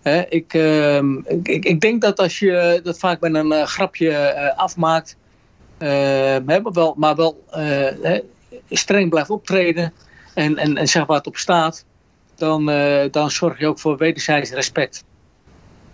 Ehm, 0.04 0.24
ik, 0.28 0.52
ik, 1.42 1.64
ik, 1.64 1.80
denk 1.80 2.02
dat 2.02 2.18
als 2.18 2.38
je 2.38 2.80
dat 2.82 2.98
vaak 2.98 3.20
met 3.20 3.34
een 3.34 3.52
uh, 3.52 3.62
grapje 3.62 4.08
uh, 4.08 4.58
afmaakt, 4.58 5.16
maar 6.44 6.62
wel, 6.72 6.94
maar 6.96 7.16
wel 7.16 7.44
streng 8.70 9.10
blijft 9.10 9.30
optreden 9.30 9.92
en, 10.34 10.56
en, 10.56 10.76
en 10.76 10.88
zeg 10.88 11.06
waar 11.06 11.16
het 11.16 11.26
op 11.26 11.36
staat, 11.36 11.84
dan, 12.34 12.64
dan 13.10 13.30
zorg 13.30 13.58
je 13.58 13.66
ook 13.66 13.78
voor 13.78 13.96
wederzijds 13.96 14.50
respect. 14.50 15.04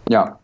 Ja, 0.04 0.38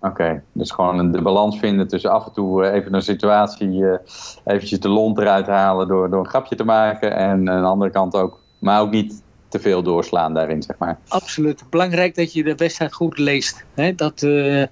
Oké, 0.00 0.42
dus 0.52 0.70
gewoon 0.70 1.12
de 1.12 1.22
balans 1.22 1.58
vinden 1.58 1.88
tussen 1.88 2.10
af 2.10 2.26
en 2.26 2.32
toe 2.32 2.70
even 2.70 2.94
een 2.94 3.02
situatie, 3.02 3.98
eventjes 4.44 4.80
de 4.80 4.88
lont 4.88 5.18
eruit 5.18 5.46
halen 5.46 5.88
door, 5.88 6.10
door 6.10 6.20
een 6.20 6.28
grapje 6.28 6.56
te 6.56 6.64
maken. 6.64 7.16
En 7.16 7.50
aan 7.50 7.62
de 7.62 7.68
andere 7.68 7.90
kant 7.90 8.14
ook, 8.14 8.40
maar 8.58 8.80
ook 8.80 8.90
niet 8.90 9.22
te 9.48 9.58
veel 9.60 9.82
doorslaan 9.82 10.34
daarin, 10.34 10.62
zeg 10.62 10.78
maar. 10.78 10.98
Absoluut. 11.08 11.62
Belangrijk 11.70 12.14
dat 12.14 12.32
je 12.32 12.42
de 12.42 12.54
wedstrijd 12.54 12.92
goed 12.92 13.18
leest. 13.18 13.64
Hè? 13.74 13.94
Dat, 13.94 14.22
uh, 14.22 14.66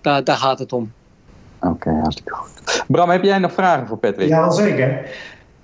daar, 0.00 0.24
daar 0.24 0.36
gaat 0.36 0.58
het 0.58 0.72
om. 0.72 0.92
Oké, 1.60 1.90
hartstikke 1.90 2.34
goed. 2.34 2.84
Bram, 2.88 3.10
heb 3.10 3.22
jij 3.22 3.38
nog 3.38 3.52
vragen 3.52 3.86
voor 3.86 3.98
Patrick? 3.98 4.28
Ja, 4.28 4.50
zeker. 4.50 5.10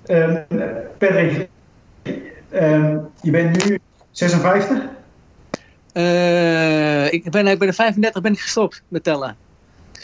Um, 0.05 0.45
Patrick, 0.97 1.49
um, 2.53 3.09
je 3.21 3.31
bent 3.31 3.65
nu 3.65 3.79
56? 4.11 4.77
Uh, 5.93 7.05
eh, 7.05 7.13
ik, 7.13 7.31
ben, 7.31 7.47
ik 7.47 7.59
ben 7.59 7.67
de 7.67 7.73
35 7.73 8.21
ben 8.21 8.31
ik 8.31 8.39
gestopt 8.39 8.83
met 8.87 9.03
tellen. 9.03 9.35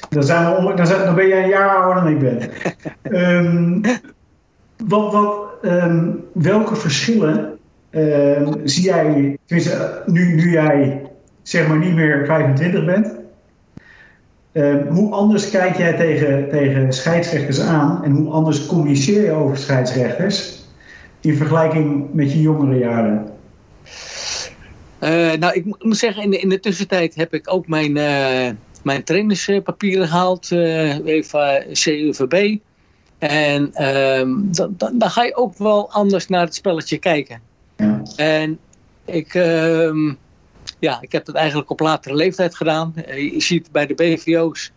Dan, 0.09 0.23
zijn 0.23 0.65
we, 0.65 0.73
dan, 0.73 0.87
zijn, 0.87 1.05
dan 1.05 1.15
ben 1.15 1.27
jij 1.27 1.43
een 1.43 1.49
jaar 1.49 1.77
ouder 1.77 2.03
dan 2.03 2.11
ik 2.11 2.19
ben. 2.19 2.51
um, 3.21 3.81
wat, 4.87 5.11
wat, 5.11 5.47
welke 6.33 6.75
verschillen 6.75 7.56
Ehm, 7.89 8.53
zie 8.63 8.83
jij, 8.83 9.37
nu, 10.05 10.35
nu 10.35 10.51
jij 10.51 11.01
zeg 11.43 11.67
maar 11.67 11.77
niet 11.77 11.93
meer 11.93 12.25
25 12.25 12.85
bent, 12.85 13.15
ehm, 14.51 14.87
hoe 14.87 15.13
anders 15.13 15.49
kijk 15.49 15.77
jij 15.77 15.93
tegen, 15.93 16.49
tegen 16.49 16.93
scheidsrechters 16.93 17.59
aan 17.59 18.03
en 18.03 18.11
hoe 18.11 18.29
anders 18.29 18.65
communiceer 18.65 19.23
je 19.23 19.31
over 19.31 19.57
scheidsrechters 19.57 20.65
in 21.21 21.35
vergelijking 21.35 22.13
met 22.13 22.31
je 22.31 22.41
jongere 22.41 22.77
jaren? 22.77 23.31
Uh, 25.03 25.33
nou, 25.33 25.53
ik 25.53 25.65
moet 25.65 25.97
zeggen, 25.97 26.23
in 26.23 26.29
de, 26.29 26.39
in 26.39 26.49
de 26.49 26.59
tussentijd 26.59 27.15
heb 27.15 27.33
ik 27.33 27.53
ook 27.53 27.67
mijn, 27.67 27.97
uh, 27.97 28.49
mijn 28.83 29.03
trainerspapieren 29.03 30.07
gehaald, 30.07 30.51
even 30.51 31.65
CUVB. 31.71 32.57
En 33.17 33.73
ehm, 33.73 34.29
dan, 34.77 35.09
ga 35.09 35.23
je 35.23 35.35
ook 35.35 35.57
wel 35.57 35.91
anders 35.91 36.27
naar 36.27 36.41
het 36.41 36.55
spelletje 36.55 36.97
kijken. 36.97 37.41
En 38.15 38.59
ik, 39.07 39.33
uh, 39.33 40.13
ja, 40.79 41.01
ik 41.01 41.11
heb 41.11 41.25
dat 41.25 41.35
eigenlijk 41.35 41.69
op 41.69 41.79
latere 41.79 42.15
leeftijd 42.15 42.55
gedaan. 42.55 42.93
Eh, 42.95 43.33
je 43.33 43.41
ziet 43.41 43.71
bij 43.71 43.85
de 43.85 43.93
BVO's 43.93 44.71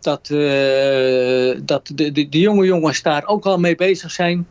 dat, 0.00 0.28
uh, 0.28 1.60
dat 1.64 1.90
de, 1.94 2.12
de, 2.12 2.28
de, 2.28 2.40
jonge 2.40 2.64
jongens 2.64 3.02
daar 3.02 3.26
ook 3.26 3.44
al 3.44 3.58
mee 3.58 3.74
bezig 3.74 4.10
zijn. 4.10 4.46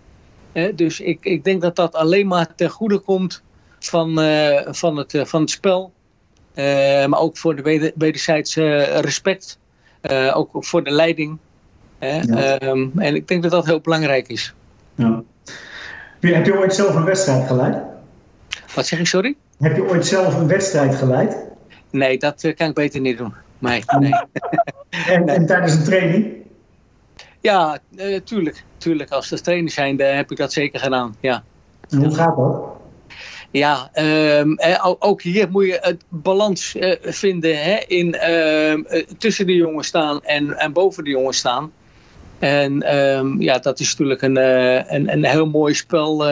dus 0.76 1.00
ik, 1.00 1.26
ik 1.26 1.44
denk 1.44 1.62
dat 1.62 1.76
dat 1.76 1.96
alleen 1.96 2.28
maar 2.28 2.56
ten 2.56 2.70
goede 2.70 3.00
komt 3.00 3.44
van, 3.80 4.20
uh, 4.20 4.62
van, 4.66 4.98
het, 4.98 5.22
van 5.24 5.42
het 5.42 5.50
spel. 5.50 5.92
maar 7.08 7.20
ook 7.20 7.38
voor 7.38 7.56
de 7.56 7.94
wederzijds 7.96 8.56
respect. 8.56 9.60
ook 10.34 10.50
voor 10.52 10.84
de 10.84 10.92
leiding. 10.92 11.38
Ja. 12.00 12.62
Um, 12.62 12.92
en 12.96 13.16
ik 13.16 13.28
denk 13.28 13.42
dat 13.42 13.52
dat 13.52 13.66
heel 13.66 13.82
belangrijk 13.82 14.28
is. 14.28 14.54
Ja. 14.96 15.24
Heb 16.20 16.46
je 16.46 16.58
ooit 16.58 16.76
zelf 16.76 16.96
een 16.96 17.04
wedstrijd 17.04 17.48
geleid? 17.48 17.95
Wat 18.76 18.88
zeg 18.88 19.00
ik, 19.00 19.08
sorry? 19.08 19.36
Heb 19.58 19.76
je 19.76 19.88
ooit 19.90 20.06
zelf 20.06 20.36
een 20.36 20.48
wedstrijd 20.48 20.96
geleid? 20.96 21.38
Nee, 21.90 22.18
dat 22.18 22.44
eh, 22.44 22.56
kan 22.56 22.70
ik 22.70 22.74
beter 22.74 23.02
niet 23.02 23.18
doen. 23.18 23.34
Nee, 23.60 23.84
nee. 24.00 24.12
en, 25.16 25.28
en, 25.28 25.46
tijdens 25.46 25.74
een 25.74 25.84
training? 25.84 26.34
Ja, 27.42 27.78
uh, 27.96 28.20
tuurlijk, 28.20 28.64
tuurlijk. 28.78 29.12
Als 29.12 29.30
de 29.30 29.42
trainer 29.42 29.72
zijn, 29.72 30.00
heb 30.00 30.32
ik 30.32 30.38
dat 30.38 30.54
zeker 30.54 30.80
gedaan. 30.80 31.16
Ja. 31.20 31.44
En 31.90 32.04
hoe 32.04 32.16
gaat 32.16 32.36
dat? 32.36 32.64
Ja, 33.52 33.90
um, 34.40 34.58
ook 35.00 35.22
hier 35.22 35.52
moet 35.52 35.66
je 35.66 35.78
het 35.82 36.04
balans 36.10 36.76
uh, 36.76 36.96
vinden 37.02 37.64
hè, 37.64 37.78
in, 37.88 38.16
uh, 38.30 39.04
tussen 39.18 39.46
de 39.46 39.56
jongens 39.56 39.88
staan 39.88 40.24
en, 40.24 40.58
en 40.58 40.74
boven 40.74 41.04
de 41.04 41.10
jongens 41.10 41.38
staan. 41.38 41.72
En 42.40 42.96
um, 42.96 43.42
ja, 43.42 43.60
dat 43.60 43.80
is 43.80 43.90
natuurlijk 43.90 44.22
een, 44.22 44.36
een, 44.96 45.12
een 45.12 45.26
heel 45.26 45.48
mooi 45.48 45.74
spel 45.74 46.26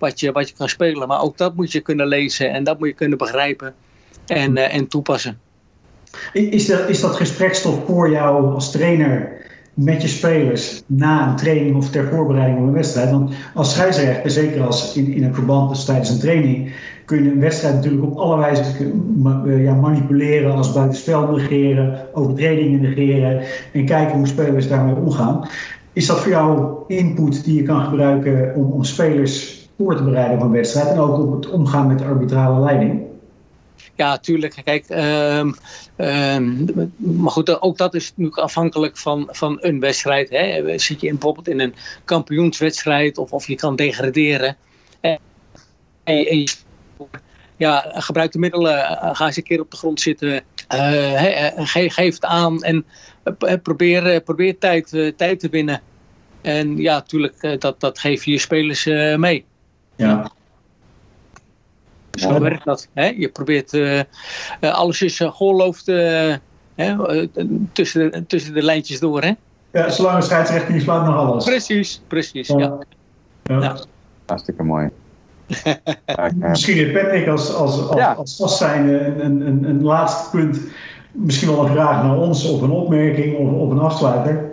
wat, 0.00 0.20
je, 0.20 0.32
wat 0.32 0.48
je 0.48 0.54
kan 0.54 0.68
spelen. 0.68 1.08
Maar 1.08 1.22
ook 1.22 1.38
dat 1.38 1.56
moet 1.56 1.72
je 1.72 1.80
kunnen 1.80 2.06
lezen 2.06 2.50
en 2.50 2.64
dat 2.64 2.78
moet 2.78 2.88
je 2.88 2.94
kunnen 2.94 3.18
begrijpen 3.18 3.74
en, 4.26 4.56
en 4.56 4.88
toepassen. 4.88 5.38
Is 6.32 6.66
dat, 6.66 6.88
is 6.88 7.00
dat 7.00 7.16
gesprekstof 7.16 7.84
voor 7.86 8.10
jou 8.10 8.54
als 8.54 8.70
trainer 8.70 9.38
met 9.74 10.02
je 10.02 10.08
spelers 10.08 10.82
na 10.86 11.28
een 11.28 11.36
training 11.36 11.76
of 11.76 11.90
ter 11.90 12.08
voorbereiding 12.08 12.58
op 12.58 12.66
een 12.66 12.72
wedstrijd. 12.72 13.10
Want 13.10 13.32
als 13.54 13.72
scheidsrechter, 13.72 14.30
zeker 14.30 14.66
als 14.66 14.96
in, 14.96 15.12
in 15.12 15.24
een 15.24 15.34
verband, 15.34 15.68
dus 15.68 15.84
tijdens 15.84 16.10
een 16.10 16.18
training, 16.18 16.72
kun 17.04 17.24
je 17.24 17.30
een 17.30 17.40
wedstrijd 17.40 17.74
natuurlijk 17.74 18.02
op 18.02 18.16
alle 18.16 18.36
wijze 18.36 18.62
eh, 18.62 19.64
ja, 19.64 19.74
manipuleren, 19.74 20.54
als 20.54 20.72
buitenspel 20.72 21.26
negeren, 21.26 22.06
overtredingen 22.12 22.80
negeren 22.80 23.42
en 23.72 23.84
kijken 23.84 24.16
hoe 24.16 24.26
spelers 24.26 24.68
daarmee 24.68 24.94
omgaan. 24.94 25.48
Is 25.92 26.06
dat 26.06 26.20
voor 26.20 26.30
jou 26.30 26.74
input 26.86 27.44
die 27.44 27.54
je 27.54 27.62
kan 27.62 27.84
gebruiken 27.84 28.54
om, 28.54 28.70
om 28.72 28.84
spelers 28.84 29.59
voor 29.80 29.96
te 29.96 30.02
bereiden 30.02 30.36
op 30.36 30.42
een 30.42 30.50
wedstrijd 30.50 30.88
en 30.88 30.98
ook 30.98 31.18
op 31.18 31.32
het 31.32 31.50
omgaan 31.50 31.86
met 31.86 31.98
de 31.98 32.04
arbitrale 32.04 32.60
leiding? 32.60 33.02
Ja, 33.94 34.18
tuurlijk. 34.18 34.60
Kijk, 34.64 34.88
um, 34.88 35.54
um, 35.96 36.92
maar 36.96 37.30
goed, 37.30 37.60
ook 37.60 37.76
dat 37.76 37.94
is 37.94 38.08
natuurlijk 38.08 38.38
afhankelijk 38.38 38.96
van, 38.96 39.28
van 39.30 39.58
een 39.60 39.80
wedstrijd. 39.80 40.30
Hè. 40.30 40.78
Zit 40.78 41.00
je 41.00 41.06
in, 41.06 41.12
bijvoorbeeld 41.12 41.48
in 41.48 41.60
een 41.60 41.74
kampioenswedstrijd 42.04 43.18
of, 43.18 43.32
of 43.32 43.46
je 43.46 43.54
kan 43.54 43.76
degraderen. 43.76 44.56
En, 45.00 46.44
ja, 47.56 47.92
gebruik 47.92 48.32
de 48.32 48.38
middelen, 48.38 48.78
eh, 48.78 49.10
ga 49.12 49.26
eens 49.26 49.36
een 49.36 49.42
keer 49.42 49.60
op 49.60 49.70
de 49.70 49.76
grond 49.76 50.00
zitten, 50.00 50.42
uh, 50.74 51.62
geef 51.88 52.14
het 52.14 52.24
aan 52.24 52.62
en 52.62 52.84
probeer, 53.62 54.20
probeer 54.20 54.58
tijd, 54.58 55.12
tijd 55.16 55.40
te 55.40 55.48
winnen. 55.48 55.80
En 56.40 56.76
ja, 56.76 56.94
natuurlijk, 56.94 57.60
dat, 57.60 57.80
dat 57.80 57.98
geef 57.98 58.24
je 58.24 58.30
je 58.30 58.38
spelers 58.38 58.84
mee. 59.16 59.44
Ja. 60.00 60.30
Zo 62.10 62.40
werkt 62.40 62.64
dat. 62.64 62.88
Hè? 62.92 63.14
Je 63.16 63.28
probeert 63.28 63.72
uh, 63.72 64.00
alles 64.60 65.02
is 65.02 65.20
uh, 65.20 65.32
geoorloofd 65.34 65.88
uh, 65.88 66.34
tussen, 67.72 68.10
de, 68.10 68.26
tussen 68.26 68.54
de 68.54 68.62
lijntjes 68.62 69.00
door. 69.00 69.22
Hè? 69.22 69.32
Ja, 69.72 69.90
zolang 69.90 70.18
de 70.18 70.24
scheidsrechter 70.24 70.72
niet 70.72 70.82
slaat 70.82 71.06
nog 71.06 71.14
alles. 71.14 71.44
Precies, 71.44 72.02
precies. 72.06 72.48
Ja. 72.48 72.78
ja. 73.42 73.60
ja. 73.60 73.76
Hartstikke 74.26 74.62
mooi. 74.62 74.90
misschien 76.34 76.92
Patrick 76.92 77.28
als, 77.28 77.54
als, 77.54 77.88
als, 77.88 77.96
ja. 77.96 78.12
als 78.12 78.36
vast 78.36 78.58
zijn 78.58 78.88
een, 78.88 79.46
een, 79.46 79.64
een, 79.64 79.82
laatste 79.82 80.30
punt. 80.36 80.60
Misschien 81.12 81.48
wel 81.48 81.64
een 81.64 81.72
vraag 81.72 82.02
naar 82.02 82.16
ons 82.16 82.48
of 82.48 82.62
een 82.62 82.70
opmerking 82.70 83.36
of, 83.36 83.52
of 83.52 83.70
een 83.70 83.78
afsluiter. 83.78 84.49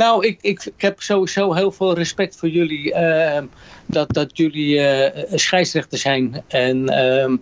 Nou, 0.00 0.26
ik, 0.26 0.38
ik, 0.40 0.64
ik 0.64 0.80
heb 0.80 1.02
sowieso 1.02 1.52
heel 1.52 1.72
veel 1.72 1.94
respect 1.94 2.36
voor 2.36 2.48
jullie. 2.48 2.94
Uh, 2.94 3.42
dat, 3.86 4.12
dat 4.12 4.36
jullie 4.36 4.74
uh, 4.74 5.22
scheidsrechter 5.34 5.98
zijn. 5.98 6.44
En, 6.48 6.90
uh, 6.90 7.38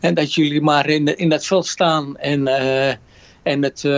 en 0.00 0.14
dat 0.14 0.34
jullie 0.34 0.60
maar 0.60 0.88
in, 0.88 1.16
in 1.16 1.28
dat 1.28 1.46
veld 1.46 1.66
staan. 1.66 2.16
En, 2.16 2.40
uh, 2.40 2.88
en 3.42 3.62
het 3.62 3.88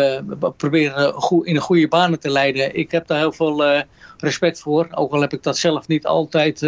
proberen 0.56 1.12
goed, 1.12 1.46
in 1.46 1.54
een 1.54 1.60
goede 1.60 1.88
banen 1.88 2.20
te 2.20 2.30
leiden. 2.30 2.74
Ik 2.74 2.90
heb 2.90 3.06
daar 3.06 3.18
heel 3.18 3.32
veel 3.32 3.84
respect 4.16 4.60
voor. 4.60 4.88
Ook 4.90 5.12
al 5.12 5.20
heb 5.20 5.32
ik 5.32 5.42
dat 5.42 5.58
zelf 5.58 5.88
niet 5.88 6.06
altijd 6.06 6.58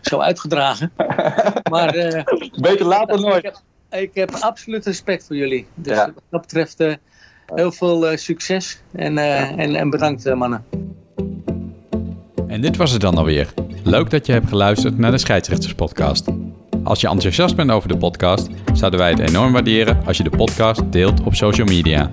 zo 0.00 0.18
uitgedragen. 0.18 0.92
maar, 1.70 2.24
Beter 2.60 2.86
later 2.86 3.20
nooit. 3.20 3.44
Ik 3.44 3.52
heb, 3.88 4.00
ik 4.00 4.14
heb 4.14 4.30
absoluut 4.30 4.86
respect 4.86 5.26
voor 5.26 5.36
jullie. 5.36 5.66
Dus 5.74 5.96
ja. 5.96 6.04
wat 6.04 6.22
dat 6.30 6.40
betreft 6.40 6.78
heel 7.54 7.72
veel 7.72 8.10
uh, 8.10 8.16
succes 8.16 8.80
en, 8.92 9.16
uh, 9.16 9.58
en, 9.58 9.74
en, 9.74 9.90
bedankt 9.90 10.26
uh, 10.26 10.34
mannen. 10.34 10.64
En 12.46 12.60
dit 12.60 12.76
was 12.76 12.90
het 12.90 13.00
dan 13.00 13.16
alweer. 13.16 13.54
Leuk 13.82 14.10
dat 14.10 14.26
je 14.26 14.32
hebt 14.32 14.48
geluisterd 14.48 14.98
naar 14.98 15.10
de 15.10 15.18
Scheidsrechterspodcast. 15.18 16.28
Als 16.84 17.00
je 17.00 17.08
enthousiast 17.08 17.56
bent 17.56 17.70
over 17.70 17.88
de 17.88 17.96
podcast, 17.96 18.48
zouden 18.72 19.00
wij 19.00 19.10
het 19.10 19.18
enorm 19.18 19.52
waarderen 19.52 20.06
als 20.06 20.16
je 20.16 20.22
de 20.22 20.30
podcast 20.30 20.92
deelt 20.92 21.22
op 21.22 21.34
social 21.34 21.66
media. 21.66 22.10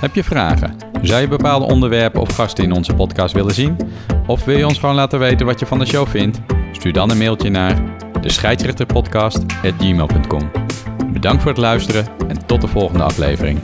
Heb 0.00 0.14
je 0.14 0.24
vragen? 0.24 0.76
Zou 1.02 1.20
je 1.20 1.28
bepaalde 1.28 1.66
onderwerpen 1.66 2.20
of 2.20 2.34
gasten 2.34 2.64
in 2.64 2.72
onze 2.72 2.94
podcast 2.94 3.34
willen 3.34 3.54
zien? 3.54 3.76
Of 4.26 4.44
wil 4.44 4.56
je 4.56 4.66
ons 4.66 4.78
gewoon 4.78 4.94
laten 4.94 5.18
weten 5.18 5.46
wat 5.46 5.60
je 5.60 5.66
van 5.66 5.78
de 5.78 5.86
show 5.86 6.06
vindt? 6.06 6.40
Stuur 6.72 6.92
dan 6.92 7.10
een 7.10 7.18
mailtje 7.18 7.50
naar 7.50 7.82
de 8.20 8.30
scheidsrechterpodcast.gmail.com. 8.30 10.50
Bedankt 11.12 11.42
voor 11.42 11.50
het 11.50 11.60
luisteren 11.60 12.06
en 12.28 12.46
tot 12.46 12.60
de 12.60 12.68
volgende 12.68 13.04
aflevering. 13.04 13.60